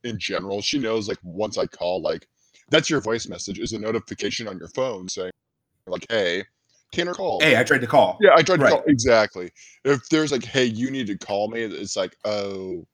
in 0.04 0.20
general. 0.20 0.62
She 0.62 0.78
knows, 0.78 1.08
like, 1.08 1.18
once 1.24 1.58
I 1.58 1.66
call, 1.66 2.02
like, 2.02 2.28
that's 2.70 2.90
your 2.90 3.02
voice 3.02 3.28
message 3.28 3.60
is 3.60 3.74
a 3.74 3.80
notification 3.80 4.48
on 4.48 4.58
your 4.60 4.68
phone 4.70 5.08
saying, 5.10 5.32
like, 5.88 6.06
hey, 6.10 6.44
Tanner 6.94 7.14
called. 7.14 7.44
hey 7.44 7.58
i 7.58 7.64
tried 7.64 7.82
to 7.82 7.88
call 7.88 8.18
Yeah, 8.22 8.32
I 8.36 8.42
tried 8.44 8.58
to 8.58 8.64
Right. 8.64 8.72
call. 8.72 8.84
Exactly. 8.88 9.52
If 9.84 10.08
there's 10.10 10.32
like, 10.32 10.44
hey, 10.46 10.66
you 10.66 10.92
need 10.92 11.08
to 11.08 11.18
call 11.18 11.50
me, 11.50 11.62
it's 11.62 11.96
like, 11.98 12.16
oh, 12.26 12.86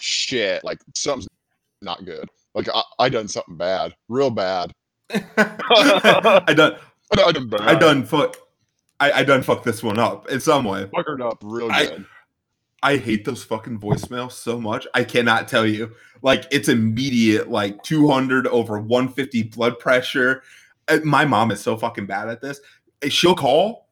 shit. 0.00 0.64
Like, 0.64 0.78
something's 0.94 1.28
not 1.82 2.04
good. 2.04 2.28
Like, 2.54 2.68
I, 2.72 2.82
I 2.98 3.08
done 3.08 3.28
something 3.28 3.56
bad. 3.56 3.94
Real 4.08 4.30
bad. 4.30 4.72
I 5.10 6.54
done 6.56 6.78
I, 7.18 7.32
done 7.32 7.48
bad. 7.48 7.60
I 7.60 7.74
done 7.74 8.04
fuck 8.04 8.36
I, 9.00 9.12
I 9.12 9.22
done 9.24 9.42
fucked 9.42 9.64
this 9.64 9.82
one 9.82 9.98
up 9.98 10.28
in 10.30 10.40
some 10.40 10.64
way. 10.64 10.84
fuckered 10.86 11.20
up 11.20 11.38
real 11.42 11.70
I- 11.70 11.86
good. 11.86 12.06
I 12.82 12.98
hate 12.98 13.24
those 13.24 13.42
fucking 13.42 13.80
voicemails 13.80 14.32
so 14.32 14.60
much. 14.60 14.86
I 14.94 15.02
cannot 15.02 15.48
tell 15.48 15.66
you. 15.66 15.92
Like 16.22 16.44
it's 16.52 16.68
immediate, 16.68 17.48
like 17.50 17.82
200 17.82 18.46
over 18.48 18.78
150 18.78 19.44
blood 19.44 19.78
pressure. 19.78 20.42
Uh, 20.86 20.98
My 21.02 21.24
mom 21.24 21.50
is 21.50 21.60
so 21.60 21.76
fucking 21.76 22.06
bad 22.06 22.28
at 22.28 22.40
this. 22.42 22.60
Uh, 23.04 23.08
She'll 23.08 23.34
call, 23.34 23.88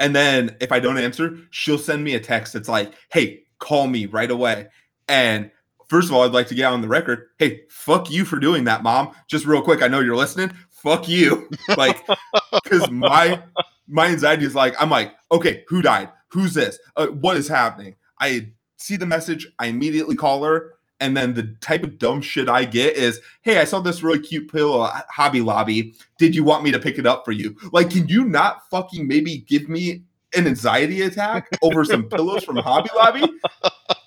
and 0.00 0.14
then 0.14 0.56
if 0.60 0.70
I 0.70 0.80
don't 0.80 0.98
answer, 0.98 1.38
she'll 1.50 1.78
send 1.78 2.04
me 2.04 2.14
a 2.14 2.20
text 2.20 2.52
that's 2.52 2.68
like, 2.68 2.92
"Hey, 3.10 3.44
call 3.58 3.86
me 3.88 4.06
right 4.06 4.30
away." 4.30 4.68
And 5.08 5.50
first 5.88 6.08
of 6.08 6.14
all, 6.14 6.22
I'd 6.22 6.32
like 6.32 6.48
to 6.48 6.54
get 6.54 6.66
on 6.70 6.82
the 6.82 6.88
record. 6.88 7.28
Hey, 7.38 7.62
fuck 7.70 8.10
you 8.10 8.24
for 8.24 8.38
doing 8.38 8.64
that, 8.64 8.82
mom. 8.82 9.12
Just 9.26 9.44
real 9.46 9.62
quick, 9.62 9.82
I 9.82 9.88
know 9.88 10.00
you're 10.00 10.14
listening. 10.14 10.52
Fuck 10.82 11.08
you. 11.08 11.48
Like, 11.76 12.06
because 12.52 12.90
my 12.90 13.42
my 13.88 14.06
anxiety 14.06 14.44
is 14.44 14.54
like, 14.54 14.74
I'm 14.80 14.90
like, 14.90 15.14
okay, 15.32 15.64
who 15.68 15.82
died? 15.82 16.10
Who's 16.28 16.54
this? 16.54 16.78
Uh, 16.96 17.06
what 17.06 17.36
is 17.36 17.48
happening? 17.48 17.96
I 18.20 18.52
see 18.76 18.96
the 18.96 19.06
message, 19.06 19.48
I 19.58 19.66
immediately 19.66 20.14
call 20.14 20.44
her, 20.44 20.74
and 21.00 21.16
then 21.16 21.34
the 21.34 21.54
type 21.60 21.82
of 21.84 21.98
dumb 21.98 22.20
shit 22.20 22.48
I 22.48 22.64
get 22.64 22.96
is, 22.96 23.20
hey, 23.42 23.58
I 23.58 23.64
saw 23.64 23.80
this 23.80 24.02
really 24.02 24.18
cute 24.18 24.50
pillow 24.50 24.84
at 24.84 25.06
Hobby 25.10 25.40
Lobby. 25.40 25.94
Did 26.18 26.34
you 26.34 26.44
want 26.44 26.64
me 26.64 26.72
to 26.72 26.78
pick 26.78 26.98
it 26.98 27.06
up 27.06 27.24
for 27.24 27.32
you? 27.32 27.56
Like, 27.72 27.90
can 27.90 28.08
you 28.08 28.24
not 28.24 28.68
fucking 28.68 29.06
maybe 29.06 29.38
give 29.48 29.68
me 29.68 30.02
an 30.34 30.46
anxiety 30.46 31.02
attack 31.02 31.48
over 31.62 31.84
some 31.84 32.08
pillows 32.08 32.44
from 32.44 32.56
Hobby 32.56 32.90
Lobby? 32.94 33.26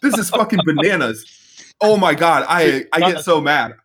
This 0.01 0.17
is 0.17 0.29
fucking 0.29 0.59
bananas. 0.65 1.25
Oh 1.79 1.97
my 1.97 2.13
god, 2.13 2.45
I 2.47 2.85
I 2.93 2.99
get 3.11 3.23
so 3.23 3.41
mad. 3.41 3.75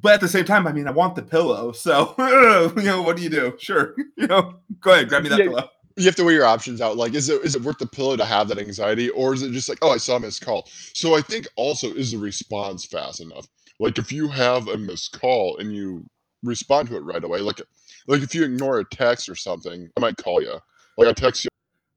But 0.00 0.14
at 0.14 0.20
the 0.20 0.28
same 0.28 0.44
time, 0.44 0.66
I 0.66 0.72
mean, 0.72 0.86
I 0.86 0.92
want 0.92 1.16
the 1.16 1.22
pillow. 1.22 1.72
So, 1.72 2.14
you 2.76 2.82
know, 2.84 3.02
what 3.02 3.16
do 3.16 3.22
you 3.24 3.30
do? 3.30 3.54
Sure. 3.58 3.94
You 4.18 4.28
know, 4.28 4.56
go 4.80 4.92
ahead, 4.92 5.08
grab 5.08 5.22
me 5.24 5.30
that 5.30 5.38
Yeah. 5.38 5.44
pillow. 5.44 5.70
You 5.96 6.04
have 6.06 6.16
to 6.16 6.24
weigh 6.24 6.34
your 6.34 6.46
options 6.46 6.80
out. 6.82 6.96
Like, 6.98 7.14
is 7.14 7.28
it 7.30 7.42
is 7.44 7.56
it 7.56 7.62
worth 7.62 7.78
the 7.78 7.86
pillow 7.86 8.16
to 8.16 8.24
have 8.24 8.48
that 8.48 8.58
anxiety, 8.58 9.10
or 9.10 9.34
is 9.34 9.42
it 9.42 9.52
just 9.52 9.68
like, 9.68 9.78
oh, 9.82 9.90
I 9.90 9.98
saw 9.98 10.16
a 10.16 10.20
missed 10.20 10.44
call? 10.44 10.68
So 10.94 11.16
I 11.16 11.22
think 11.22 11.48
also 11.56 11.88
is 11.94 12.12
the 12.12 12.18
response 12.18 12.84
fast 12.86 13.20
enough? 13.20 13.46
Like, 13.80 13.98
if 13.98 14.12
you 14.12 14.28
have 14.28 14.68
a 14.68 14.78
missed 14.78 15.18
call 15.18 15.56
and 15.58 15.74
you 15.74 16.06
respond 16.42 16.88
to 16.90 16.96
it 16.96 17.04
right 17.04 17.24
away, 17.24 17.40
like, 17.40 17.62
like 18.08 18.22
if 18.22 18.34
you 18.34 18.44
ignore 18.44 18.78
a 18.80 18.84
text 18.90 19.28
or 19.28 19.34
something, 19.36 19.88
I 19.96 20.00
might 20.00 20.18
call 20.18 20.42
you. 20.42 20.58
Like, 20.98 21.08
I 21.08 21.12
text 21.14 21.44
you, 21.44 21.50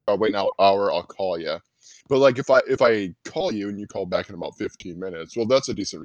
I'll 0.07 0.17
wait 0.19 0.35
an 0.35 0.47
hour, 0.59 0.91
I'll 0.93 1.03
call 1.03 1.39
you. 1.39 1.57
But 2.09 2.19
like, 2.19 2.39
if 2.39 2.49
I 2.49 2.61
if 2.69 2.81
I 2.81 3.13
call 3.25 3.53
you 3.53 3.69
and 3.69 3.79
you 3.79 3.87
call 3.87 4.05
back 4.05 4.29
in 4.29 4.35
about 4.35 4.57
fifteen 4.57 4.99
minutes, 4.99 5.37
well, 5.37 5.47
that's 5.47 5.69
a 5.69 5.73
decent 5.73 6.01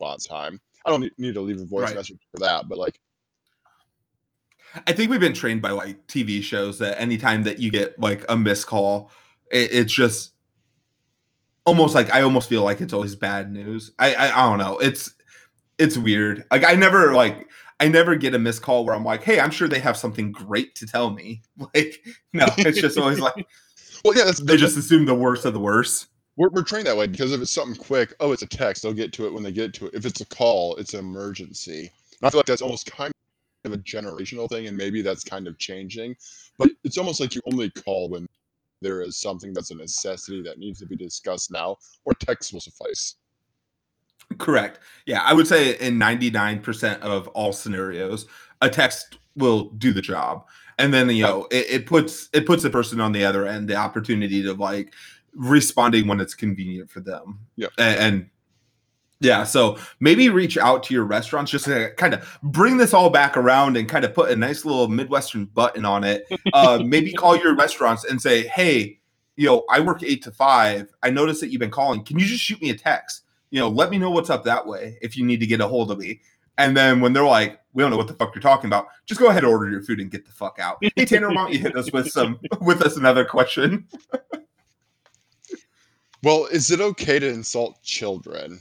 response 0.00 0.26
time. 0.26 0.60
I 0.84 0.90
don't 0.90 1.12
need, 1.18 1.34
to 1.34 1.40
leave 1.40 1.60
a 1.60 1.64
voice 1.64 1.84
Right. 1.84 1.96
message 1.96 2.18
for 2.32 2.38
that, 2.40 2.68
but 2.68 2.78
like, 2.78 2.98
I 4.86 4.92
think 4.92 5.10
we've 5.10 5.20
been 5.20 5.34
trained 5.34 5.62
by 5.62 5.70
like 5.70 6.06
TV 6.06 6.42
shows 6.42 6.78
that 6.78 7.00
anytime 7.00 7.42
that 7.42 7.58
you 7.58 7.70
get 7.70 7.98
like 7.98 8.24
a 8.28 8.36
missed 8.36 8.66
call, 8.66 9.10
it, 9.50 9.72
it's 9.72 9.92
just 9.92 10.32
almost 11.66 11.94
like 11.94 12.12
I 12.14 12.22
almost 12.22 12.48
feel 12.48 12.62
like 12.62 12.80
it's 12.80 12.92
always 12.92 13.14
bad 13.14 13.52
news. 13.52 13.92
I, 13.98 14.14
I 14.14 14.44
I 14.44 14.48
don't 14.48 14.58
know. 14.58 14.78
It's 14.78 15.12
it's 15.78 15.96
weird. 15.96 16.44
Like 16.50 16.64
I 16.64 16.74
never 16.74 17.14
like 17.14 17.48
I 17.80 17.88
never 17.88 18.14
get 18.14 18.34
a 18.34 18.38
missed 18.38 18.62
call 18.62 18.84
where 18.84 18.94
I'm 18.94 19.04
like, 19.04 19.22
hey, 19.22 19.40
I'm 19.40 19.50
sure 19.50 19.66
they 19.66 19.80
have 19.80 19.96
something 19.96 20.30
great 20.32 20.74
to 20.76 20.86
tell 20.86 21.10
me. 21.10 21.42
Like 21.74 22.04
no, 22.32 22.46
it's 22.58 22.80
just 22.80 22.98
always 22.98 23.20
like 23.20 23.34
well, 24.04 24.16
yeah, 24.16 24.24
that's 24.24 24.40
they 24.40 24.56
just 24.56 24.76
assume 24.76 25.04
the 25.04 25.14
worst 25.14 25.44
of 25.44 25.52
the 25.52 25.60
worst. 25.60 26.06
We're, 26.40 26.48
we're 26.48 26.62
trained 26.62 26.86
that 26.86 26.96
way 26.96 27.06
because 27.06 27.32
if 27.32 27.42
it's 27.42 27.50
something 27.50 27.76
quick, 27.76 28.14
oh, 28.18 28.32
it's 28.32 28.40
a 28.40 28.46
text, 28.46 28.82
they'll 28.82 28.94
get 28.94 29.12
to 29.12 29.26
it 29.26 29.32
when 29.34 29.42
they 29.42 29.52
get 29.52 29.74
to 29.74 29.86
it. 29.86 29.94
If 29.94 30.06
it's 30.06 30.22
a 30.22 30.26
call, 30.26 30.74
it's 30.76 30.94
an 30.94 31.00
emergency. 31.00 31.80
And 31.80 32.26
I 32.26 32.30
feel 32.30 32.38
like 32.38 32.46
that's 32.46 32.62
almost 32.62 32.90
kind 32.90 33.12
of 33.66 33.72
a 33.74 33.76
generational 33.76 34.48
thing, 34.48 34.66
and 34.66 34.74
maybe 34.74 35.02
that's 35.02 35.22
kind 35.22 35.46
of 35.46 35.58
changing. 35.58 36.16
But 36.56 36.70
it's 36.82 36.96
almost 36.96 37.20
like 37.20 37.34
you 37.34 37.42
only 37.52 37.68
call 37.68 38.08
when 38.08 38.26
there 38.80 39.02
is 39.02 39.18
something 39.18 39.52
that's 39.52 39.70
a 39.70 39.74
necessity 39.74 40.40
that 40.40 40.58
needs 40.58 40.78
to 40.80 40.86
be 40.86 40.96
discussed 40.96 41.52
now, 41.52 41.76
or 42.06 42.14
text 42.14 42.54
will 42.54 42.60
suffice. 42.60 43.16
Correct. 44.38 44.78
Yeah, 45.04 45.22
I 45.22 45.34
would 45.34 45.46
say 45.46 45.76
in 45.76 45.98
99% 45.98 47.00
of 47.00 47.28
all 47.28 47.52
scenarios, 47.52 48.24
a 48.62 48.70
text 48.70 49.18
will 49.36 49.64
do 49.72 49.92
the 49.92 50.00
job. 50.00 50.46
And 50.78 50.94
then 50.94 51.10
you 51.10 51.22
know, 51.22 51.46
it, 51.50 51.66
it 51.68 51.86
puts 51.86 52.30
it 52.32 52.46
puts 52.46 52.62
the 52.62 52.70
person 52.70 52.98
on 52.98 53.12
the 53.12 53.24
other 53.26 53.46
end 53.46 53.68
the 53.68 53.76
opportunity 53.76 54.42
to 54.42 54.54
like 54.54 54.94
responding 55.34 56.06
when 56.06 56.20
it's 56.20 56.34
convenient 56.34 56.90
for 56.90 57.00
them. 57.00 57.40
Yeah. 57.56 57.68
And, 57.78 57.98
and 57.98 58.30
yeah, 59.20 59.44
so 59.44 59.78
maybe 60.00 60.30
reach 60.30 60.56
out 60.56 60.82
to 60.84 60.94
your 60.94 61.04
restaurants 61.04 61.50
just 61.50 61.66
to 61.66 61.92
kind 61.96 62.14
of 62.14 62.38
bring 62.42 62.78
this 62.78 62.94
all 62.94 63.10
back 63.10 63.36
around 63.36 63.76
and 63.76 63.88
kind 63.88 64.04
of 64.04 64.14
put 64.14 64.30
a 64.30 64.36
nice 64.36 64.64
little 64.64 64.88
Midwestern 64.88 65.44
button 65.44 65.84
on 65.84 66.04
it. 66.04 66.26
Uh, 66.54 66.82
maybe 66.84 67.12
call 67.12 67.36
your 67.36 67.54
restaurants 67.54 68.04
and 68.04 68.20
say, 68.20 68.46
hey, 68.48 68.98
you 69.36 69.46
know, 69.46 69.64
I 69.70 69.80
work 69.80 70.02
eight 70.02 70.22
to 70.24 70.30
five. 70.30 70.92
I 71.02 71.10
noticed 71.10 71.40
that 71.42 71.48
you've 71.50 71.60
been 71.60 71.70
calling. 71.70 72.02
Can 72.02 72.18
you 72.18 72.24
just 72.24 72.42
shoot 72.42 72.60
me 72.62 72.70
a 72.70 72.76
text? 72.76 73.22
You 73.50 73.60
know, 73.60 73.68
let 73.68 73.90
me 73.90 73.98
know 73.98 74.10
what's 74.10 74.30
up 74.30 74.44
that 74.44 74.66
way 74.66 74.98
if 75.02 75.16
you 75.16 75.24
need 75.24 75.40
to 75.40 75.46
get 75.46 75.60
a 75.60 75.68
hold 75.68 75.90
of 75.90 75.98
me. 75.98 76.20
And 76.56 76.76
then 76.76 77.00
when 77.00 77.12
they're 77.12 77.24
like, 77.24 77.58
we 77.72 77.82
don't 77.82 77.90
know 77.90 77.96
what 77.96 78.08
the 78.08 78.14
fuck 78.14 78.34
you're 78.34 78.42
talking 78.42 78.68
about, 78.68 78.88
just 79.06 79.20
go 79.20 79.28
ahead 79.28 79.44
and 79.44 79.52
order 79.52 79.70
your 79.70 79.82
food 79.82 80.00
and 80.00 80.10
get 80.10 80.26
the 80.26 80.32
fuck 80.32 80.58
out. 80.58 80.78
Hey 80.80 81.04
Tanner, 81.04 81.28
why 81.28 81.34
don't 81.34 81.52
you 81.52 81.58
hit 81.58 81.76
us 81.76 81.92
with 81.92 82.10
some 82.10 82.38
with 82.60 82.82
us 82.82 82.96
another 82.96 83.24
question? 83.24 83.86
Well, 86.22 86.46
is 86.46 86.70
it 86.70 86.80
okay 86.80 87.18
to 87.18 87.28
insult 87.28 87.82
children? 87.82 88.60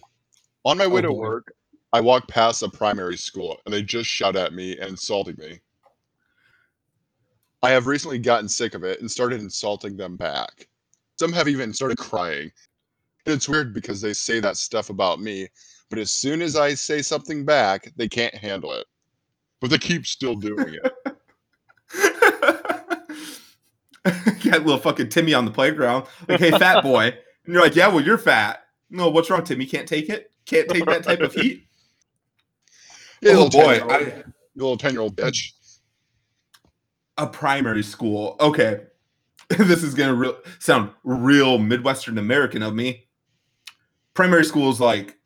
On 0.65 0.77
my 0.77 0.87
way 0.87 0.99
Oh, 0.99 1.03
to 1.03 1.07
boy. 1.09 1.15
work, 1.15 1.53
I 1.91 2.01
walked 2.01 2.29
past 2.29 2.63
a 2.63 2.69
primary 2.69 3.17
school 3.17 3.57
and 3.65 3.73
they 3.73 3.81
just 3.81 4.09
shout 4.09 4.35
at 4.35 4.53
me 4.53 4.77
and 4.77 4.91
insulted 4.91 5.37
me. 5.37 5.59
I 7.61 7.71
have 7.71 7.87
recently 7.87 8.19
gotten 8.19 8.47
sick 8.47 8.73
of 8.75 8.83
it 8.83 9.01
and 9.01 9.11
started 9.11 9.41
insulting 9.41 9.97
them 9.97 10.15
back. 10.15 10.67
Some 11.19 11.33
have 11.33 11.49
even 11.49 11.73
started 11.73 11.97
crying. 11.97 12.51
And 13.25 13.35
it's 13.35 13.49
weird 13.49 13.73
because 13.73 13.99
they 13.99 14.13
say 14.13 14.39
that 14.39 14.55
stuff 14.55 14.89
about 14.89 15.19
me, 15.19 15.47
but 15.89 15.99
as 15.99 16.11
soon 16.11 16.41
as 16.41 16.55
I 16.55 16.73
say 16.73 17.01
something 17.01 17.43
back, 17.43 17.91
they 17.97 18.07
can't 18.07 18.33
handle 18.33 18.71
it. 18.71 18.85
But 19.59 19.71
they 19.71 19.77
keep 19.77 20.07
still 20.07 20.35
doing 20.35 20.75
it. 20.75 20.93
yeah, 24.45 24.57
little 24.57 24.77
fucking 24.77 25.09
Timmy 25.09 25.33
on 25.33 25.43
the 25.43 25.51
playground. 25.51 26.05
Like, 26.29 26.39
hey, 26.39 26.51
fat 26.51 26.81
boy. 26.81 27.17
And 27.45 27.53
you're 27.53 27.63
like, 27.63 27.75
yeah, 27.75 27.87
well, 27.87 28.03
you're 28.03 28.17
fat. 28.17 28.63
No, 28.89 29.09
what's 29.09 29.29
wrong, 29.29 29.43
Timmy? 29.43 29.65
Can't 29.65 29.87
take 29.87 30.09
it? 30.09 30.31
Can't 30.45 30.67
take 30.69 30.85
that 30.85 31.03
type 31.03 31.21
of 31.21 31.33
heat? 31.33 31.65
Yeah, 33.21 33.33
oh 33.33 33.43
little 33.43 33.61
boy. 33.61 33.79
10-year-old 33.79 33.91
I, 33.91 33.99
you 33.99 34.23
little 34.55 34.77
10 34.77 34.93
year 34.93 35.01
old 35.01 35.17
bitch. 35.17 35.51
a 37.17 37.27
primary 37.27 37.83
school. 37.83 38.37
Okay. 38.39 38.79
this 39.49 39.83
is 39.83 39.93
going 39.93 40.07
to 40.09 40.15
re- 40.15 40.37
sound 40.59 40.91
real 41.03 41.57
Midwestern 41.57 42.17
American 42.17 42.63
of 42.63 42.73
me. 42.73 43.07
Primary 44.13 44.45
school 44.45 44.69
is 44.71 44.79
like 44.79 45.17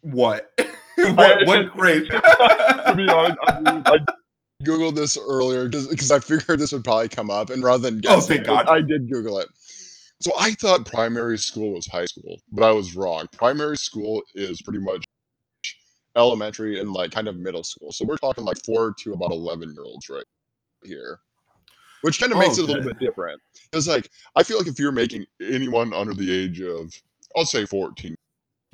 what? 0.00 0.50
what, 0.96 1.46
what 1.46 1.70
grade? 1.72 2.08
to 2.08 2.94
be 2.96 3.06
honest, 3.06 3.38
I, 3.46 3.82
I 3.84 3.98
googled 4.64 4.94
this 4.94 5.18
earlier 5.18 5.68
because 5.68 6.10
I 6.10 6.20
figured 6.20 6.58
this 6.58 6.72
would 6.72 6.84
probably 6.84 7.10
come 7.10 7.30
up, 7.30 7.50
and 7.50 7.62
rather 7.62 7.90
than 7.90 7.98
Oh, 8.06 8.16
guessing, 8.16 8.36
thank 8.36 8.46
God. 8.46 8.66
I 8.66 8.80
did 8.80 9.10
Google 9.10 9.38
it. 9.40 9.48
So 10.20 10.32
I 10.38 10.52
thought 10.52 10.84
primary 10.84 11.38
school 11.38 11.74
was 11.74 11.86
high 11.86 12.06
school, 12.06 12.40
but 12.50 12.64
I 12.64 12.72
was 12.72 12.96
wrong. 12.96 13.28
Primary 13.32 13.76
school 13.76 14.22
is 14.34 14.60
pretty 14.62 14.80
much 14.80 15.04
elementary 16.16 16.80
and 16.80 16.92
like 16.92 17.12
kind 17.12 17.28
of 17.28 17.36
middle 17.36 17.62
school. 17.62 17.92
So 17.92 18.04
we're 18.04 18.16
talking 18.16 18.44
like 18.44 18.58
four 18.64 18.94
to 19.00 19.12
about 19.12 19.30
eleven 19.30 19.72
year 19.72 19.84
olds 19.84 20.08
right 20.08 20.24
here, 20.82 21.20
which 22.00 22.18
kind 22.20 22.32
of 22.32 22.38
makes 22.38 22.58
it 22.58 22.64
a 22.64 22.66
little 22.66 22.82
bit 22.82 22.98
different. 22.98 23.40
It's 23.72 23.86
like 23.86 24.10
I 24.34 24.42
feel 24.42 24.58
like 24.58 24.66
if 24.66 24.80
you're 24.80 24.92
making 24.92 25.24
anyone 25.40 25.92
under 25.94 26.14
the 26.14 26.32
age 26.32 26.60
of, 26.60 26.92
I'll 27.36 27.44
say 27.44 27.64
fourteen, 27.64 28.16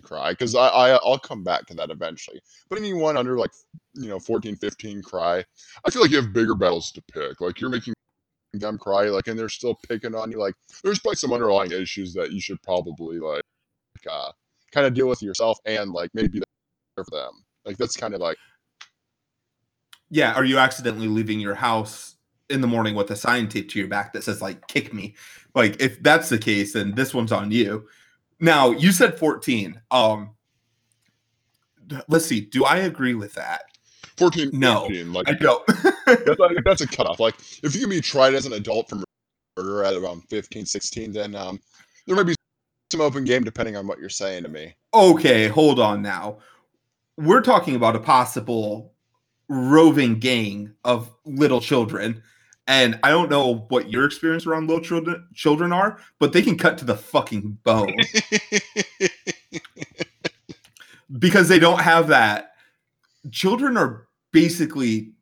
cry 0.02 0.30
because 0.30 0.54
I, 0.54 0.68
I 0.68 0.90
I'll 0.96 1.18
come 1.18 1.44
back 1.44 1.66
to 1.66 1.74
that 1.74 1.90
eventually. 1.90 2.40
But 2.70 2.78
anyone 2.78 3.16
under 3.16 3.36
like 3.36 3.50
you 3.94 4.08
know 4.08 4.18
14, 4.18 4.56
15 4.56 5.02
cry, 5.02 5.44
I 5.84 5.90
feel 5.90 6.00
like 6.00 6.10
you 6.10 6.16
have 6.16 6.32
bigger 6.32 6.54
battles 6.54 6.90
to 6.92 7.02
pick. 7.02 7.40
Like 7.40 7.60
you're 7.60 7.70
making 7.70 7.94
them 8.58 8.78
cry, 8.78 9.04
like, 9.04 9.28
and 9.28 9.38
they're 9.38 9.48
still 9.48 9.76
picking 9.88 10.14
on 10.14 10.30
you. 10.30 10.38
Like 10.38 10.54
there's 10.82 10.98
probably 11.00 11.16
some 11.16 11.32
underlying 11.32 11.72
issues 11.72 12.12
that 12.14 12.32
you 12.32 12.40
should 12.40 12.62
probably 12.62 13.18
like 13.18 13.42
uh, 14.10 14.32
kind 14.72 14.86
of 14.86 14.94
deal 14.94 15.08
with 15.08 15.22
yourself 15.22 15.58
and 15.64 15.92
like 15.92 16.10
maybe 16.14 16.40
for 16.94 17.04
them. 17.10 17.44
Like 17.64 17.76
that's 17.76 17.96
kind 17.96 18.14
of 18.14 18.20
like 18.20 18.36
yeah. 20.10 20.32
Are 20.34 20.44
you 20.44 20.58
accidentally 20.58 21.08
leaving 21.08 21.40
your 21.40 21.54
house 21.54 22.16
in 22.50 22.60
the 22.60 22.66
morning 22.66 22.94
with 22.94 23.10
a 23.10 23.16
sign 23.16 23.48
taped 23.48 23.70
to 23.72 23.78
your 23.78 23.88
back 23.88 24.12
that 24.12 24.24
says 24.24 24.42
like 24.42 24.66
"kick 24.68 24.92
me"? 24.92 25.14
Like 25.54 25.80
if 25.80 26.02
that's 26.02 26.28
the 26.28 26.38
case, 26.38 26.72
then 26.72 26.94
this 26.94 27.14
one's 27.14 27.32
on 27.32 27.50
you. 27.50 27.88
Now 28.40 28.70
you 28.70 28.92
said 28.92 29.18
14. 29.18 29.80
Um, 29.90 30.34
let's 32.08 32.26
see. 32.26 32.40
Do 32.40 32.64
I 32.64 32.78
agree 32.78 33.14
with 33.14 33.34
that? 33.34 33.62
14, 34.16 34.50
No, 34.52 34.86
15, 34.88 35.12
like 35.12 35.28
I 35.28 35.32
don't. 35.34 35.64
that's, 35.66 36.40
a, 36.40 36.48
that's 36.64 36.80
a 36.82 36.86
cutoff. 36.96 37.20
Like 37.20 37.34
if 37.62 37.74
you 37.74 37.82
can 37.82 37.90
be 37.90 38.00
tried 38.00 38.34
as 38.34 38.46
an 38.46 38.52
adult 38.52 38.88
from 38.88 39.04
murder 39.56 39.84
at 39.84 39.94
around 39.94 40.22
15, 40.30 40.66
16, 40.66 41.12
then 41.12 41.34
um 41.34 41.60
there 42.06 42.16
might 42.16 42.24
be 42.24 42.34
some 42.92 43.00
open 43.00 43.24
game 43.24 43.44
depending 43.44 43.76
on 43.76 43.86
what 43.86 43.98
you're 43.98 44.08
saying 44.08 44.42
to 44.44 44.48
me. 44.48 44.74
okay, 44.92 45.48
hold 45.48 45.80
on 45.80 46.02
now. 46.02 46.38
We're 47.16 47.42
talking 47.42 47.76
about 47.76 47.96
a 47.96 48.00
possible 48.00 48.92
roving 49.48 50.18
gang 50.18 50.74
of 50.84 51.10
little 51.24 51.60
children. 51.60 52.22
And 52.66 52.98
I 53.02 53.10
don't 53.10 53.30
know 53.30 53.66
what 53.68 53.90
your 53.90 54.06
experience 54.06 54.46
around 54.46 54.68
little 54.68 54.82
children 54.82 55.26
children 55.34 55.72
are, 55.72 55.98
but 56.18 56.32
they 56.32 56.40
can 56.42 56.56
cut 56.56 56.78
to 56.78 56.84
the 56.86 56.96
fucking 56.96 57.58
bone 57.62 57.94
because 61.18 61.48
they 61.48 61.58
don't 61.58 61.80
have 61.80 62.08
that. 62.08 62.53
Children 63.30 63.76
are 63.76 64.06
basically 64.32 65.12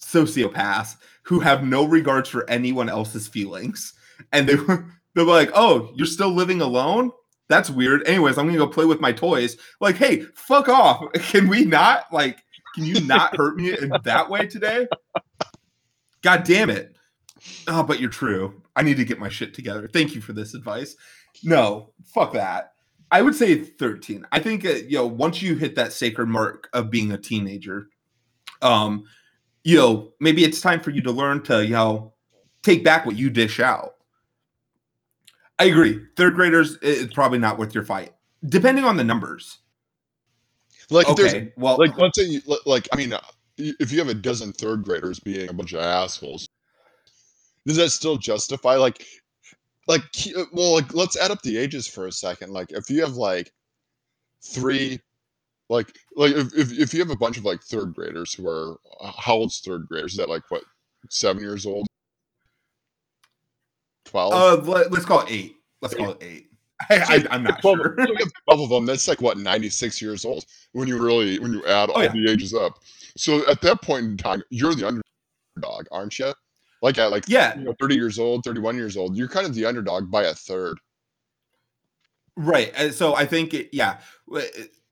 sociopaths 0.00 0.96
who 1.22 1.40
have 1.40 1.64
no 1.64 1.84
regards 1.84 2.28
for 2.28 2.48
anyone 2.48 2.88
else's 2.88 3.28
feelings. 3.28 3.92
And 4.32 4.48
they 4.48 4.54
they're 5.14 5.24
like, 5.24 5.50
"Oh, 5.54 5.90
you're 5.94 6.06
still 6.06 6.30
living 6.30 6.60
alone? 6.60 7.10
That's 7.48 7.70
weird." 7.70 8.06
Anyways, 8.06 8.38
I'm 8.38 8.46
going 8.46 8.58
to 8.58 8.64
go 8.64 8.68
play 8.68 8.84
with 8.84 9.00
my 9.00 9.12
toys. 9.12 9.56
Like, 9.80 9.96
"Hey, 9.96 10.20
fuck 10.34 10.68
off. 10.68 11.12
Can 11.14 11.48
we 11.48 11.64
not 11.64 12.12
like 12.12 12.38
can 12.74 12.84
you 12.84 13.00
not 13.00 13.36
hurt 13.36 13.56
me 13.56 13.76
in 13.76 13.92
that 14.04 14.30
way 14.30 14.46
today?" 14.46 14.86
God 16.22 16.44
damn 16.44 16.70
it. 16.70 16.94
Oh, 17.66 17.82
but 17.82 18.00
you're 18.00 18.10
true. 18.10 18.62
I 18.76 18.82
need 18.82 18.98
to 18.98 19.04
get 19.04 19.18
my 19.18 19.30
shit 19.30 19.54
together. 19.54 19.88
Thank 19.88 20.14
you 20.14 20.20
for 20.20 20.34
this 20.34 20.54
advice. 20.54 20.96
No, 21.42 21.92
fuck 22.04 22.32
that. 22.34 22.69
I 23.10 23.22
would 23.22 23.34
say 23.34 23.56
13. 23.56 24.26
I 24.30 24.38
think 24.38 24.64
uh, 24.64 24.70
you 24.88 24.98
know 24.98 25.06
once 25.06 25.42
you 25.42 25.56
hit 25.56 25.74
that 25.76 25.92
sacred 25.92 26.26
mark 26.26 26.68
of 26.72 26.90
being 26.90 27.12
a 27.12 27.18
teenager, 27.18 27.88
um, 28.62 29.04
you 29.64 29.76
know 29.76 30.12
maybe 30.20 30.44
it's 30.44 30.60
time 30.60 30.80
for 30.80 30.90
you 30.90 31.02
to 31.02 31.10
learn 31.10 31.42
to 31.44 31.64
you 31.64 31.72
know 31.72 32.14
take 32.62 32.84
back 32.84 33.06
what 33.06 33.16
you 33.16 33.30
dish 33.30 33.60
out. 33.60 33.94
I 35.58 35.64
agree. 35.64 36.00
Third 36.16 36.34
graders, 36.34 36.78
it's 36.80 37.12
probably 37.12 37.38
not 37.38 37.58
worth 37.58 37.74
your 37.74 37.84
fight, 37.84 38.14
depending 38.46 38.84
on 38.84 38.96
the 38.96 39.04
numbers. 39.04 39.58
Like 40.88 41.08
if 41.08 41.16
there's 41.16 41.34
Okay, 41.34 41.52
well, 41.56 41.76
like 41.78 41.96
let's 41.98 42.18
say 42.18 42.26
you, 42.26 42.40
like 42.66 42.88
I 42.92 42.96
mean 42.96 43.12
uh, 43.12 43.20
if 43.58 43.92
you 43.92 43.98
have 43.98 44.08
a 44.08 44.14
dozen 44.14 44.52
third 44.52 44.84
graders 44.84 45.20
being 45.20 45.48
a 45.48 45.52
bunch 45.52 45.72
of 45.72 45.80
assholes, 45.80 46.48
does 47.66 47.76
that 47.76 47.90
still 47.90 48.16
justify 48.16 48.76
like 48.76 49.04
like 49.86 50.02
uh, 50.36 50.44
well 50.52 50.74
like 50.74 50.94
let's 50.94 51.16
add 51.16 51.30
up 51.30 51.42
the 51.42 51.56
ages 51.58 51.86
for 51.86 52.06
a 52.06 52.12
second. 52.12 52.52
Like 52.52 52.70
if 52.70 52.90
you 52.90 53.00
have 53.02 53.14
like 53.14 53.52
three 54.42 55.00
like 55.68 55.94
like 56.16 56.32
if 56.32 56.54
if, 56.54 56.78
if 56.78 56.94
you 56.94 57.00
have 57.00 57.10
a 57.10 57.16
bunch 57.16 57.38
of 57.38 57.44
like 57.44 57.62
third 57.62 57.94
graders 57.94 58.34
who 58.34 58.48
are 58.48 58.76
uh, 59.00 59.12
how 59.16 59.34
old's 59.34 59.60
third 59.60 59.86
graders? 59.88 60.12
Is 60.12 60.18
that 60.18 60.28
like 60.28 60.42
what 60.50 60.62
seven 61.08 61.42
years 61.42 61.66
old? 61.66 61.86
Twelve? 64.04 64.32
uh, 64.32 64.56
let, 64.70 64.92
us 64.92 65.04
call 65.04 65.20
it 65.20 65.30
eight. 65.30 65.56
Let's 65.80 65.94
call 65.94 66.10
it 66.10 66.22
eight. 66.22 66.46
I, 66.90 67.26
I, 67.30 67.34
am 67.34 67.42
not 67.42 67.60
12, 67.60 67.76
sure. 67.78 67.94
12 67.94 68.26
of 68.48 68.68
them. 68.70 68.86
That's 68.86 69.06
like 69.06 69.20
what 69.20 69.36
96 69.36 70.00
years 70.00 70.24
old 70.24 70.46
when 70.72 70.88
you 70.88 71.02
really 71.02 71.38
when 71.38 71.52
you 71.52 71.64
add 71.66 71.90
all 71.90 71.98
Oh, 71.98 72.02
yeah. 72.02 72.12
the 72.12 72.30
ages 72.30 72.54
up. 72.54 72.78
So 73.16 73.46
at 73.50 73.60
that 73.60 73.82
point 73.82 74.06
in 74.06 74.16
time, 74.16 74.42
you're 74.48 74.74
the 74.74 74.86
underdog, 75.58 75.86
aren't 75.92 76.18
you? 76.18 76.32
Like 76.82 76.98
at 76.98 77.10
like 77.10 77.24
Yeah, 77.28 77.56
you 77.58 77.64
know, 77.64 77.74
30 77.80 77.94
years 77.94 78.18
old, 78.18 78.44
31 78.44 78.76
years 78.76 78.96
old, 78.96 79.16
you're 79.16 79.28
kind 79.28 79.46
of 79.46 79.54
the 79.54 79.66
underdog 79.66 80.10
by 80.10 80.24
a 80.24 80.34
third. 80.34 80.78
right. 82.36 82.74
Uh, 82.78 82.90
So 82.92 83.14
I 83.14 83.26
think, 83.26 83.54
it, 83.54 83.68
yeah. 83.72 83.98
uh, 84.34 84.40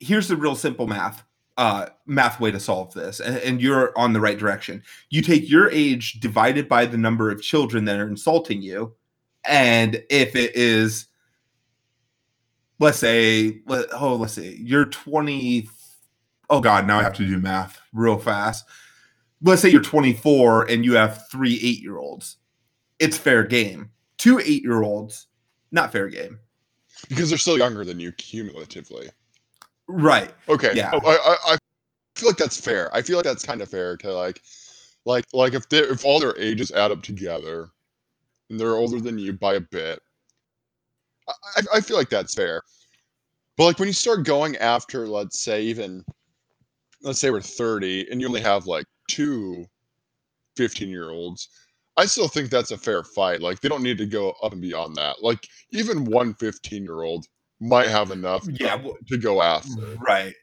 Here's 0.01 0.28
the 0.28 0.36
real 0.36 0.55
simple 0.55 0.86
math, 0.86 1.24
uh, 1.57 1.86
math 2.07 2.39
way 2.39 2.53
to 2.53 2.61
solve 2.61 2.95
this, 2.95 3.18
and, 3.18 3.36
and 3.39 3.61
you're 3.61 3.97
on 3.99 4.12
the 4.12 4.20
right 4.20 4.39
direction. 4.39 4.82
You 5.11 5.22
take 5.22 5.49
your 5.51 5.68
age 5.70 6.20
divided 6.20 6.68
by 6.68 6.86
the 6.86 6.97
number 6.99 7.30
of 7.32 7.43
children 7.43 7.84
that 7.86 7.99
are 7.99 8.07
insulting 8.07 8.62
you, 8.62 8.95
and 9.45 10.01
if 10.09 10.36
it 10.36 10.55
is, 10.55 11.07
let's 12.78 12.99
say, 12.99 13.61
let, 13.66 13.86
oh, 13.93 14.14
let's 14.14 14.34
see, 14.34 14.57
you're 14.62 14.84
20. 14.84 15.68
Oh 16.51 16.61
God, 16.61 16.86
now 16.86 17.01
I 17.01 17.03
have 17.03 17.14
to 17.14 17.26
do 17.26 17.39
math 17.39 17.80
real 17.93 18.18
fast. 18.18 18.64
Let's 19.43 19.62
say 19.62 19.70
you're 19.70 19.82
24 19.82 20.70
and 20.70 20.84
you 20.84 20.95
have 20.95 21.28
three 21.30 21.55
eight 21.62 21.80
year 21.80 21.97
olds. 21.99 22.39
It's 22.99 23.16
fair 23.16 23.45
game. 23.45 23.91
Two 24.16 24.39
eight 24.41 24.62
year 24.62 24.82
olds, 24.82 25.28
not 25.70 25.93
fair 25.93 26.09
game. 26.09 26.39
Because 27.09 27.28
they're 27.28 27.39
still 27.39 27.59
younger 27.59 27.84
than 27.84 28.01
you 28.01 28.11
cumulatively. 28.12 29.09
Right. 29.86 30.32
Okay. 30.49 30.72
Yeah. 30.74 30.91
Oh, 30.93 31.01
I, 31.07 31.12
I, 31.53 31.55
I 31.55 31.59
feel 32.16 32.28
like 32.28 32.36
that's 32.39 32.61
fair. 32.61 32.95
I 32.95 33.03
feel 33.03 33.16
like 33.16 33.24
that's 33.24 33.45
kind 33.45 33.61
of 33.62 33.68
fair 33.70 33.97
to 33.99 34.12
like, 34.12 34.43
like, 35.05 35.24
like 35.32 35.55
if 35.55 35.68
they 35.68 35.78
if 35.78 36.05
all 36.05 36.18
their 36.18 36.36
ages 36.39 36.72
add 36.72 36.91
up 36.91 37.03
together, 37.03 37.68
and 38.51 38.59
they're 38.59 38.74
older 38.74 39.01
than 39.01 39.18
you 39.18 39.32
by 39.32 39.55
a 39.55 39.61
bit, 39.61 40.01
I, 41.28 41.32
I- 41.57 41.76
I 41.76 41.80
feel 41.80 41.97
like 41.97 42.11
that's 42.11 42.34
fair. 42.34 42.62
But 43.57 43.64
like 43.64 43.78
when 43.78 43.89
you 43.89 43.95
start 43.95 44.24
going 44.24 44.57
after, 44.57 45.07
let's 45.07 45.41
say 45.41 45.62
even, 45.62 46.05
let's 47.03 47.18
say 47.18 47.30
we're 47.30 47.40
30 47.40 48.11
and 48.11 48.20
you 48.20 48.26
only 48.26 48.40
have 48.40 48.66
like 48.66 48.86
two 49.09 49.64
15 50.57 50.88
year 50.88 51.11
olds, 51.11 51.49
I 51.96 52.07
still 52.07 52.28
think 52.28 52.51
that's 52.51 52.70
a 52.70 52.78
fair 52.78 53.03
fight. 53.05 53.40
Like 53.40 53.61
they 53.61 53.68
don't 53.68 53.82
need 53.82 53.99
to 53.99 54.07
go 54.07 54.34
up 54.42 54.53
and 54.53 54.61
beyond 54.61 54.96
that. 54.96 55.22
Like 55.22 55.46
even 55.70 56.05
one 56.05 56.34
15 56.34 56.82
year 56.82 57.03
old 57.03 57.26
might 57.61 57.88
have 57.88 58.11
enough 58.11 58.46
Yeah. 58.49 58.76
well, 58.76 58.96
to 59.09 59.16
go 59.18 59.42
after. 59.42 59.96
Right. 60.01 60.34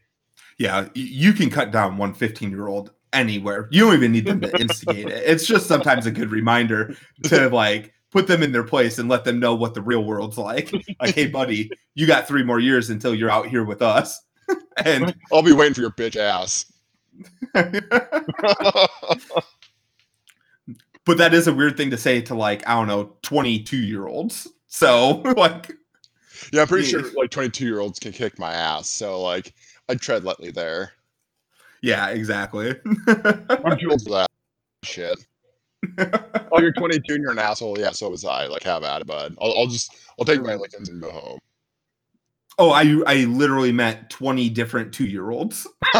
Yeah. 0.57 0.87
You 0.93 1.33
can 1.33 1.49
cut 1.49 1.71
down 1.71 1.97
one 1.97 2.13
15 2.13 2.49
year 2.49 2.67
old 2.67 2.91
anywhere. 3.13 3.67
You 3.71 3.85
don't 3.85 3.93
even 3.93 4.11
need 4.11 4.25
them 4.25 4.41
to 4.41 4.59
instigate 4.59 5.07
it. 5.07 5.23
It's 5.25 5.45
just 5.45 5.67
sometimes 5.67 6.05
a 6.05 6.11
good 6.11 6.31
reminder 6.31 6.95
to 7.23 7.49
like 7.49 7.93
put 8.11 8.27
them 8.27 8.43
in 8.43 8.51
their 8.51 8.63
place 8.63 8.97
and 8.99 9.09
let 9.09 9.23
them 9.25 9.39
know 9.39 9.55
what 9.55 9.73
the 9.73 9.81
real 9.81 10.03
world's 10.03 10.37
like. 10.37 10.71
Like, 11.01 11.15
hey, 11.15 11.27
buddy, 11.27 11.69
you 11.95 12.07
got 12.07 12.27
three 12.27 12.43
more 12.43 12.59
years 12.59 12.89
until 12.89 13.13
you're 13.13 13.29
out 13.29 13.47
here 13.47 13.63
with 13.65 13.81
us. 13.81 14.21
and 14.85 15.15
I'll 15.31 15.41
be 15.43 15.53
waiting 15.53 15.73
for 15.73 15.81
your 15.81 15.91
bitch 15.91 16.15
ass. 16.15 16.71
but 21.05 21.17
that 21.17 21.33
is 21.33 21.47
a 21.47 21.53
weird 21.53 21.77
thing 21.77 21.89
to 21.91 21.97
say 21.97 22.21
to 22.21 22.35
like, 22.35 22.67
I 22.67 22.73
don't 22.75 22.87
know, 22.87 23.13
22 23.21 23.77
year 23.77 24.07
olds. 24.07 24.47
So 24.67 25.21
like 25.37 25.71
yeah, 26.51 26.61
I'm 26.63 26.67
pretty 26.67 26.85
Yeah. 26.85 27.01
sure 27.01 27.11
like 27.15 27.31
22 27.31 27.65
year 27.65 27.79
olds 27.79 27.99
can 27.99 28.11
kick 28.11 28.37
my 28.39 28.53
ass. 28.53 28.89
So 28.89 29.21
like, 29.21 29.53
I'd 29.89 30.01
tread 30.01 30.23
lightly 30.23 30.51
there. 30.51 30.91
yeah, 31.81 32.09
exactly. 32.09 32.75
I'm 33.07 33.77
too 33.77 33.91
old 33.91 34.01
for 34.03 34.09
that 34.11 34.31
shit. 34.83 35.17
Oh, 36.51 36.59
you're 36.59 36.73
22 36.73 37.13
and 37.13 37.21
you're 37.21 37.31
an 37.31 37.37
asshole. 37.39 37.77
Yeah, 37.79 37.91
so 37.91 38.09
was 38.09 38.25
I. 38.25 38.47
Like, 38.47 38.63
have 38.63 38.83
at 38.83 39.01
it, 39.01 39.07
bud. 39.07 39.35
I'll, 39.39 39.53
I'll 39.59 39.67
just, 39.67 39.95
I'll 40.17 40.25
take 40.25 40.41
my 40.41 40.55
lickings 40.55 40.89
and 40.89 40.99
go 41.01 41.11
home. 41.11 41.39
Oh, 42.57 42.71
I 42.71 43.01
I 43.05 43.25
literally 43.25 43.71
met 43.71 44.09
20 44.09 44.49
different 44.49 44.93
two 44.93 45.05
year 45.05 45.29
olds. 45.31 45.67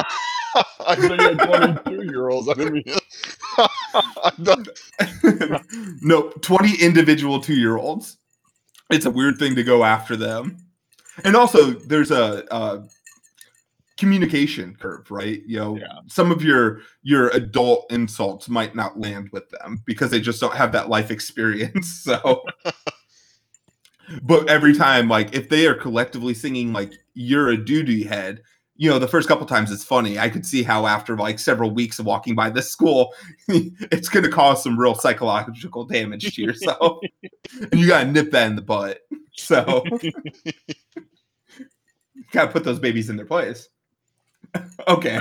I 0.88 0.96
think 0.96 1.20
you're 1.22 1.36
22 1.36 2.04
year 2.06 2.30
olds. 2.30 2.48
I 2.50 2.54
didn't 2.54 2.74
mean. 2.74 2.96
No, 6.02 6.30
20 6.42 6.82
individual 6.82 7.40
two 7.42 7.56
year 7.56 7.78
olds. 7.78 8.18
It's 8.92 9.06
a 9.06 9.10
weird 9.12 9.38
thing 9.38 9.56
to 9.56 9.64
go 9.64 9.84
after 9.84 10.16
them. 10.16 10.58
And 11.24 11.36
also, 11.36 11.72
there's 11.72 12.12
a, 12.12 12.46
uh 12.54 12.84
communication 13.98 14.76
curve, 14.76 15.10
right? 15.10 15.42
You 15.48 15.58
know, 15.58 15.78
Yeah. 15.78 16.00
some 16.08 16.30
of 16.32 16.44
your 16.44 16.82
your 17.04 17.30
adult 17.30 17.86
insults 17.92 18.50
might 18.50 18.76
not 18.76 19.00
land 19.00 19.30
with 19.32 19.50
them 19.50 19.82
because 19.86 20.12
they 20.12 20.20
just 20.20 20.42
don't 20.42 20.54
have 20.56 20.74
that 20.74 20.90
life 20.90 21.12
experience. 21.12 22.04
So, 22.06 22.44
but 24.22 24.50
every 24.50 24.76
time, 24.76 25.08
like 25.08 25.34
if 25.34 25.50
they 25.50 25.68
are 25.68 25.76
collectively 25.76 26.34
singing 26.34 26.74
like 26.74 26.94
"You're 27.14 27.50
a 27.50 27.58
duty 27.58 28.04
head," 28.04 28.42
you 28.78 28.90
know, 28.90 29.00
the 29.00 29.08
first 29.08 29.28
couple 29.28 29.46
times 29.46 29.72
it's 29.72 29.84
funny. 29.86 30.20
I 30.20 30.30
could 30.30 30.46
see 30.46 30.62
how 30.64 30.86
after 30.86 31.16
like 31.16 31.40
several 31.40 31.72
weeks 31.72 31.98
of 31.98 32.06
walking 32.06 32.36
by 32.36 32.50
this 32.50 32.70
school, 32.70 33.14
it's 33.48 34.10
going 34.10 34.26
to 34.26 34.32
cause 34.32 34.62
some 34.62 34.78
real 34.78 34.96
psychological 34.96 35.86
damage 35.86 36.36
to 36.36 36.42
yourself, 36.42 37.00
and 37.72 37.80
you 37.80 37.88
got 37.88 38.04
to 38.04 38.12
nip 38.12 38.32
that 38.32 38.48
in 38.48 38.56
the 38.56 38.62
butt. 38.62 39.00
So, 39.38 39.64
got 42.32 42.46
to 42.46 42.52
put 42.52 42.64
those 42.64 42.80
babies 42.80 43.10
in 43.10 43.16
their 43.16 43.26
place. 43.26 43.70
okay. 44.88 45.20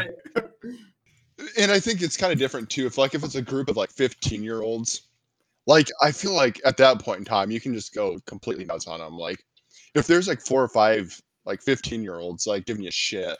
and 1.58 1.70
I 1.72 1.80
think 1.80 2.02
it's 2.02 2.16
kind 2.16 2.32
of 2.32 2.38
different 2.38 2.70
too. 2.70 2.86
If 2.86 2.98
like 2.98 3.14
if 3.14 3.22
it's 3.22 3.36
a 3.36 3.42
group 3.42 3.68
of 3.68 3.76
like 3.76 3.90
15 3.90 4.42
year 4.42 4.62
olds, 4.62 5.02
like 5.66 5.88
I 6.02 6.12
feel 6.12 6.32
like 6.34 6.60
at 6.64 6.76
that 6.78 7.00
point 7.00 7.20
in 7.20 7.24
time 7.24 7.50
you 7.50 7.60
can 7.60 7.74
just 7.74 7.94
go 7.94 8.18
completely 8.26 8.64
nuts 8.64 8.86
on 8.86 9.00
them. 9.00 9.16
Like 9.16 9.44
if 9.94 10.06
there's 10.06 10.28
like 10.28 10.40
four 10.40 10.62
or 10.62 10.68
five 10.68 11.20
like 11.46 11.62
15 11.62 12.02
year 12.02 12.16
olds 12.16 12.46
like 12.46 12.66
giving 12.66 12.84
you 12.84 12.90
shit, 12.90 13.36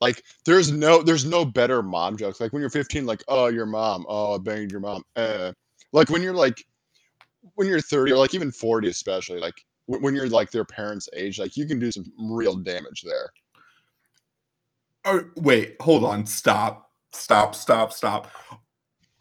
like 0.00 0.22
there's 0.44 0.72
no 0.72 1.02
there's 1.02 1.24
no 1.24 1.44
better 1.44 1.82
mom 1.82 2.16
jokes. 2.16 2.40
Like 2.40 2.52
when 2.52 2.60
you're 2.60 2.70
15, 2.70 3.06
like 3.06 3.24
oh 3.28 3.48
your 3.48 3.66
mom, 3.66 4.06
oh 4.08 4.36
I 4.36 4.38
banged 4.38 4.72
your 4.72 4.80
mom. 4.80 5.02
Uh. 5.16 5.52
Like 5.92 6.10
when 6.10 6.22
you're 6.22 6.34
like 6.34 6.64
when 7.54 7.68
you're 7.68 7.80
30 7.80 8.12
or 8.12 8.18
like 8.18 8.34
even 8.34 8.52
40 8.52 8.88
especially 8.88 9.40
like 9.40 9.64
wh- 9.86 10.02
when 10.02 10.14
you're 10.14 10.28
like 10.28 10.50
their 10.50 10.64
parents' 10.64 11.08
age, 11.14 11.38
like 11.38 11.56
you 11.56 11.66
can 11.66 11.78
do 11.78 11.92
some 11.92 12.04
real 12.18 12.56
damage 12.56 13.02
there. 13.02 13.30
Oh, 15.04 15.24
wait, 15.36 15.76
hold 15.80 16.04
on. 16.04 16.26
Stop. 16.26 16.90
Stop. 17.12 17.54
Stop. 17.54 17.92
Stop. 17.92 18.30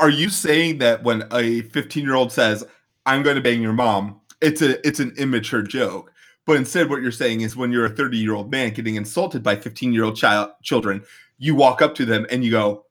Are 0.01 0.09
you 0.09 0.29
saying 0.29 0.79
that 0.79 1.03
when 1.03 1.23
a 1.31 1.61
15 1.61 2.03
year 2.03 2.15
old 2.15 2.31
says, 2.31 2.65
"I'm 3.05 3.21
going 3.21 3.35
to 3.35 3.41
bang 3.41 3.61
your 3.61 3.71
mom," 3.71 4.19
it's 4.41 4.63
a 4.63 4.85
it's 4.85 4.99
an 4.99 5.13
immature 5.15 5.61
joke? 5.61 6.11
But 6.47 6.57
instead, 6.57 6.89
what 6.89 7.03
you're 7.03 7.11
saying 7.11 7.41
is 7.41 7.55
when 7.55 7.71
you're 7.71 7.85
a 7.85 7.89
30 7.89 8.17
year 8.17 8.33
old 8.33 8.49
man 8.49 8.73
getting 8.73 8.95
insulted 8.95 9.43
by 9.43 9.55
15 9.55 9.93
year 9.93 10.03
old 10.03 10.17
child 10.17 10.49
children, 10.63 11.03
you 11.37 11.53
walk 11.53 11.83
up 11.83 11.93
to 11.95 12.05
them 12.05 12.25
and 12.31 12.43
you 12.43 12.49
go, 12.49 12.85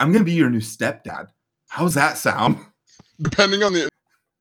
"I'm 0.00 0.10
going 0.10 0.24
to 0.24 0.30
be 0.30 0.32
your 0.32 0.48
new 0.48 0.60
stepdad." 0.60 1.28
How's 1.68 1.92
that 1.94 2.16
sound? 2.16 2.56
Depending 3.20 3.62
on 3.62 3.74
the 3.74 3.90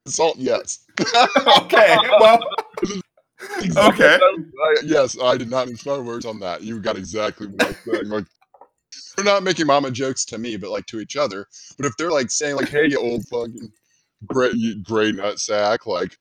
insult, 0.05 0.37
yes. 0.37 0.85
okay. 1.59 1.97
Well. 2.19 2.39
Okay. 3.75 4.17
I, 4.21 4.75
yes, 4.85 5.17
I 5.21 5.35
did 5.35 5.49
not 5.49 5.67
mince 5.67 5.85
my 5.85 5.97
words 5.97 6.25
on 6.25 6.39
that. 6.39 6.63
You 6.63 6.79
got 6.79 6.97
exactly 6.97 7.47
what 7.47 7.61
I 7.61 7.73
said. 7.73 8.07
Like, 8.07 8.25
they're 9.15 9.25
not 9.25 9.43
making 9.43 9.67
mama 9.67 9.91
jokes 9.91 10.25
to 10.25 10.37
me, 10.37 10.57
but 10.57 10.71
like 10.71 10.85
to 10.87 10.99
each 10.99 11.15
other. 11.15 11.47
But 11.77 11.85
if 11.85 11.97
they're 11.97 12.11
like 12.11 12.31
saying 12.31 12.55
like, 12.55 12.69
"Hey, 12.69 12.87
you 12.89 12.99
old 12.99 13.27
fucking 13.27 13.71
gray, 14.25 14.51
you 14.53 14.81
gray 14.83 15.11
nut 15.11 15.39
sack," 15.39 15.85
like, 15.85 16.17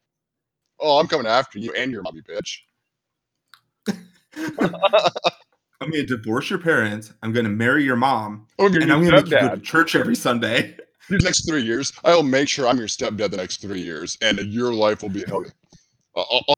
"Oh, 0.81 0.99
I'm 0.99 1.09
coming 1.09 1.27
after 1.27 1.59
you 1.59 1.73
and 1.73 1.93
your 1.93 2.03
mommy 2.03 2.23
bitch." 2.23 2.59
I'm 5.81 5.91
to 5.91 6.07
divorce 6.07 6.49
your 6.49 6.61
parents. 6.61 7.12
I'm 7.23 7.33
going 7.33 7.45
to 7.45 7.51
marry 7.51 7.83
your 7.85 7.97
mom, 7.97 8.47
I'm 8.59 8.70
gonna 8.73 8.85
and 8.85 8.93
I'm 8.93 9.01
gonna 9.01 9.16
make 9.16 9.31
you 9.31 9.37
go 9.37 9.49
to 9.49 9.61
church 9.61 9.97
every 9.97 10.14
Sunday. 10.14 10.77
These 11.09 11.25
next 11.25 11.49
three 11.49 11.62
years, 11.62 11.93
I'll 12.05 12.23
make 12.23 12.49
sure 12.49 12.68
I'm 12.68 12.79
your 12.79 12.87
stepdad 12.87 13.31
the 13.33 13.37
next 13.37 13.61
three 13.61 13.81
years, 13.81 14.16
and 14.23 14.39
your 14.39 14.73
life 14.73 15.03
will 15.03 15.09
be 15.09 15.25
hell. 15.27 15.45
I'll, 16.16 16.27
I'll, 16.31 16.55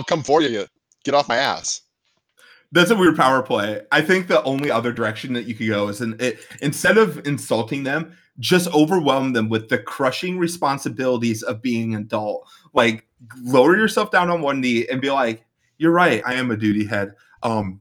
I'll 0.00 0.06
come 0.06 0.24
for 0.24 0.42
you. 0.42 0.66
Get 1.04 1.14
off 1.14 1.28
my 1.28 1.36
ass. 1.36 1.82
That's 2.74 2.90
a 2.90 2.96
weird 2.96 3.16
power 3.16 3.40
play. 3.40 3.82
I 3.92 4.00
think 4.00 4.26
the 4.26 4.42
only 4.42 4.68
other 4.68 4.92
direction 4.92 5.32
that 5.34 5.44
you 5.44 5.54
could 5.54 5.68
go 5.68 5.86
is 5.86 6.00
in, 6.00 6.16
it, 6.18 6.40
instead 6.60 6.98
of 6.98 7.24
insulting 7.24 7.84
them, 7.84 8.16
just 8.40 8.66
overwhelm 8.74 9.32
them 9.32 9.48
with 9.48 9.68
the 9.68 9.78
crushing 9.78 10.38
responsibilities 10.38 11.44
of 11.44 11.62
being 11.62 11.94
an 11.94 12.00
adult. 12.02 12.48
Like 12.72 13.06
lower 13.40 13.76
yourself 13.76 14.10
down 14.10 14.28
on 14.28 14.42
one 14.42 14.60
knee 14.60 14.88
and 14.88 15.00
be 15.00 15.12
like, 15.12 15.44
"You're 15.78 15.92
right. 15.92 16.20
I 16.26 16.34
am 16.34 16.50
a 16.50 16.56
duty 16.56 16.84
head. 16.84 17.14
Um, 17.44 17.80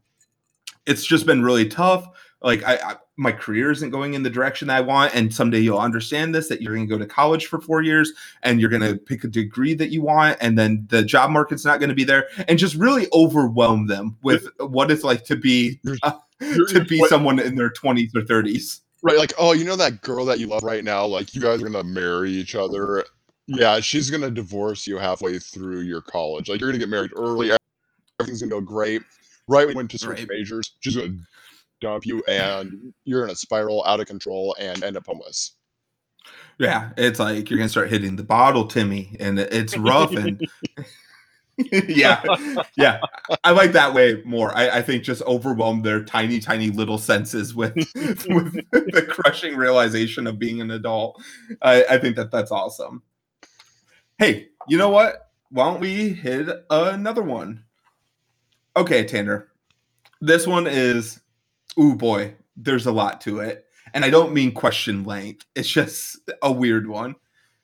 it's 0.86 1.04
just 1.04 1.26
been 1.26 1.42
really 1.42 1.68
tough. 1.68 2.08
Like 2.44 2.64
I, 2.64 2.76
I 2.76 2.96
my 3.16 3.32
career 3.32 3.72
isn't 3.72 3.92
going 3.92 4.14
in 4.14 4.24
the 4.24 4.30
direction 4.30 4.70
I 4.70 4.82
want, 4.82 5.14
and 5.14 5.34
someday 5.34 5.60
you'll 5.60 5.80
understand 5.80 6.34
this 6.34 6.48
that 6.50 6.62
you're 6.62 6.74
going 6.74 6.88
to 6.88 6.92
go 6.92 6.98
to 6.98 7.06
college 7.06 7.46
for 7.46 7.62
four 7.62 7.82
years 7.82 8.12
and 8.42 8.60
you're 8.60 8.70
going 8.70 8.82
to 8.82 8.98
pick 8.98 9.24
a 9.24 9.28
degree 9.28 9.74
that 9.76 9.90
you 9.90 10.02
want, 10.02 10.38
and 10.42 10.58
then 10.58 10.86
the 10.90 11.04
job 11.04 11.30
market's 11.30 11.66
not 11.66 11.80
going 11.80 11.90
to 11.90 11.96
be 11.96 12.04
there, 12.04 12.28
and 12.48 12.58
just 12.58 12.76
really 12.76 13.08
overwhelm 13.14 13.88
them 13.88 14.18
with 14.24 14.48
what 14.60 14.90
it's 14.90 15.04
like 15.04 15.24
to 15.26 15.36
be 15.36 15.80
uh, 16.02 16.12
to 16.40 16.86
be 16.86 17.04
someone 17.08 17.40
in 17.40 17.56
their 17.56 17.70
20s 17.70 18.16
or 18.16 18.22
30s. 18.22 18.82
Right, 19.04 19.18
like, 19.18 19.34
oh, 19.38 19.52
you 19.52 19.66
know 19.66 19.76
that 19.76 20.02
girl 20.02 20.26
that 20.26 20.40
you 20.40 20.48
love 20.48 20.64
right 20.64 20.84
now? 20.84 21.06
Like, 21.06 21.36
you 21.36 21.42
guys 21.42 21.62
are 21.62 21.70
gonna 21.70 21.84
marry 21.84 22.32
each 22.32 22.56
other. 22.56 23.04
Yeah, 23.48 23.82
she's 23.82 24.10
gonna 24.10 24.32
divorce 24.32 24.88
you 24.88 24.98
halfway 24.98 25.40
through 25.40 25.82
your 25.82 26.02
college. 26.02 26.48
Like, 26.48 26.62
you're 26.62 26.70
gonna 26.70 26.80
get 26.80 26.90
married 26.90 27.12
early 27.16 27.52
everything's 28.20 28.42
gonna 28.42 28.50
go 28.50 28.62
great. 28.62 29.02
Right 29.48 29.68
when 29.68 29.72
you 29.72 29.78
went 29.78 29.92
to 29.92 29.98
switch 29.98 30.20
Right. 30.20 30.30
majors, 30.30 30.72
she's 30.80 30.96
gonna 30.96 31.18
dump 31.82 32.06
you, 32.06 32.24
and 32.28 32.94
you're 33.06 33.24
in 33.24 33.30
a 33.30 33.36
spiral 33.36 33.84
out 33.86 34.00
of 34.00 34.08
control 34.08 34.56
and 34.60 34.84
end 34.84 34.98
up 34.98 35.06
homeless. 35.06 35.54
Yeah, 36.58 36.92
it's 36.98 37.20
like 37.20 37.50
you're 37.50 37.58
gonna 37.58 37.70
start 37.70 37.90
hitting 37.90 38.16
the 38.16 38.24
bottle, 38.24 38.68
Timmy, 38.68 39.16
and 39.20 39.40
it's 39.40 39.78
rough 39.78 40.14
and 40.16 40.42
yeah, 41.88 42.24
yeah. 42.76 43.00
I 43.44 43.52
like 43.52 43.74
that 43.74 43.94
way 43.94 44.22
more. 44.26 44.56
I, 44.56 44.70
I 44.70 44.82
think 44.82 45.04
just 45.04 45.22
overwhelm 45.24 45.84
their 45.84 46.04
tiny, 46.04 46.40
tiny 46.40 46.72
little 46.72 46.98
senses 46.98 47.54
with 47.54 47.76
with 47.96 48.54
the 48.72 49.06
crushing 49.08 49.56
realization 49.56 50.26
of 50.26 50.40
being 50.40 50.62
an 50.62 50.72
adult. 50.72 51.22
I, 51.62 51.84
I 51.90 51.98
think 52.00 52.16
that 52.16 52.32
that's 52.32 52.52
awesome. 52.52 53.04
Hey, 54.18 54.48
you 54.68 54.78
know 54.78 54.90
what? 54.90 55.30
Why 55.50 55.66
don't 55.66 55.80
we 55.80 56.10
hit 56.10 56.50
another 56.70 57.22
one? 57.22 57.64
Okay, 58.76 59.04
Tanner. 59.04 59.50
This 60.22 60.48
one 60.48 60.66
is, 60.66 61.20
ooh 61.78 61.96
boy, 61.96 62.36
there's 62.56 62.86
a 62.86 62.92
lot 62.92 63.22
to 63.22 63.40
it. 63.40 63.66
And 63.94 64.04
I 64.04 64.10
don't 64.10 64.34
mean 64.34 64.52
question 64.52 65.04
length. 65.04 65.46
It's 65.56 65.70
just 65.70 66.18
a 66.42 66.52
weird 66.52 66.88
one. 66.88 67.16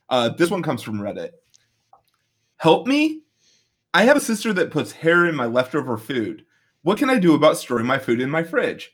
Uh, 0.09 0.29
this 0.29 0.49
one 0.49 0.63
comes 0.63 0.81
from 0.81 0.99
Reddit. 0.99 1.31
Help 2.57 2.87
me. 2.87 3.21
I 3.93 4.03
have 4.03 4.17
a 4.17 4.21
sister 4.21 4.53
that 4.53 4.71
puts 4.71 4.91
hair 4.91 5.25
in 5.25 5.35
my 5.35 5.45
leftover 5.45 5.97
food. 5.97 6.45
What 6.83 6.97
can 6.97 7.09
I 7.09 7.19
do 7.19 7.33
about 7.33 7.57
storing 7.57 7.85
my 7.85 7.97
food 7.97 8.21
in 8.21 8.29
my 8.29 8.43
fridge? 8.43 8.91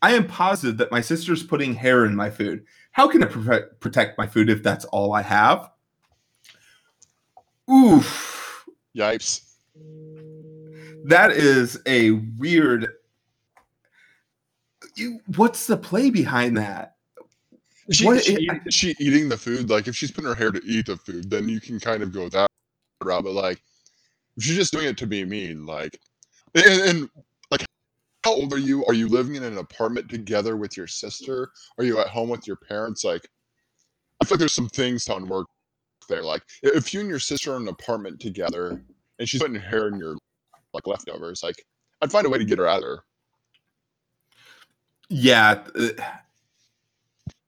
I 0.00 0.14
am 0.14 0.26
positive 0.26 0.78
that 0.78 0.90
my 0.90 1.00
sister's 1.00 1.42
putting 1.42 1.74
hair 1.74 2.04
in 2.04 2.16
my 2.16 2.30
food. 2.30 2.64
How 2.92 3.08
can 3.08 3.22
I 3.22 3.26
protect 3.26 3.80
protect 3.80 4.18
my 4.18 4.26
food 4.26 4.50
if 4.50 4.62
that's 4.62 4.84
all 4.86 5.12
I 5.12 5.22
have? 5.22 5.70
Oof. 7.70 8.66
Yipes. 8.96 9.54
That 11.04 11.32
is 11.32 11.80
a 11.86 12.12
weird. 12.38 12.88
You, 14.94 15.20
what's 15.36 15.66
the 15.66 15.76
play 15.76 16.10
behind 16.10 16.56
that? 16.56 16.96
she, 17.90 18.04
What 18.04 18.22
she, 18.22 18.34
is 18.66 18.74
she 18.74 18.94
eating 18.98 19.28
the 19.28 19.36
food? 19.36 19.70
Like, 19.70 19.88
if 19.88 19.96
she's 19.96 20.10
putting 20.10 20.28
her 20.28 20.34
hair 20.34 20.50
to 20.50 20.60
eat 20.64 20.86
the 20.86 20.96
food, 20.96 21.30
then 21.30 21.48
you 21.48 21.60
can 21.60 21.80
kind 21.80 22.02
of 22.02 22.12
go 22.12 22.28
that 22.28 22.48
route. 23.02 23.24
But 23.24 23.32
like, 23.32 23.62
if 24.36 24.44
she's 24.44 24.56
just 24.56 24.72
doing 24.72 24.86
it 24.86 24.96
to 24.98 25.06
be 25.06 25.24
mean, 25.24 25.66
like, 25.66 25.98
and, 26.54 26.80
and 26.82 27.10
like, 27.50 27.64
how 28.24 28.32
old 28.34 28.52
are 28.52 28.58
you? 28.58 28.84
Are 28.86 28.94
you 28.94 29.08
living 29.08 29.34
in 29.34 29.42
an 29.42 29.58
apartment 29.58 30.08
together 30.08 30.56
with 30.56 30.76
your 30.76 30.86
sister? 30.86 31.50
Are 31.78 31.84
you 31.84 31.98
at 31.98 32.08
home 32.08 32.28
with 32.28 32.46
your 32.46 32.56
parents? 32.56 33.04
Like, 33.04 33.22
I 34.20 34.24
feel 34.24 34.36
like 34.36 34.40
there's 34.40 34.52
some 34.52 34.68
things 34.68 35.04
to 35.06 35.16
unwork 35.16 35.48
there. 36.08 36.22
Like, 36.22 36.42
if 36.62 36.94
you 36.94 37.00
and 37.00 37.08
your 37.08 37.18
sister 37.18 37.52
are 37.52 37.56
in 37.56 37.62
an 37.62 37.68
apartment 37.68 38.20
together 38.20 38.82
and 39.18 39.28
she's 39.28 39.40
putting 39.40 39.60
hair 39.60 39.88
in 39.88 39.98
your 39.98 40.16
like 40.72 40.86
leftovers, 40.86 41.42
like, 41.42 41.56
I'd 42.00 42.12
find 42.12 42.26
a 42.26 42.30
way 42.30 42.38
to 42.38 42.44
get 42.44 42.58
her 42.58 42.66
out 42.66 42.78
of 42.78 42.82
there. 42.82 42.98
Yeah. 45.12 45.62
uh, 45.78 45.88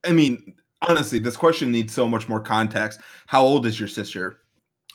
I 0.03 0.11
mean, 0.11 0.53
honestly, 0.83 1.17
this 1.17 1.35
question 1.35 1.71
needs 1.71 1.93
so 1.93 2.07
much 2.07 2.29
more 2.29 2.39
context. 2.39 2.99
How 3.25 3.41
old 3.41 3.65
is 3.65 3.79
your 3.79 3.89
sister? 3.89 4.39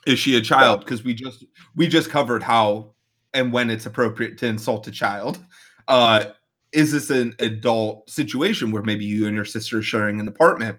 Is 0.07 0.18
she 0.18 0.37
a 0.37 0.41
child? 0.41 0.81
Because 0.81 1.05
we 1.05 1.12
just 1.12 1.45
we 1.75 1.89
just 1.89 2.11
covered 2.11 2.43
how 2.43 2.93
and 3.35 3.53
when 3.53 3.71
it's 3.71 3.87
appropriate 3.87 4.39
to 4.39 4.47
insult 4.47 4.87
a 4.87 4.91
child. 4.93 5.45
Uh, 5.89 6.27
is 6.73 6.93
this 6.93 7.11
an 7.11 7.35
adult 7.41 8.09
situation 8.09 8.71
where 8.71 8.83
maybe 8.83 9.05
you 9.05 9.27
and 9.27 9.35
your 9.35 9.45
sister 9.45 9.79
are 9.79 9.83
sharing 9.83 10.21
an 10.21 10.29
apartment? 10.29 10.79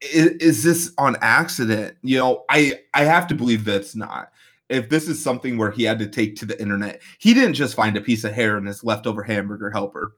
Is, 0.00 0.30
is 0.38 0.62
this 0.62 0.92
on 0.96 1.16
accident? 1.20 1.96
You 2.02 2.18
know, 2.18 2.44
I 2.48 2.80
I 2.94 3.02
have 3.02 3.26
to 3.28 3.34
believe 3.34 3.64
that's 3.64 3.96
not. 3.96 4.30
If 4.68 4.88
this 4.88 5.08
is 5.08 5.22
something 5.22 5.58
where 5.58 5.72
he 5.72 5.82
had 5.82 5.98
to 5.98 6.06
take 6.06 6.36
to 6.36 6.46
the 6.46 6.60
internet, 6.62 7.02
he 7.18 7.34
didn't 7.34 7.54
just 7.54 7.74
find 7.74 7.96
a 7.96 8.00
piece 8.00 8.22
of 8.24 8.32
hair 8.32 8.56
in 8.56 8.64
his 8.64 8.84
leftover 8.84 9.24
hamburger 9.24 9.70
helper. 9.70 10.16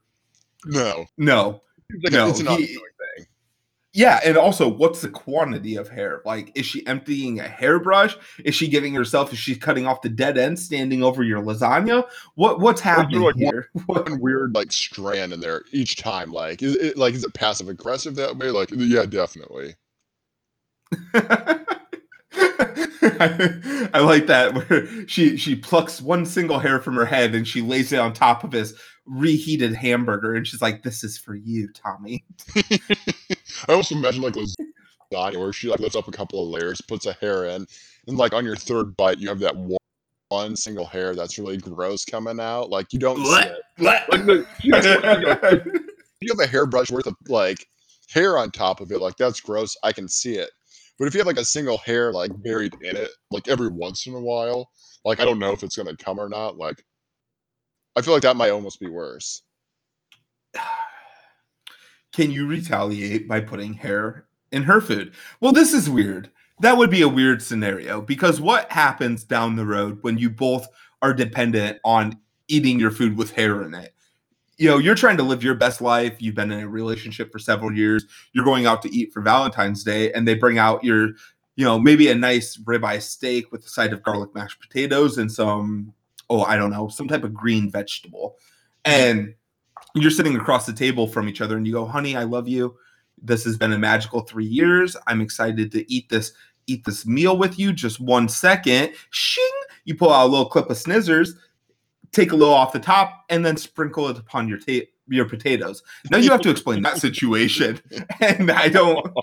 No, 0.67 1.07
No, 1.19 1.63
like 2.03 2.13
No, 2.13 2.29
it's 2.29 2.41
an 2.41 2.47
he- 2.49 2.67
thing. 2.67 3.27
yeah, 3.93 4.21
and 4.25 4.37
also, 4.37 4.67
what's 4.69 5.01
the 5.03 5.09
quantity 5.09 5.77
of 5.77 5.89
hair? 5.89 6.21
Like, 6.25 6.51
is 6.55 6.67
she 6.67 6.87
emptying 6.87 7.41
a 7.41 7.49
hairbrush? 7.49 8.17
Is 8.45 8.55
she 8.55 8.67
giving 8.69 8.95
herself? 8.95 9.33
Is 9.33 9.39
she 9.39 9.55
cutting 9.55 9.87
off 9.87 10.03
the 10.03 10.09
dead 10.09 10.37
end, 10.39 10.59
standing 10.59 11.03
over 11.03 11.23
your 11.23 11.41
lasagna? 11.43 12.05
What 12.35 12.61
what's 12.61 12.81
happening 12.81 13.21
like, 13.23 13.37
here? 13.37 13.69
What- 13.87 14.09
one 14.11 14.21
weird 14.21 14.55
like 14.55 14.73
strand 14.73 15.33
in 15.33 15.41
there 15.41 15.63
each 15.73 15.97
time. 15.97 16.33
Like, 16.33 16.63
is 16.63 16.75
it 16.77 16.97
like 16.99 17.15
is 17.15 17.25
it 17.25 17.35
passive 17.35 17.69
aggressive 17.69 18.15
that 18.17 18.37
way? 18.37 18.51
Like, 18.51 18.71
yeah, 18.73 19.07
definitely. 19.07 19.75
I, 21.15 21.65
I 23.95 24.01
like 24.01 24.27
that 24.27 24.55
where 24.55 25.07
she 25.07 25.37
she 25.37 25.55
plucks 25.57 26.01
one 26.01 26.27
single 26.27 26.59
hair 26.59 26.81
from 26.81 26.95
her 26.97 27.05
head 27.05 27.35
and 27.35 27.47
she 27.47 27.61
lays 27.63 27.93
it 27.93 27.99
on 28.01 28.13
top 28.13 28.43
of 28.45 28.53
his 28.53 28.75
reheated 29.07 29.75
hamburger, 29.75 30.35
and 30.35 30.47
she's 30.47 30.63
like, 30.63 30.83
"This 30.83 31.05
is 31.05 31.19
for 31.19 31.35
you, 31.35 31.69
Tommy." 31.73 32.25
I 33.69 33.73
also 33.73 33.95
imagine 33.95 34.23
like 34.23 34.35
lasagna 34.35 35.37
where 35.39 35.53
she 35.53 35.69
like 35.69 35.81
lifts 35.81 35.97
up 35.97 36.09
a 36.09 36.13
couple 36.13 36.43
of 36.43 36.49
layers, 36.49 36.81
puts 36.81 37.07
a 37.07 37.13
hair 37.15 37.45
in, 37.47 37.67
and 38.07 38.17
like 38.17 38.33
on 38.33 38.45
your 38.45 38.57
third 38.57 38.97
bite, 38.97 39.19
you 39.19 39.29
have 39.29 39.41
that 39.41 39.57
one, 39.57 39.79
one 40.29 40.57
single 40.57 40.87
hair 40.87 41.15
that's 41.15 41.39
really 41.39 41.57
gross 41.59 42.05
coming 42.05 42.41
out. 42.41 42.71
Like 42.71 42.93
you 42.93 42.99
don't 42.99 43.25
see 43.25 43.49
it. 43.49 43.59
Like, 43.79 44.07
the, 44.25 44.47
you 44.63 44.73
have- 44.75 45.67
you 46.21 46.33
have 46.33 46.41
a 46.41 46.47
hairbrush 46.51 46.91
worth 46.93 47.07
of 47.07 47.17
like 47.29 47.67
hair 48.09 48.39
on 48.39 48.51
top 48.51 48.81
of 48.81 48.93
it, 48.93 49.01
like 49.01 49.17
that's 49.17 49.41
gross. 49.41 49.77
I 49.83 49.93
can 49.93 50.09
see 50.09 50.35
it. 50.37 50.51
But 50.99 51.09
if 51.09 51.15
you 51.15 51.19
have 51.19 51.27
like 51.27 51.39
a 51.39 51.45
single 51.45 51.79
hair 51.79 52.13
like 52.13 52.31
buried 52.43 52.75
in 52.83 52.97
it, 52.97 53.11
like 53.33 53.49
every 53.49 53.69
once 53.69 54.07
in 54.07 54.15
a 54.15 54.21
while, 54.21 54.71
like 55.05 55.19
I 55.21 55.25
don't 55.25 55.41
know 55.41 55.53
if 55.53 55.63
it's 55.65 55.77
gonna 55.77 55.97
come 55.97 56.21
or 56.21 56.29
not. 56.29 56.57
Like 56.57 56.85
I 57.97 58.03
feel 58.03 58.15
like 58.15 58.23
that 58.23 58.37
might 58.37 58.51
almost 58.51 58.81
be 58.81 58.89
worse. 58.89 59.43
Can 62.13 62.31
you 62.31 62.47
retaliate 62.47 63.27
by 63.29 63.41
putting 63.41 63.75
hair 63.75 64.27
in 64.53 64.63
her 64.63 64.81
food? 64.81 65.15
Well, 65.41 65.53
this 65.53 65.73
is 65.75 65.91
weird. 65.91 66.31
That 66.61 66.77
would 66.77 66.91
be 66.91 67.03
a 67.03 67.09
weird 67.09 67.43
scenario 67.43 68.01
because 68.01 68.41
what 68.41 68.71
happens 68.71 69.25
down 69.25 69.57
the 69.57 69.67
road 69.67 69.99
when 70.03 70.19
you 70.19 70.31
both 70.31 70.69
are 71.03 71.13
dependent 71.13 71.79
on 71.85 72.19
eating 72.47 72.79
your 72.79 72.93
food 72.93 73.17
with 73.17 73.33
hair 73.33 73.63
in 73.63 73.75
it? 73.75 73.93
You 74.57 74.69
know, 74.69 74.79
you're 74.79 74.95
trying 74.95 75.17
to 75.17 75.25
live 75.25 75.43
your 75.43 75.57
best 75.57 75.81
life. 75.81 76.23
You've 76.23 76.37
been 76.37 76.53
in 76.53 76.61
a 76.61 76.69
relationship 76.69 77.33
for 77.33 77.41
several 77.41 77.73
years. 77.73 78.05
You're 78.33 78.45
going 78.45 78.67
out 78.67 78.83
to 78.83 78.95
eat 78.95 79.13
for 79.13 79.21
Valentine's 79.21 79.83
Day, 79.83 80.13
and 80.13 80.29
they 80.29 80.35
bring 80.35 80.59
out 80.59 80.85
your, 80.85 81.09
you 81.57 81.65
know, 81.65 81.77
maybe 81.77 82.09
a 82.09 82.15
nice 82.15 82.57
ribeye 82.59 83.03
steak 83.03 83.51
with 83.51 83.65
a 83.67 83.69
side 83.69 83.93
of 83.93 84.05
garlic 84.05 84.33
mashed 84.33 84.61
potatoes 84.61 85.19
and 85.19 85.31
some, 85.33 85.93
oh, 86.31 86.43
I 86.43 86.57
don't 86.57 86.71
know, 86.71 86.89
some 86.89 87.09
type 87.09 87.25
of 87.25 87.35
green 87.35 87.71
vegetable. 87.71 88.37
And 88.85 89.35
you're 89.95 90.11
sitting 90.11 90.37
across 90.37 90.67
the 90.67 90.73
table 90.73 91.07
from 91.07 91.29
each 91.29 91.41
other 91.41 91.57
and 91.57 91.67
you 91.67 91.73
go, 91.73 91.87
honey, 91.87 92.17
I 92.17 92.25
love 92.25 92.49
you. 92.49 92.77
This 93.23 93.45
has 93.45 93.57
been 93.57 93.73
a 93.73 93.79
magical 93.79 94.21
three 94.21 94.45
years. 94.45 94.97
I'm 95.07 95.21
excited 95.21 95.73
to 95.73 95.91
eat 95.93 96.09
this, 96.09 96.33
eat 96.67 96.85
this 96.85 97.07
meal 97.07 97.39
with 97.39 97.59
you. 97.59 97.73
Just 97.73 98.01
one 98.01 98.29
second. 98.29 98.93
Shing. 99.11 99.45
You 99.85 99.95
pull 99.95 100.13
out 100.13 100.27
a 100.27 100.29
little 100.29 100.47
clip 100.47 100.71
of 100.71 100.77
snizzers, 100.77 101.31
take 102.13 102.33
a 102.33 102.37
little 102.37 102.55
off 102.55 102.73
the 102.73 102.81
top, 102.81 103.25
and 103.31 103.45
then 103.45 103.57
sprinkle 103.57 104.09
it 104.09 104.19
upon 104.19 104.49
your 104.49 104.59
ta- 104.59 104.87
your 105.07 105.27
potatoes. 105.27 105.83
Now 106.11 106.17
you 106.17 106.31
have 106.31 106.41
to 106.41 106.51
explain 106.51 106.83
that 106.83 106.99
situation. 106.99 107.81
And 108.21 108.51
I 108.51 108.69
don't 108.69 109.07
oh, 109.17 109.23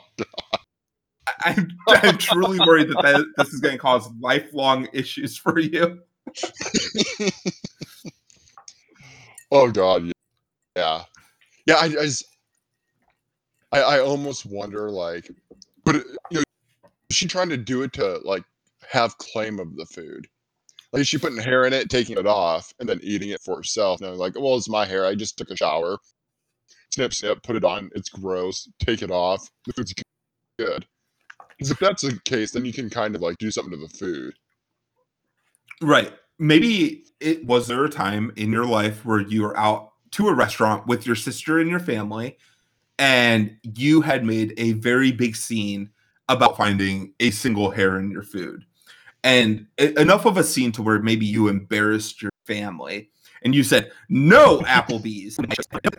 I, 1.43 1.53
I'm, 1.57 1.67
I'm 1.87 2.17
truly 2.17 2.59
worried 2.59 2.89
that, 2.89 3.01
that 3.01 3.25
this 3.37 3.53
is 3.53 3.59
going 3.59 3.73
to 3.73 3.79
cause 3.79 4.09
lifelong 4.19 4.87
issues 4.93 5.37
for 5.37 5.59
you. 5.59 6.01
Oh 9.51 9.69
god, 9.71 10.05
yeah. 10.75 11.03
Yeah. 11.67 11.75
I, 11.75 11.86
I 11.86 11.89
just 11.89 12.25
I, 13.71 13.82
I 13.82 13.99
almost 13.99 14.45
wonder 14.45 14.89
like 14.91 15.29
but 15.86 15.95
you 15.95 16.03
know 16.32 16.43
is 17.09 17.15
she 17.17 17.27
trying 17.27 17.49
to 17.49 17.57
do 17.57 17.84
it 17.84 17.93
to 17.95 18.19
like 18.25 18.43
have 18.89 19.17
claim 19.19 19.59
of 19.59 19.75
the 19.75 19.86
food? 19.88 20.27
Like 20.93 21.01
is 21.01 21.07
she 21.09 21.17
putting 21.19 21.39
hair 21.39 21.65
in 21.65 21.73
it, 21.73 21.89
taking 21.89 22.17
it 22.17 22.27
off, 22.27 22.73
and 22.79 22.89
then 22.89 22.99
eating 23.03 23.29
it 23.32 23.41
for 23.43 23.57
herself? 23.57 24.01
No, 24.01 24.13
like, 24.13 24.39
well, 24.39 24.57
it's 24.57 24.69
my 24.69 24.86
hair. 24.86 25.05
I 25.05 25.15
just 25.15 25.38
took 25.38 25.51
a 25.51 25.57
shower. 25.57 25.97
Snip, 26.93 27.13
snip, 27.13 27.43
put 27.43 27.55
it 27.57 27.65
on. 27.65 27.89
It's 27.95 28.09
gross. 28.09 28.69
Take 28.79 29.01
it 29.03 29.11
off. 29.11 29.49
The 29.67 29.73
food's 29.73 29.93
good. 30.59 30.88
'Cause 31.59 31.71
if 31.71 31.79
that's 31.79 32.03
the 32.03 32.19
case, 32.25 32.51
then 32.51 32.65
you 32.65 32.73
can 32.73 32.89
kind 32.89 33.15
of 33.15 33.21
like 33.21 33.38
do 33.39 33.51
something 33.51 33.71
to 33.71 33.77
the 33.88 33.89
food. 33.97 34.34
Right. 35.82 36.11
Maybe 36.41 37.05
it 37.19 37.45
was 37.45 37.67
there 37.67 37.85
a 37.85 37.89
time 37.89 38.33
in 38.35 38.51
your 38.51 38.65
life 38.65 39.05
where 39.05 39.19
you 39.19 39.43
were 39.43 39.57
out 39.57 39.91
to 40.11 40.27
a 40.27 40.33
restaurant 40.33 40.87
with 40.87 41.05
your 41.05 41.15
sister 41.15 41.59
and 41.59 41.69
your 41.69 41.79
family, 41.79 42.37
and 42.97 43.55
you 43.61 44.01
had 44.01 44.25
made 44.25 44.53
a 44.57 44.73
very 44.73 45.11
big 45.11 45.35
scene 45.35 45.91
about 46.27 46.57
finding 46.57 47.13
a 47.19 47.29
single 47.29 47.69
hair 47.69 47.99
in 47.99 48.09
your 48.09 48.23
food. 48.23 48.65
And 49.23 49.67
enough 49.77 50.25
of 50.25 50.37
a 50.37 50.43
scene 50.43 50.71
to 50.73 50.81
where 50.81 50.99
maybe 50.99 51.27
you 51.27 51.47
embarrassed 51.47 52.21
your 52.23 52.31
family 52.45 53.11
and 53.43 53.53
you 53.53 53.63
said, 53.63 53.91
No, 54.09 54.61
Applebee's. 54.61 55.37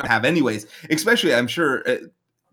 Have, 0.04 0.24
anyways. 0.24 0.66
Especially, 0.90 1.34
I'm 1.34 1.46
sure. 1.46 1.88
Uh, 1.88 1.96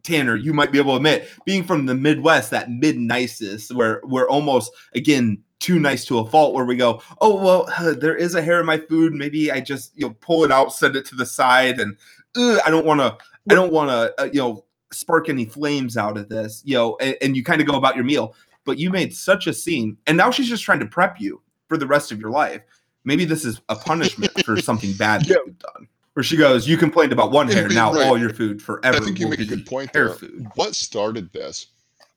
Tanner, 0.02 0.36
you 0.36 0.54
might 0.54 0.72
be 0.72 0.80
able 0.80 0.94
to 0.94 0.98
admit, 0.98 1.30
being 1.46 1.64
from 1.64 1.86
the 1.86 1.96
Midwest, 1.96 2.52
that 2.52 2.72
mid 2.72 2.98
nicest, 2.98 3.76
where 3.76 4.00
we're 4.04 4.30
almost 4.30 4.72
again 4.96 5.44
too 5.60 5.80
nice 5.80 6.06
to 6.06 6.20
a 6.20 6.26
fault 6.30 6.54
where 6.54 6.66
we 6.66 6.76
go, 6.76 7.02
oh 7.22 7.36
well, 7.42 7.70
uh, 7.78 7.94
there 7.94 8.16
is 8.16 8.36
a 8.36 8.42
hair 8.42 8.60
in 8.60 8.66
my 8.66 8.78
food. 8.78 9.14
Maybe 9.14 9.52
I 9.52 9.60
just 9.60 9.92
you 9.98 10.08
know 10.08 10.16
pull 10.22 10.44
it 10.44 10.52
out, 10.52 10.74
set 10.74 10.96
it 10.96 11.06
to 11.08 11.16
the 11.16 11.26
side, 11.26 11.80
and 11.80 11.98
uh, 12.38 12.60
I 12.66 12.70
don't 12.70 12.86
want 12.86 13.02
to. 13.02 13.18
I 13.50 13.56
don't 13.56 13.72
want 13.74 13.90
to 13.90 14.22
uh, 14.22 14.26
you 14.26 14.40
know 14.40 14.66
spark 14.92 15.30
any 15.30 15.46
flames 15.46 15.98
out 15.98 16.18
of 16.18 16.30
this, 16.30 16.62
you 16.66 16.76
know. 16.76 16.98
And, 17.02 17.16
and 17.22 17.36
you 17.36 17.44
kind 17.44 17.62
of 17.62 17.68
go 17.68 17.76
about 17.78 17.96
your 17.96 18.06
meal, 18.06 18.36
but 18.66 18.78
you 18.80 18.90
made 18.90 19.16
such 19.16 19.48
a 19.48 19.54
scene, 19.54 19.98
and 20.08 20.16
now 20.18 20.32
she's 20.32 20.48
just 20.50 20.64
trying 20.64 20.80
to 20.80 20.86
prep 20.86 21.20
you 21.20 21.42
for 21.68 21.78
the 21.78 21.88
rest 21.88 22.12
of 22.12 22.20
your 22.20 22.32
life. 22.32 22.62
Maybe 23.06 23.26
this 23.26 23.46
is 23.46 23.62
a 23.70 23.76
punishment 23.76 24.46
for 24.46 24.58
something 24.62 24.94
bad 24.94 25.26
Yeah. 25.28 25.38
you've 25.46 25.60
done. 25.60 25.88
Where 26.14 26.24
she 26.24 26.36
goes, 26.36 26.68
you 26.68 26.76
complained 26.76 27.14
about 27.14 27.32
one 27.32 27.48
hair, 27.48 27.70
now 27.70 27.94
right. 27.94 28.06
all 28.06 28.18
your 28.18 28.34
food 28.34 28.62
forever. 28.62 28.98
I 28.98 29.00
think 29.00 29.20
you 29.20 29.28
make 29.30 29.40
a 29.40 29.46
good 29.46 29.66
point 29.66 29.96
hair 29.96 30.08
there. 30.10 30.16
food. 30.16 30.48
What 30.56 30.76
started 30.76 31.32
this? 31.32 31.68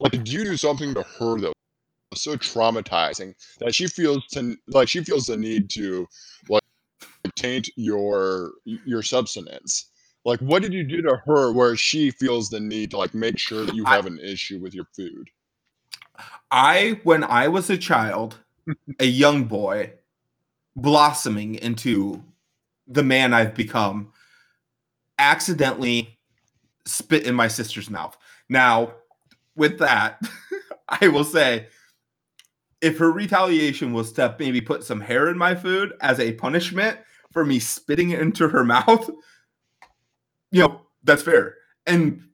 Like, 0.01 0.12
did 0.12 0.28
you 0.28 0.43
do 0.45 0.57
something 0.57 0.93
to 0.95 1.03
her 1.03 1.38
that 1.38 1.53
so 2.16 2.36
traumatizing 2.36 3.34
that 3.58 3.74
she 3.74 3.86
feels 3.86 4.26
to 4.28 4.56
like 4.68 4.88
she 4.88 5.02
feels 5.02 5.26
the 5.26 5.36
need 5.36 5.70
to 5.70 6.06
like 6.48 6.62
taint 7.36 7.68
your 7.76 8.52
your 8.64 9.02
substance? 9.02 9.88
Like, 10.24 10.40
what 10.40 10.62
did 10.62 10.72
you 10.72 10.84
do 10.84 11.02
to 11.02 11.16
her 11.26 11.52
where 11.52 11.76
she 11.76 12.10
feels 12.10 12.48
the 12.48 12.60
need 12.60 12.92
to 12.92 12.98
like 12.98 13.14
make 13.14 13.38
sure 13.38 13.64
that 13.64 13.74
you 13.74 13.84
I- 13.86 13.96
have 13.96 14.06
an 14.06 14.18
issue 14.18 14.60
with 14.60 14.74
your 14.74 14.86
food? 14.96 15.28
I, 16.50 17.00
when 17.02 17.24
I 17.24 17.48
was 17.48 17.70
a 17.70 17.78
child, 17.78 18.38
a 19.00 19.06
young 19.06 19.44
boy, 19.44 19.94
blossoming 20.76 21.54
into 21.56 22.22
the 22.86 23.02
man 23.02 23.32
I've 23.32 23.54
become, 23.54 24.12
accidentally 25.18 26.18
spit 26.84 27.24
in 27.24 27.34
my 27.34 27.48
sister's 27.48 27.88
mouth. 27.88 28.16
Now, 28.48 28.92
with 29.56 29.78
that, 29.78 30.20
I 30.88 31.08
will 31.08 31.24
say 31.24 31.68
if 32.82 32.98
her 32.98 33.10
retaliation 33.12 33.92
was 33.92 34.12
to 34.12 34.34
maybe 34.38 34.60
put 34.60 34.84
some 34.84 35.00
hair 35.00 35.28
in 35.28 35.38
my 35.38 35.54
food 35.54 35.94
as 36.00 36.20
a 36.20 36.32
punishment 36.32 36.98
for 37.32 37.44
me 37.44 37.58
spitting 37.58 38.10
it 38.10 38.20
into 38.20 38.48
her 38.48 38.64
mouth, 38.76 39.08
you 40.50 40.60
know, 40.60 40.82
that's 41.04 41.22
fair. 41.22 41.54
And 41.86 42.24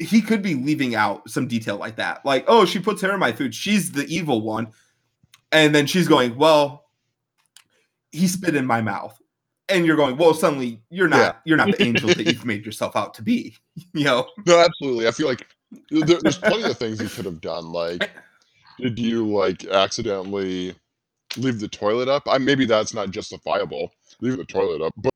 he 0.00 0.20
could 0.20 0.42
be 0.42 0.54
leaving 0.54 0.94
out 0.94 1.28
some 1.30 1.48
detail 1.48 1.76
like 1.76 1.96
that. 1.96 2.24
Like, 2.24 2.44
oh, 2.46 2.64
she 2.64 2.78
puts 2.78 3.00
hair 3.00 3.14
in 3.14 3.20
my 3.20 3.32
food. 3.32 3.54
She's 3.54 3.90
the 3.90 4.04
evil 4.14 4.42
one. 4.42 4.68
And 5.52 5.74
then 5.74 5.86
she's 5.86 6.08
going, 6.08 6.36
well, 6.36 6.84
he 8.12 8.26
spit 8.28 8.54
in 8.54 8.66
my 8.66 8.80
mouth. 8.82 9.18
And 9.68 9.84
you're 9.84 9.96
going, 9.96 10.16
well, 10.16 10.32
suddenly 10.34 10.80
you're 10.90 11.08
not 11.08 11.18
Yeah. 11.18 11.32
you're 11.44 11.56
not 11.56 11.76
the 11.76 11.82
angel 11.82 12.08
that 12.08 12.24
you've 12.26 12.44
made 12.52 12.64
yourself 12.64 12.94
out 12.96 13.14
to 13.14 13.22
be. 13.22 13.56
You 13.94 14.04
know, 14.04 14.26
No, 14.46 14.60
absolutely. 14.60 15.06
I 15.08 15.10
feel 15.10 15.26
like 15.26 15.46
there, 15.90 16.18
there's 16.20 16.38
plenty 16.38 16.62
of 16.64 16.78
things 16.78 17.00
you 17.00 17.08
could 17.08 17.24
have 17.24 17.40
done. 17.40 17.72
Like, 17.72 18.10
did 18.78 18.98
you 18.98 19.26
like 19.26 19.64
accidentally 19.66 20.74
leave 21.36 21.60
the 21.60 21.68
toilet 21.68 22.08
up? 22.08 22.24
I 22.28 22.38
maybe 22.38 22.64
that's 22.66 22.94
not 22.94 23.10
justifiable. 23.10 23.90
Leave 24.20 24.36
the 24.36 24.44
toilet 24.44 24.82
up, 24.82 24.92
but 24.96 25.10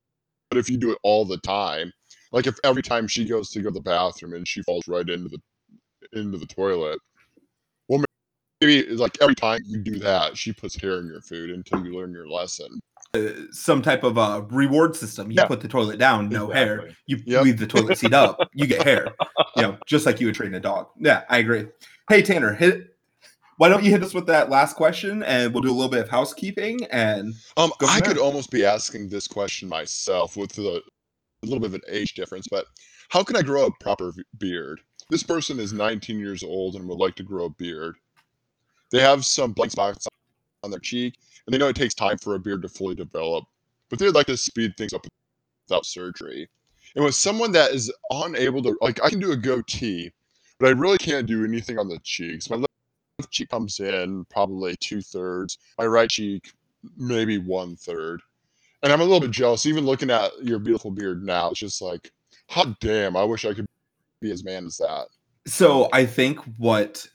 but 0.51 0.59
if 0.59 0.69
you 0.69 0.77
do 0.77 0.91
it 0.93 0.99
all 1.03 1.25
the 1.25 1.39
time, 1.39 1.93
like 2.33 2.47
if 2.47 2.59
every 2.65 2.83
time 2.83 3.07
she 3.07 3.25
goes 3.25 3.51
to 3.51 3.61
go 3.61 3.69
to 3.71 3.75
the 3.75 3.81
bathroom 3.81 4.35
and 4.35 4.47
she 4.47 4.63
falls 4.63 4.87
right 4.89 5.09
into 5.09 5.29
the 5.29 5.39
into 6.19 6.39
the 6.39 6.47
toilet, 6.47 6.99
well, 7.89 8.03
maybe 8.61 8.87
like 8.97 9.17
every 9.21 9.35
time 9.35 9.61
you 9.67 9.79
do 9.79 9.99
that, 10.01 10.37
she 10.37 10.53
puts 10.53 10.75
hair 10.81 10.99
in 11.01 11.07
your 11.07 11.21
food 11.21 11.51
until 11.51 11.85
you 11.85 11.97
learn 11.97 12.13
your 12.13 12.29
lesson. 12.29 12.81
some 13.51 13.83
type 13.83 14.05
of 14.05 14.17
uh, 14.19 14.43
reward 14.51 14.95
system. 14.95 15.31
You 15.33 15.39
Yeah. 15.39 15.47
put 15.47 15.61
the 15.61 15.67
toilet 15.69 15.99
down, 15.99 16.29
no 16.29 16.49
hair. 16.49 16.91
You 17.07 17.21
Yep. 17.27 17.43
leave 17.45 17.59
the 17.59 17.67
toilet 17.67 17.97
seat 17.97 18.13
up, 18.15 18.49
you 18.55 18.67
get 18.69 18.83
hair. 18.83 19.17
You 19.57 19.63
know, 19.63 19.79
just 19.87 20.07
like 20.07 20.21
you 20.21 20.27
would 20.27 20.37
train 20.37 20.55
a 20.55 20.61
dog. 20.61 20.89
Yeah, 20.97 21.25
I 21.29 21.39
agree. 21.39 21.67
Hey 22.09 22.23
Tanner, 22.23 22.55
hit. 22.55 22.90
Why 23.61 23.69
don't 23.69 23.85
you 23.85 23.91
hit 23.91 24.03
us 24.03 24.15
with 24.15 24.25
that 24.29 24.49
last 24.49 24.75
question, 24.75 25.23
and 25.23 25.53
we'll 25.53 25.61
do 25.61 25.71
a 25.71 25.77
little 25.77 25.91
bit 25.91 26.01
of 26.01 26.09
housekeeping. 26.09 26.83
And 26.91 27.35
Um, 27.59 27.71
I 27.87 28.01
could 28.01 28.17
almost 28.17 28.51
be 28.51 28.65
asking 28.65 29.11
this 29.11 29.29
question 29.29 29.69
myself 29.69 30.35
with 30.35 30.53
the, 30.53 30.83
a 31.43 31.47
little 31.47 31.61
bit 31.61 31.67
of 31.67 31.75
an 31.75 31.83
age 31.91 32.15
difference, 32.15 32.49
but 32.51 32.65
how 33.11 33.23
can 33.23 33.37
I 33.37 33.43
grow 33.43 33.67
a 33.67 33.71
proper 33.79 34.15
beard? 34.39 34.81
This 35.11 35.23
person 35.23 35.61
is 35.61 35.75
19 35.75 36.19
years 36.19 36.43
old 36.43 36.75
and 36.75 36.89
would 36.89 36.97
like 36.97 37.17
to 37.17 37.23
grow 37.23 37.45
a 37.45 37.51
beard. 37.51 37.97
They 38.93 39.01
have 39.01 39.27
some 39.27 39.53
blank 39.53 39.73
spots 39.73 40.09
on 40.63 40.71
their 40.71 40.81
cheek, 40.81 41.19
and 41.45 41.53
they 41.53 41.59
know 41.59 41.69
it 41.69 41.77
takes 41.77 41.93
time 41.93 42.17
for 42.17 42.37
a 42.37 42.41
beard 42.41 42.63
to 42.63 42.69
fully 42.71 42.95
develop, 42.95 43.45
but 43.91 43.99
they'd 43.99 44.09
like 44.09 44.29
to 44.29 44.39
speed 44.39 44.75
things 44.79 44.95
up 44.95 45.07
without 45.69 45.85
surgery. 45.85 46.49
And 46.97 47.05
with 47.05 47.15
someone 47.15 47.53
that 47.53 47.73
is 47.73 47.93
unable 48.11 48.63
to, 48.63 48.79
like, 48.81 49.05
I 49.05 49.11
can 49.11 49.21
do 49.21 49.33
a 49.33 49.37
goatee, 49.37 50.13
but 50.59 50.69
I 50.69 50.71
really 50.71 50.97
can't 50.97 51.27
do 51.27 51.45
anything 51.45 51.79
on 51.79 51.89
the 51.89 51.99
cheeks. 52.03 52.49
My 52.49 52.57
cheek 53.31 53.49
comes 53.49 53.81
in 53.81 54.25
probably 54.27 54.77
two 54.77 55.01
thirds, 55.03 55.59
my 55.79 55.87
right 55.87 56.09
cheek 56.09 56.53
maybe 56.97 57.39
one 57.39 57.77
third. 57.77 58.21
And 58.83 58.93
I'm 58.93 59.01
a 59.01 59.05
little 59.05 59.21
bit 59.21 59.31
jealous, 59.31 59.67
even 59.67 59.85
looking 59.85 60.11
at 60.11 60.31
your 60.43 60.59
beautiful 60.59 60.91
beard 60.91 61.23
now. 61.23 61.51
It's 61.51 61.61
just 61.61 61.83
like, 61.83 62.11
hot 62.49 62.81
damn, 62.81 63.17
I 63.17 63.25
wish 63.25 63.45
I 63.45 63.53
could 63.53 63.67
be 64.21 64.31
as 64.31 64.45
man 64.45 64.67
as 64.67 64.77
that. 64.79 65.07
so 65.47 65.89
I 65.93 66.07
think 66.07 66.39
what 66.59 67.07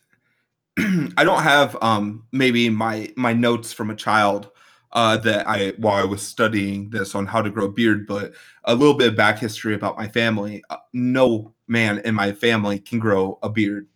I 0.78 1.24
don't 1.24 1.44
have 1.44 1.78
um 1.82 2.26
maybe 2.32 2.70
my 2.70 3.12
my 3.16 3.34
notes 3.34 3.72
from 3.72 3.90
a 3.90 3.96
child 3.96 4.50
uh 4.92 5.18
that 5.18 5.48
I 5.48 5.70
while 5.78 6.02
I 6.02 6.06
was 6.06 6.22
studying 6.22 6.90
this 6.90 7.16
on 7.16 7.26
how 7.26 7.42
to 7.42 7.50
grow 7.50 7.68
beard, 7.70 8.08
but 8.08 8.34
a 8.64 8.76
little 8.76 8.96
bit 8.96 9.10
of 9.10 9.16
back 9.16 9.40
history 9.40 9.76
about 9.76 9.98
my 9.98 10.08
family. 10.08 10.64
Uh, 10.70 10.78
no 10.94 11.54
man 11.68 12.00
in 12.00 12.16
my 12.16 12.32
family 12.32 12.80
can 12.80 13.00
grow 13.00 13.40
a 13.42 13.50
beard. 13.50 13.88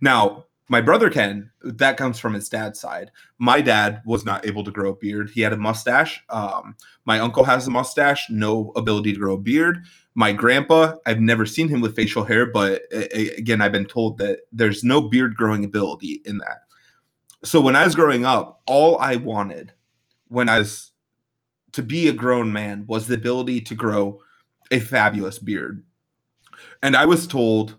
Now, 0.00 0.46
my 0.68 0.80
brother 0.80 1.08
Ken, 1.08 1.50
That 1.62 1.96
comes 1.96 2.18
from 2.18 2.34
his 2.34 2.48
dad's 2.48 2.78
side. 2.78 3.10
My 3.38 3.60
dad 3.60 4.02
was 4.04 4.24
not 4.24 4.46
able 4.46 4.64
to 4.64 4.70
grow 4.70 4.90
a 4.90 4.96
beard. 4.96 5.30
He 5.30 5.40
had 5.40 5.52
a 5.52 5.56
mustache. 5.56 6.22
Um, 6.28 6.76
my 7.06 7.18
uncle 7.18 7.44
has 7.44 7.66
a 7.66 7.70
mustache, 7.70 8.28
no 8.30 8.72
ability 8.76 9.14
to 9.14 9.18
grow 9.18 9.34
a 9.34 9.38
beard. 9.38 9.84
My 10.14 10.32
grandpa, 10.32 10.94
I've 11.06 11.20
never 11.20 11.46
seen 11.46 11.68
him 11.68 11.80
with 11.80 11.96
facial 11.96 12.24
hair, 12.24 12.46
but 12.46 12.82
again, 12.92 13.60
I've 13.62 13.72
been 13.72 13.86
told 13.86 14.18
that 14.18 14.40
there's 14.52 14.84
no 14.84 15.00
beard 15.00 15.36
growing 15.36 15.64
ability 15.64 16.22
in 16.24 16.38
that. 16.38 16.62
So 17.44 17.60
when 17.60 17.76
I 17.76 17.84
was 17.84 17.94
growing 17.94 18.24
up, 18.24 18.60
all 18.66 18.98
I 18.98 19.16
wanted 19.16 19.72
when 20.26 20.48
I 20.48 20.58
was 20.58 20.92
to 21.72 21.82
be 21.82 22.08
a 22.08 22.12
grown 22.12 22.52
man 22.52 22.84
was 22.86 23.06
the 23.06 23.14
ability 23.14 23.60
to 23.62 23.74
grow 23.74 24.20
a 24.70 24.80
fabulous 24.80 25.38
beard. 25.38 25.84
And 26.82 26.96
I 26.96 27.06
was 27.06 27.26
told 27.26 27.78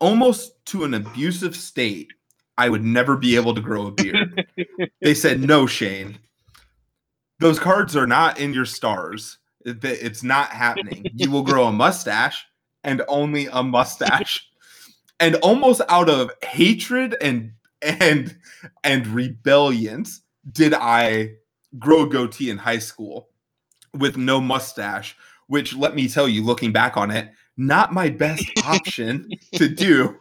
almost 0.00 0.64
to 0.66 0.84
an 0.84 0.94
abusive 0.94 1.56
state, 1.56 2.12
I 2.56 2.68
would 2.68 2.84
never 2.84 3.16
be 3.16 3.36
able 3.36 3.54
to 3.54 3.60
grow 3.60 3.86
a 3.86 3.90
beard. 3.90 4.46
they 5.00 5.14
said, 5.14 5.40
No, 5.40 5.66
Shane, 5.66 6.18
those 7.38 7.58
cards 7.58 7.96
are 7.96 8.06
not 8.06 8.38
in 8.38 8.52
your 8.52 8.64
stars. 8.64 9.38
It's 9.64 10.22
not 10.22 10.50
happening. 10.50 11.04
You 11.14 11.30
will 11.30 11.42
grow 11.42 11.66
a 11.66 11.72
mustache 11.72 12.44
and 12.84 13.02
only 13.08 13.46
a 13.46 13.62
mustache. 13.62 14.48
And 15.20 15.34
almost 15.36 15.80
out 15.88 16.08
of 16.08 16.30
hatred 16.44 17.16
and 17.20 17.52
and 17.82 18.36
and 18.84 19.06
rebellions 19.08 20.22
did 20.50 20.74
I 20.74 21.34
grow 21.78 22.02
a 22.02 22.08
goatee 22.08 22.50
in 22.50 22.58
high 22.58 22.78
school 22.78 23.28
with 23.94 24.16
no 24.16 24.40
mustache, 24.40 25.16
which 25.48 25.74
let 25.74 25.94
me 25.94 26.08
tell 26.08 26.28
you, 26.28 26.44
looking 26.44 26.72
back 26.72 26.96
on 26.96 27.10
it, 27.10 27.30
not 27.58 27.92
my 27.92 28.08
best 28.08 28.46
option 28.64 29.28
to 29.54 29.68
do. 29.74 30.18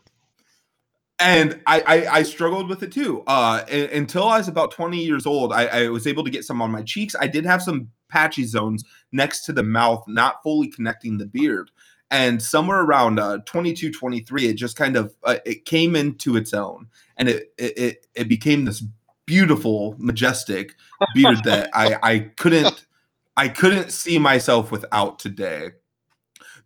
And 1.19 1.61
I, 1.65 1.81
I 1.81 2.07
I 2.17 2.23
struggled 2.23 2.69
with 2.69 2.83
it 2.83 2.91
too. 2.91 3.23
Uh, 3.25 3.63
until 3.69 4.23
I 4.25 4.37
was 4.37 4.47
about 4.47 4.71
20 4.71 4.97
years 5.03 5.25
old, 5.25 5.51
I, 5.51 5.65
I 5.65 5.89
was 5.89 6.05
able 6.05 6.23
to 6.23 6.29
get 6.29 6.43
some 6.43 6.61
on 6.61 6.71
my 6.71 6.83
cheeks. 6.83 7.15
I 7.19 7.27
did 7.27 7.45
have 7.45 7.63
some 7.63 7.89
patchy 8.09 8.43
zones 8.43 8.83
next 9.11 9.45
to 9.45 9.53
the 9.53 9.63
mouth, 9.63 10.03
not 10.07 10.43
fully 10.43 10.67
connecting 10.67 11.17
the 11.17 11.25
beard. 11.25 11.71
And 12.09 12.41
somewhere 12.41 12.81
around 12.81 13.19
uh, 13.19 13.39
22, 13.45 13.91
23, 13.91 14.47
it 14.47 14.53
just 14.53 14.77
kind 14.77 14.95
of 14.95 15.13
uh, 15.23 15.37
it 15.45 15.65
came 15.65 15.95
into 15.95 16.37
its 16.37 16.53
own, 16.53 16.87
and 17.17 17.29
it 17.29 17.51
it 17.57 17.77
it, 17.77 18.07
it 18.13 18.29
became 18.29 18.65
this 18.65 18.83
beautiful, 19.25 19.95
majestic 19.97 20.75
beard 21.13 21.43
that 21.45 21.69
I 21.73 21.97
I 22.03 22.19
couldn't 22.37 22.85
I 23.35 23.49
couldn't 23.49 23.91
see 23.91 24.19
myself 24.19 24.71
without 24.71 25.19
today. 25.19 25.71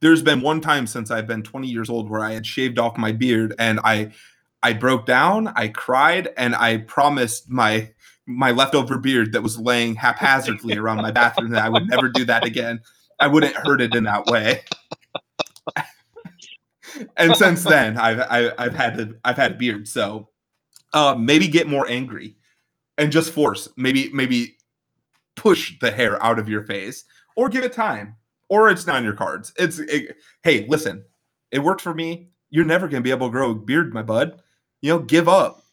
There's 0.02 0.22
been 0.22 0.42
one 0.42 0.62
time 0.62 0.88
since 0.88 1.12
I've 1.12 1.28
been 1.28 1.44
20 1.44 1.68
years 1.68 1.90
old 1.90 2.10
where 2.10 2.22
I 2.22 2.34
had 2.34 2.46
shaved 2.46 2.80
off 2.80 2.98
my 2.98 3.12
beard 3.12 3.54
and 3.60 3.80
I 3.84 4.12
I 4.64 4.74
broke 4.74 5.08
down, 5.08 5.48
I 5.56 5.70
cried, 5.70 6.30
and 6.38 6.56
I 6.56 6.78
promised 6.78 7.50
my 7.50 7.92
my 8.28 8.52
leftover 8.52 8.98
beard 8.98 9.34
that 9.34 9.42
was 9.42 9.60
laying 9.60 9.96
haphazardly 9.96 10.78
around 10.78 10.98
my 10.98 11.12
bathroom 11.12 11.52
that 11.52 11.64
I 11.64 11.70
would 11.70 11.88
never 11.88 12.10
do 12.10 12.26
that 12.26 12.46
again. 12.46 12.82
I 13.20 13.28
wouldn't 13.28 13.56
hurt 13.56 13.82
it 13.82 13.96
in 13.96 14.04
that 14.04 14.26
way. 14.28 14.62
and 17.18 17.36
since 17.36 17.64
then, 17.64 17.98
I've 17.98 18.20
I, 18.20 18.52
I've 18.58 18.76
had 18.76 19.00
a, 19.00 19.14
I've 19.24 19.38
had 19.38 19.54
a 19.54 19.56
beard. 19.56 19.88
So 19.88 20.30
uh, 20.94 21.16
maybe 21.18 21.48
get 21.48 21.68
more 21.68 21.88
angry 21.88 22.36
and 22.98 23.12
just 23.12 23.32
force 23.32 23.70
maybe 23.78 24.10
maybe 24.14 24.58
push 25.36 25.80
the 25.80 25.92
hair 25.92 26.22
out 26.24 26.40
of 26.40 26.50
your 26.50 26.64
face 26.64 27.06
or 27.36 27.50
give 27.50 27.64
it 27.64 27.74
time 27.74 28.16
or 28.52 28.70
it's 28.70 28.86
not 28.86 28.98
in 28.98 29.06
your 29.06 29.14
cards. 29.14 29.54
It's 29.58 29.80
it, 29.80 30.18
hey, 30.44 30.66
listen, 30.68 31.06
it 31.52 31.60
worked 31.60 31.80
for 31.80 31.94
me. 31.94 32.28
You're 32.50 32.66
never 32.66 32.90
gonna 32.90 33.02
be 33.02 33.12
able 33.12 33.28
to 33.28 33.32
grow 33.32 33.52
a 33.52 33.56
beard, 33.56 33.94
my 33.94 34.04
bud. 34.04 34.42
You 34.82 34.90
know, 34.90 35.00
give 35.00 35.30
up. 35.30 35.64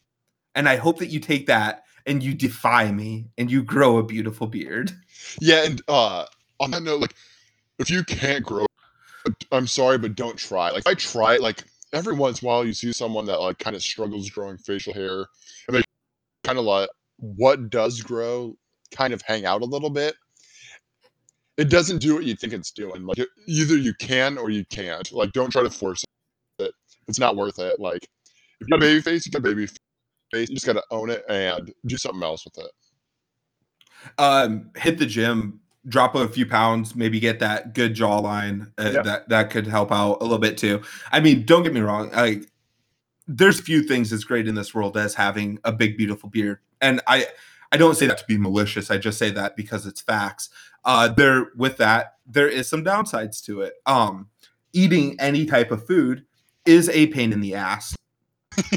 And 0.54 0.68
I 0.68 0.76
hope 0.76 1.00
that 1.00 1.08
you 1.08 1.18
take 1.18 1.46
that 1.48 1.82
and 2.06 2.22
you 2.22 2.34
defy 2.34 2.92
me 2.92 3.30
and 3.36 3.50
you 3.50 3.64
grow 3.64 3.98
a 3.98 4.04
beautiful 4.04 4.46
beard. 4.46 4.92
Yeah, 5.40 5.64
and 5.64 5.82
uh 5.88 6.26
on 6.60 6.70
that 6.70 6.84
note, 6.84 7.00
like 7.00 7.16
if 7.80 7.90
you 7.90 8.04
can't 8.04 8.44
grow 8.44 8.64
I'm 9.50 9.66
sorry, 9.66 9.98
but 9.98 10.14
don't 10.14 10.38
try. 10.38 10.70
Like 10.70 10.86
I 10.86 10.94
try 10.94 11.36
like 11.36 11.64
every 11.92 12.14
once 12.14 12.42
in 12.42 12.46
a 12.46 12.48
while 12.48 12.64
you 12.64 12.72
see 12.72 12.92
someone 12.92 13.26
that 13.26 13.40
like 13.40 13.58
kind 13.58 13.74
of 13.74 13.82
struggles 13.82 14.30
growing 14.30 14.56
facial 14.56 14.94
hair 14.94 15.26
and 15.66 15.76
they 15.76 15.82
kind 16.44 16.58
of 16.58 16.64
like 16.64 16.88
what 17.16 17.70
does 17.70 18.02
grow 18.02 18.56
kind 18.94 19.12
of 19.12 19.20
hang 19.22 19.44
out 19.46 19.62
a 19.62 19.66
little 19.66 19.90
bit 19.90 20.14
it 21.58 21.68
doesn't 21.68 21.98
do 21.98 22.14
what 22.14 22.24
you 22.24 22.34
think 22.34 22.52
it's 22.52 22.70
doing 22.70 23.04
like 23.04 23.18
either 23.46 23.76
you 23.76 23.92
can 23.94 24.38
or 24.38 24.50
you 24.50 24.64
can't 24.66 25.12
like 25.12 25.32
don't 25.32 25.50
try 25.50 25.62
to 25.62 25.70
force 25.70 26.04
it 26.58 26.72
it's 27.06 27.18
not 27.18 27.36
worth 27.36 27.58
it 27.58 27.78
like 27.78 28.06
if 28.60 28.68
you're 28.68 28.78
a 28.78 28.80
baby 28.80 29.00
face 29.00 29.26
you 29.26 29.32
got 29.32 29.40
a 29.40 29.42
baby 29.42 29.66
face 30.32 30.48
you 30.48 30.54
just 30.54 30.66
got 30.66 30.74
to 30.74 30.84
own 30.90 31.10
it 31.10 31.24
and 31.28 31.72
do 31.86 31.96
something 31.96 32.22
else 32.22 32.44
with 32.44 32.64
it 32.64 32.70
um 34.18 34.70
hit 34.76 34.98
the 34.98 35.06
gym 35.06 35.60
drop 35.88 36.14
a 36.14 36.28
few 36.28 36.46
pounds, 36.46 36.94
maybe 36.94 37.18
get 37.20 37.40
that 37.40 37.74
good 37.74 37.94
jawline. 37.94 38.70
Uh, 38.78 38.90
yeah. 38.94 39.02
That 39.02 39.28
that 39.28 39.50
could 39.50 39.66
help 39.66 39.90
out 39.90 40.18
a 40.20 40.24
little 40.24 40.38
bit 40.38 40.58
too. 40.58 40.82
I 41.10 41.20
mean, 41.20 41.44
don't 41.44 41.62
get 41.62 41.72
me 41.72 41.80
wrong. 41.80 42.10
Like, 42.10 42.50
there's 43.26 43.60
few 43.60 43.82
things 43.82 44.12
as 44.12 44.24
great 44.24 44.48
in 44.48 44.54
this 44.54 44.74
world 44.74 44.96
as 44.96 45.14
having 45.14 45.58
a 45.64 45.72
big, 45.72 45.96
beautiful 45.96 46.28
beard, 46.28 46.58
and 46.80 47.00
I 47.06 47.26
I 47.72 47.76
don't 47.76 47.96
say 47.96 48.06
that 48.06 48.18
to 48.18 48.24
be 48.26 48.38
malicious. 48.38 48.90
I 48.90 48.98
just 48.98 49.18
say 49.18 49.30
that 49.30 49.56
because 49.56 49.86
it's 49.86 50.00
facts. 50.00 50.50
Uh, 50.84 51.08
there 51.08 51.48
with 51.56 51.76
that, 51.78 52.14
there 52.26 52.48
is 52.48 52.68
some 52.68 52.84
downsides 52.84 53.42
to 53.44 53.62
it. 53.62 53.74
Um, 53.86 54.28
eating 54.72 55.16
any 55.18 55.46
type 55.46 55.70
of 55.70 55.86
food 55.86 56.24
is 56.64 56.88
a 56.90 57.06
pain 57.08 57.32
in 57.32 57.40
the 57.40 57.54
ass. 57.54 57.96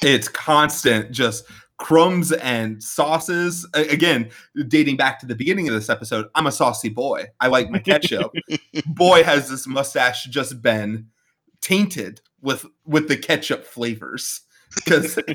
it's 0.02 0.28
constant, 0.28 1.12
just 1.12 1.46
crumbs 1.78 2.32
and 2.32 2.82
sauces. 2.82 3.68
Again, 3.74 4.30
dating 4.68 4.98
back 4.98 5.20
to 5.20 5.26
the 5.26 5.36
beginning 5.36 5.68
of 5.68 5.74
this 5.74 5.90
episode, 5.90 6.28
I'm 6.36 6.48
a 6.48 6.52
saucy 6.52 6.90
boy. 6.90 7.28
I 7.40 7.48
like 7.48 7.70
my 7.70 7.80
ketchup. 7.80 8.32
boy, 8.86 9.24
has 9.24 9.50
this 9.50 9.68
mustache 9.68 10.26
just 10.26 10.62
been 10.62 11.08
tainted 11.62 12.22
with 12.42 12.66
with 12.86 13.08
the 13.08 13.18
ketchup 13.18 13.66
flavors 13.66 14.42
because 14.76 15.18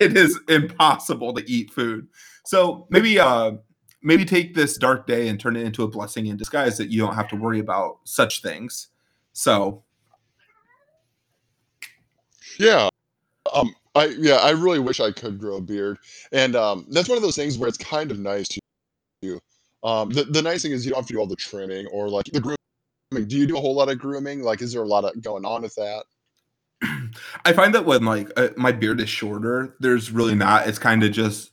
it 0.00 0.16
is 0.16 0.38
impossible 0.48 1.34
to 1.34 1.50
eat 1.50 1.70
food. 1.70 2.08
So 2.44 2.86
maybe 2.90 3.18
uh 3.18 3.52
maybe 4.02 4.24
take 4.24 4.54
this 4.54 4.76
dark 4.76 5.06
day 5.06 5.28
and 5.28 5.38
turn 5.38 5.56
it 5.56 5.64
into 5.64 5.82
a 5.82 5.88
blessing 5.88 6.26
in 6.26 6.36
disguise 6.36 6.78
that 6.78 6.90
you 6.90 7.00
don't 7.00 7.14
have 7.14 7.28
to 7.28 7.36
worry 7.36 7.58
about 7.58 7.98
such 8.04 8.42
things. 8.42 8.88
So 9.32 9.82
yeah. 12.58 12.88
Um 13.52 13.74
I 13.94 14.06
yeah, 14.18 14.36
I 14.36 14.50
really 14.50 14.78
wish 14.78 15.00
I 15.00 15.10
could 15.10 15.38
grow 15.38 15.56
a 15.56 15.60
beard, 15.60 15.98
and 16.32 16.54
um, 16.54 16.86
that's 16.90 17.08
one 17.08 17.16
of 17.16 17.22
those 17.22 17.34
things 17.34 17.58
where 17.58 17.68
it's 17.68 17.78
kind 17.78 18.10
of 18.10 18.18
nice 18.18 18.46
to 18.48 18.60
do. 19.20 19.40
Um, 19.82 20.10
the 20.10 20.24
the 20.24 20.42
nice 20.42 20.62
thing 20.62 20.72
is 20.72 20.84
you 20.84 20.92
don't 20.92 21.00
have 21.00 21.08
to 21.08 21.14
do 21.14 21.18
all 21.18 21.26
the 21.26 21.36
trimming 21.36 21.86
or 21.88 22.08
like 22.08 22.26
the 22.26 22.40
grooming. 22.40 23.26
Do 23.26 23.36
you 23.36 23.46
do 23.46 23.56
a 23.56 23.60
whole 23.60 23.74
lot 23.74 23.90
of 23.90 23.98
grooming? 23.98 24.42
Like, 24.42 24.62
is 24.62 24.72
there 24.72 24.82
a 24.82 24.86
lot 24.86 25.04
of 25.04 25.20
going 25.20 25.44
on 25.44 25.62
with 25.62 25.74
that? 25.74 26.04
I 27.44 27.52
find 27.52 27.74
that 27.74 27.84
when 27.84 28.04
like 28.04 28.30
uh, 28.36 28.50
my 28.56 28.70
beard 28.70 29.00
is 29.00 29.08
shorter, 29.08 29.74
there's 29.80 30.12
really 30.12 30.36
not. 30.36 30.68
It's 30.68 30.78
kind 30.78 31.02
of 31.02 31.10
just 31.10 31.50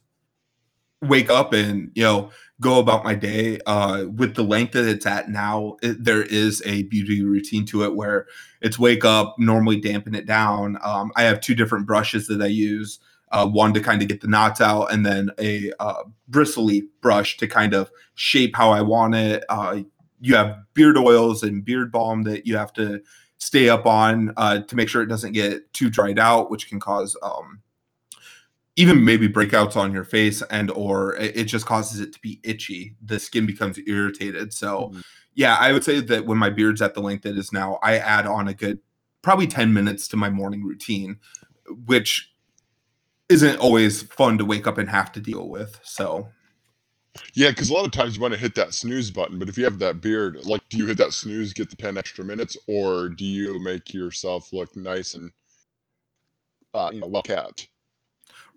wake 1.02 1.30
up 1.30 1.54
and 1.54 1.92
you 1.94 2.04
know 2.04 2.32
go 2.60 2.80
about 2.80 3.04
my 3.04 3.14
day 3.14 3.60
uh 3.68 4.06
with 4.16 4.34
the 4.34 4.44
length 4.44 4.74
that 4.74 4.86
it's 4.86 5.06
at 5.06 5.30
now 5.30 5.78
it, 5.84 6.04
there 6.04 6.24
is 6.24 6.62
a 6.66 6.84
beauty 6.84 7.24
routine 7.24 7.66
to 7.66 7.84
it 7.84 7.96
where 7.96 8.26
it's 8.62 8.80
wake 8.80 9.06
up 9.06 9.36
normally 9.38 9.80
dampen 9.80 10.16
it 10.16 10.26
down. 10.26 10.78
Um 10.84 11.12
i 11.16 11.24
have 11.24 11.40
two 11.40 11.54
different 11.54 11.86
brushes 11.86 12.28
that 12.28 12.42
i 12.42 12.48
use 12.48 13.00
uh, 13.30 13.46
one 13.46 13.74
to 13.74 13.82
kind 13.82 14.02
of 14.02 14.08
get 14.08 14.22
the 14.22 14.28
knots 14.28 14.62
out 14.62 14.86
and 14.86 15.06
then 15.06 15.30
a 15.38 15.72
uh, 15.82 16.04
bristly 16.30 16.88
brush 17.02 17.36
to 17.38 17.46
kind 17.46 17.74
of 17.74 17.92
shape 18.16 18.56
how 18.56 18.72
i 18.72 18.82
want 18.82 19.14
it. 19.16 19.44
Uh 19.50 19.82
you 20.20 20.36
have 20.36 20.58
beard 20.74 20.98
oils 20.98 21.44
and 21.44 21.64
beard 21.64 21.92
balm 21.92 22.24
that 22.24 22.48
you 22.48 22.58
have 22.58 22.74
to 22.74 23.02
stay 23.38 23.70
up 23.70 23.86
on 23.86 24.34
uh, 24.38 24.60
to 24.62 24.76
make 24.76 24.90
sure 24.90 25.04
it 25.04 25.08
doesn't 25.08 25.34
get 25.34 25.72
too 25.74 25.92
dried 25.92 26.18
out 26.18 26.50
which 26.50 26.68
can 26.68 26.80
cause 26.80 27.16
um 27.22 27.62
even 28.78 29.04
maybe 29.04 29.28
breakouts 29.28 29.76
on 29.76 29.92
your 29.92 30.06
face 30.06 30.42
and 30.44 30.72
or 30.72 31.16
it 31.16 31.46
just 31.46 31.66
causes 31.66 32.00
it 32.00 32.14
to 32.14 32.20
be 32.22 32.40
itchy. 32.44 32.96
The 33.04 33.20
skin 33.20 33.46
becomes 33.46 33.80
irritated. 33.86 34.54
So 34.54 34.90
mm-hmm. 34.90 35.00
yeah 35.36 35.58
i 35.60 35.74
would 35.74 35.84
say 35.84 36.00
that 36.00 36.26
when 36.26 36.38
my 36.38 36.50
beard's 36.50 36.82
at 36.82 36.94
the 36.94 37.02
length 37.02 37.26
it 37.26 37.38
is 37.38 37.52
now 37.52 37.80
i 37.84 37.98
add 37.98 38.26
on 38.26 38.48
a 38.48 38.54
good 38.54 38.80
probably 39.22 39.48
10 39.48 39.74
minutes 39.74 40.08
to 40.08 40.18
my 40.18 40.30
morning 40.30 40.64
routine 40.64 41.18
which 41.86 42.32
isn't 43.30 43.58
always 43.58 44.04
fun 44.04 44.38
to 44.38 44.46
wake 44.46 44.68
up 44.68 44.78
and 44.78 44.90
have 44.90 45.12
to 45.12 45.20
deal 45.20 45.50
with. 45.50 45.80
So 45.84 46.30
yeah 47.34 47.50
because 47.50 47.70
a 47.70 47.74
lot 47.74 47.86
of 47.86 47.92
times 47.92 48.16
you 48.16 48.22
want 48.22 48.34
to 48.34 48.40
hit 48.40 48.54
that 48.54 48.76
snooze 48.76 49.10
button 49.10 49.40
but 49.40 49.50
if 49.50 49.58
you 49.58 49.64
have 49.64 49.80
that 49.80 50.02
beard 50.02 50.38
like 50.46 50.62
do 50.70 50.78
you 50.78 50.86
hit 50.86 50.98
that 51.00 51.12
snooze 51.12 51.52
get 51.52 51.68
the 51.68 51.76
10 51.76 51.98
extra 51.98 52.24
minutes 52.24 52.56
or 52.68 53.10
do 53.10 53.26
you 53.26 53.60
make 53.60 53.92
yourself 53.92 54.54
look 54.54 54.76
nice 54.76 55.16
and 55.16 55.32
uh, 56.76 56.92
you 56.94 57.00
know 57.00 57.08
well 57.08 57.24
kept 57.24 57.70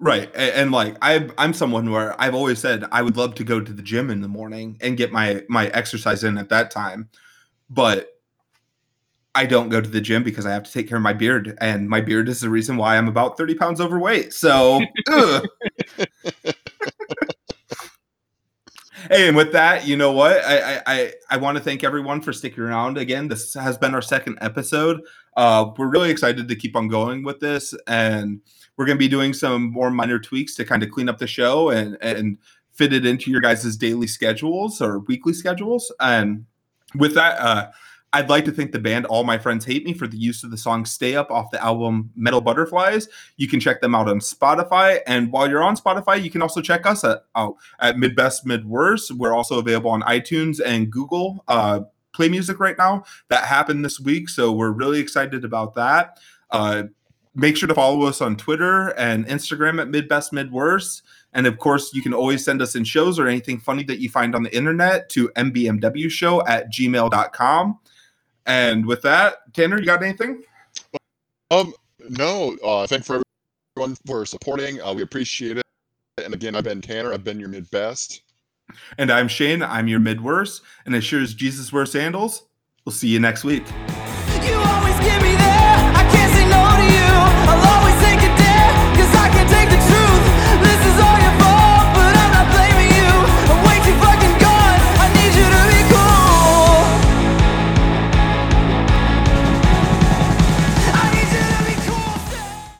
Right. 0.03 0.35
And, 0.35 0.73
like 0.73 0.97
I 1.03 1.29
I'm 1.37 1.53
someone 1.53 1.91
where 1.91 2.19
I've 2.21 2.35
always 2.35 2.59
said 2.59 2.85
I 2.91 3.03
would 3.03 3.19
love 3.19 3.35
to 3.35 3.45
go 3.45 3.61
to 3.61 3.73
the 3.73 3.83
gym 3.83 4.09
in 4.11 4.23
the 4.23 4.29
morning 4.29 4.79
and 4.81 4.97
get 4.97 5.13
my 5.13 5.45
my 5.49 5.69
exercise 5.69 6.25
in 6.25 6.39
at 6.39 6.49
that 6.49 6.71
time. 6.71 7.11
But 7.69 8.09
I 9.35 9.45
don't 9.47 9.69
go 9.69 9.81
to 9.81 9.89
the 9.89 10.01
gym 10.01 10.25
because 10.25 10.47
I 10.47 10.53
have 10.53 10.65
to 10.65 10.73
take 10.73 10.89
care 10.89 10.97
of 10.97 11.03
my 11.03 11.13
beard 11.13 11.57
and 11.61 11.89
my 11.89 12.01
beard 12.01 12.29
is 12.29 12.41
the 12.41 12.49
reason 12.49 12.79
why 12.79 12.97
I'm 12.97 13.09
about 13.09 13.37
30 13.37 13.55
pounds 13.55 13.81
overweight. 13.81 14.33
So 14.33 14.81
Hey, 19.09 19.29
and 19.29 19.37
with 19.37 19.53
that, 19.53 19.87
you 19.87 19.97
know 19.97 20.13
what? 20.13 20.43
I 20.45 20.83
I 20.87 21.13
I 21.31 21.37
want 21.37 21.59
to 21.59 21.65
thank 21.65 21.85
everyone 21.85 22.21
for 22.21 22.33
sticking 22.33 22.63
around 22.65 22.99
again. 22.99 23.29
This 23.29 23.55
has 23.55 23.79
been 23.79 23.95
our 23.95 24.03
second 24.03 24.39
episode. 24.41 25.01
Uh, 25.37 25.71
we're 25.77 25.89
really 25.89 26.11
excited 26.11 26.49
to 26.49 26.57
keep 26.57 26.77
on 26.77 26.89
going 26.89 27.23
with 27.23 27.41
this, 27.41 27.75
and 27.87 28.41
we're 28.81 28.87
going 28.87 28.97
to 28.97 28.99
be 28.99 29.09
doing 29.09 29.35
some 29.35 29.71
more 29.71 29.91
minor 29.91 30.19
tweaks 30.19 30.55
to 30.55 30.65
kind 30.65 30.83
of 30.83 30.91
clean 30.91 31.07
up 31.07 31.19
the 31.19 31.27
show 31.27 31.69
and 31.69 31.99
and 32.01 32.39
fit 32.73 32.95
it 32.95 33.05
into 33.05 33.31
your 33.31 33.43
guys' 33.43 33.77
daily 33.77 34.07
schedules 34.07 34.81
or 34.81 35.01
weekly 35.01 35.35
schedules. 35.35 35.93
And 36.01 36.47
with 36.95 37.13
that, 37.13 37.39
uh, 37.39 37.71
I'd 38.15 38.31
like 38.31 38.47
to 38.47 38.53
thank 38.53 38.73
the 38.73 38.79
band 38.79 39.05
All 39.05 39.23
My 39.23 39.37
Friends 39.37 39.67
Hate 39.67 39.85
Me 39.85 39.93
for 39.93 40.07
the 40.07 40.17
use 40.17 40.45
of 40.45 40.51
the 40.51 40.57
song 40.57 40.87
Stay 40.87 41.15
Up 41.15 41.31
off 41.31 41.51
the 41.51 41.63
album 41.63 42.11
Metal 42.17 42.41
Butterflies. 42.41 43.07
You 43.37 43.49
can 43.49 43.61
check 43.61 43.83
them 43.83 43.95
out 43.95 44.09
on 44.09 44.19
Spotify. 44.19 45.01
And 45.07 45.31
while 45.31 45.47
you're 45.47 45.63
on 45.63 45.77
Spotify, 45.77 46.23
you 46.23 46.31
can 46.31 46.41
also 46.41 46.63
check 46.63 46.87
us 46.87 47.05
at, 47.05 47.25
out 47.37 47.57
at 47.81 47.99
Mid 47.99 48.17
Best 48.17 48.47
Mid 48.47 48.65
Worst. 48.65 49.13
We're 49.13 49.35
also 49.35 49.59
available 49.59 49.91
on 49.91 50.01
iTunes 50.05 50.59
and 50.65 50.91
Google 50.91 51.45
uh, 51.49 51.83
Play 52.13 52.31
Music 52.31 52.59
right 52.59 52.79
now. 52.79 53.05
That 53.29 53.45
happened 53.45 53.85
this 53.85 54.01
week. 54.01 54.31
So 54.31 54.53
we're 54.53 54.73
really 54.73 55.01
excited 55.01 55.45
about 55.45 55.75
that. 55.75 56.19
Uh, 56.51 56.85
make 57.35 57.57
sure 57.57 57.69
to 57.69 57.75
follow 57.75 58.03
us 58.03 58.21
on 58.21 58.37
Twitter 58.37 58.89
and 58.99 59.27
Instagram 59.27 59.81
at 59.81 59.89
Mid 59.89 60.09
Best 60.09 60.33
Mid 60.33 60.51
Worst. 60.53 61.03
And 61.33 61.47
of 61.47 61.59
course, 61.59 61.95
you 61.95 62.03
can 62.03 62.13
always 62.13 62.45
send 62.45 62.61
us 62.61 62.75
in 62.75 62.85
shows 62.85 63.19
or 63.19 63.29
anything 63.29 63.61
funny 63.61 63.85
that 63.85 64.01
you 64.01 64.09
find 64.09 64.35
on 64.35 64.43
the 64.43 64.55
internet 64.55 65.09
to 65.11 65.29
mbmwshow 65.31 66.49
at 66.49 66.73
gmail.com. 66.73 67.79
And 68.47 68.87
with 68.87 69.03
that, 69.03 69.53
Tanner, 69.55 69.79
you 69.79 69.87
got 69.87 70.03
anything? 70.03 70.43
Um, 71.51 71.73
no. 72.09 72.57
Uh, 72.65 72.87
thank 72.87 73.05
for 73.05 73.23
everyone 73.77 73.97
for 74.07 74.27
supporting. 74.27 74.81
Uh, 74.81 74.93
we 74.93 75.03
appreciate 75.03 75.59
it. 75.59 75.65
And 76.19 76.35
again, 76.35 76.57
I've 76.57 76.65
been 76.65 76.81
Tanner. 76.81 77.13
I've 77.13 77.25
been 77.25 77.39
your 77.39 77.49
mid 77.49 77.71
best. 77.71 78.23
And 78.99 79.11
I'm 79.11 79.29
Shane. 79.29 79.63
I'm 79.63 79.89
your 79.89 80.01
mid 80.01 80.21
worst. 80.21 80.63
And 80.87 80.95
as 80.95 81.05
sure 81.05 81.21
as 81.21 81.35
Jesus 81.35 81.73
wears 81.73 81.93
sandals, 81.93 82.47
we'll 82.85 82.93
see 82.93 83.09
you 83.09 83.21
next 83.21 83.45
week. 83.45 83.65